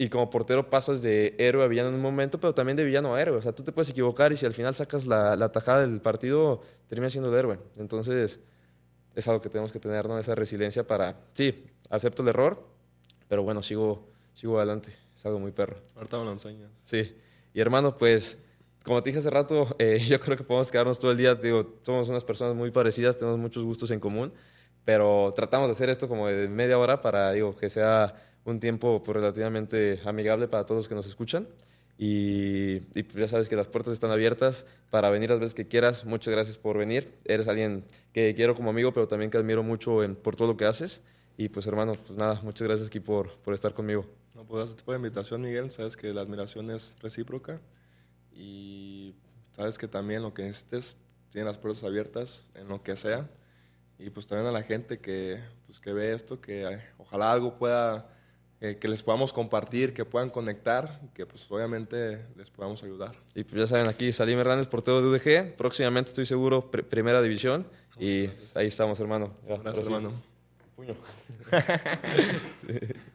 y 0.00 0.08
como 0.08 0.30
portero 0.30 0.70
pasas 0.70 1.02
de 1.02 1.34
héroe 1.36 1.62
a 1.62 1.66
villano 1.66 1.90
en 1.90 1.96
un 1.96 2.00
momento, 2.00 2.40
pero 2.40 2.54
también 2.54 2.74
de 2.74 2.84
villano 2.84 3.14
a 3.14 3.20
héroe. 3.20 3.36
O 3.36 3.42
sea, 3.42 3.52
tú 3.52 3.62
te 3.62 3.70
puedes 3.70 3.90
equivocar 3.90 4.32
y 4.32 4.36
si 4.38 4.46
al 4.46 4.54
final 4.54 4.74
sacas 4.74 5.04
la, 5.04 5.36
la 5.36 5.52
tajada 5.52 5.80
del 5.80 6.00
partido, 6.00 6.62
terminas 6.86 7.12
siendo 7.12 7.30
el 7.30 7.38
héroe. 7.38 7.58
Entonces, 7.76 8.40
es 9.14 9.28
algo 9.28 9.42
que 9.42 9.50
tenemos 9.50 9.72
que 9.72 9.78
tener, 9.78 10.08
¿no? 10.08 10.18
Esa 10.18 10.34
resiliencia 10.34 10.86
para, 10.86 11.20
sí, 11.34 11.66
acepto 11.90 12.22
el 12.22 12.28
error, 12.28 12.66
pero 13.28 13.42
bueno, 13.42 13.60
sigo, 13.60 14.08
sigo 14.32 14.56
adelante. 14.56 14.90
Es 15.14 15.26
algo 15.26 15.38
muy 15.38 15.52
perro. 15.52 15.76
Ahorita 15.94 16.16
me 16.16 16.24
lo 16.24 16.32
enseñas. 16.32 16.70
Sí. 16.82 17.14
Y 17.52 17.60
hermano, 17.60 17.94
pues, 17.94 18.38
como 18.86 19.02
te 19.02 19.10
dije 19.10 19.18
hace 19.18 19.28
rato, 19.28 19.66
eh, 19.78 20.02
yo 20.08 20.18
creo 20.18 20.34
que 20.34 20.44
podemos 20.44 20.70
quedarnos 20.72 20.98
todo 20.98 21.10
el 21.10 21.18
día. 21.18 21.34
Digo, 21.34 21.74
somos 21.82 22.08
unas 22.08 22.24
personas 22.24 22.54
muy 22.56 22.70
parecidas, 22.70 23.18
tenemos 23.18 23.38
muchos 23.38 23.64
gustos 23.64 23.90
en 23.90 24.00
común, 24.00 24.32
pero 24.82 25.34
tratamos 25.36 25.68
de 25.68 25.72
hacer 25.72 25.90
esto 25.90 26.08
como 26.08 26.26
de 26.28 26.48
media 26.48 26.78
hora 26.78 27.02
para, 27.02 27.32
digo, 27.32 27.54
que 27.54 27.68
sea 27.68 28.29
un 28.50 28.60
tiempo 28.60 29.02
pues, 29.02 29.14
relativamente 29.16 30.00
amigable 30.04 30.48
para 30.48 30.64
todos 30.66 30.78
los 30.80 30.88
que 30.88 30.94
nos 30.94 31.06
escuchan. 31.06 31.48
Y, 31.96 32.76
y, 32.94 33.02
pues 33.02 33.14
ya 33.14 33.28
sabes 33.28 33.48
que 33.48 33.56
las 33.56 33.68
puertas 33.68 33.92
están 33.92 34.10
abiertas 34.10 34.64
para 34.88 35.10
venir 35.10 35.28
las 35.30 35.38
veces 35.38 35.54
que 35.54 35.68
quieras. 35.68 36.06
Muchas 36.06 36.32
gracias 36.32 36.56
por 36.56 36.78
venir. 36.78 37.12
Eres 37.24 37.46
alguien 37.46 37.84
que 38.14 38.34
quiero 38.34 38.54
como 38.54 38.70
amigo, 38.70 38.92
pero 38.92 39.06
también 39.06 39.30
que 39.30 39.36
admiro 39.36 39.62
mucho 39.62 40.02
en- 40.02 40.16
por 40.16 40.34
todo 40.34 40.48
lo 40.48 40.56
que 40.56 40.64
haces. 40.64 41.02
Y 41.36 41.48
pues 41.50 41.66
hermano, 41.66 41.92
pues 41.94 42.18
nada, 42.18 42.40
muchas 42.42 42.66
gracias 42.66 42.88
aquí 42.88 43.00
por, 43.00 43.34
por 43.40 43.52
estar 43.54 43.74
conmigo. 43.74 44.06
No, 44.34 44.44
pues 44.44 44.58
gracias 44.60 44.82
por 44.82 44.94
la 44.94 44.98
invitación, 44.98 45.42
Miguel. 45.42 45.70
Sabes 45.70 45.96
que 45.96 46.12
la 46.14 46.22
admiración 46.22 46.70
es 46.70 46.96
recíproca. 47.02 47.60
Y 48.32 49.14
sabes 49.52 49.76
que 49.76 49.88
también 49.88 50.22
lo 50.22 50.32
que 50.32 50.42
necesites, 50.42 50.96
tienen 51.30 51.46
las 51.46 51.58
puertas 51.58 51.84
abiertas 51.84 52.50
en 52.54 52.68
lo 52.68 52.82
que 52.82 52.96
sea. 52.96 53.28
Y 53.98 54.08
pues 54.10 54.26
también 54.26 54.48
a 54.48 54.52
la 54.52 54.62
gente 54.62 54.98
que, 54.98 55.38
pues, 55.66 55.78
que 55.78 55.92
ve 55.92 56.14
esto, 56.14 56.40
que 56.40 56.62
eh, 56.64 56.80
ojalá 56.96 57.30
algo 57.32 57.58
pueda, 57.58 58.08
eh, 58.60 58.76
que 58.78 58.88
les 58.88 59.02
podamos 59.02 59.32
compartir, 59.32 59.92
que 59.94 60.04
puedan 60.04 60.30
conectar, 60.30 61.00
y 61.04 61.08
que 61.14 61.24
pues 61.26 61.50
obviamente 61.50 62.26
les 62.36 62.50
podamos 62.50 62.82
ayudar. 62.82 63.12
Y 63.34 63.44
pues 63.44 63.54
ya 63.60 63.66
saben, 63.66 63.88
aquí 63.88 64.12
Salim 64.12 64.38
Hernández, 64.38 64.66
portero 64.66 65.00
de 65.00 65.08
UDG. 65.08 65.56
Próximamente 65.56 66.08
estoy 66.10 66.26
seguro, 66.26 66.70
pr- 66.70 66.84
primera 66.84 67.22
división. 67.22 67.66
Y 67.98 68.26
ahí 68.54 68.66
estamos, 68.66 69.00
hermano. 69.00 69.34
Ya, 69.48 69.56
Gracias, 69.56 69.86
sí. 69.86 69.92
hermano. 69.92 70.22
Puño. 70.76 70.94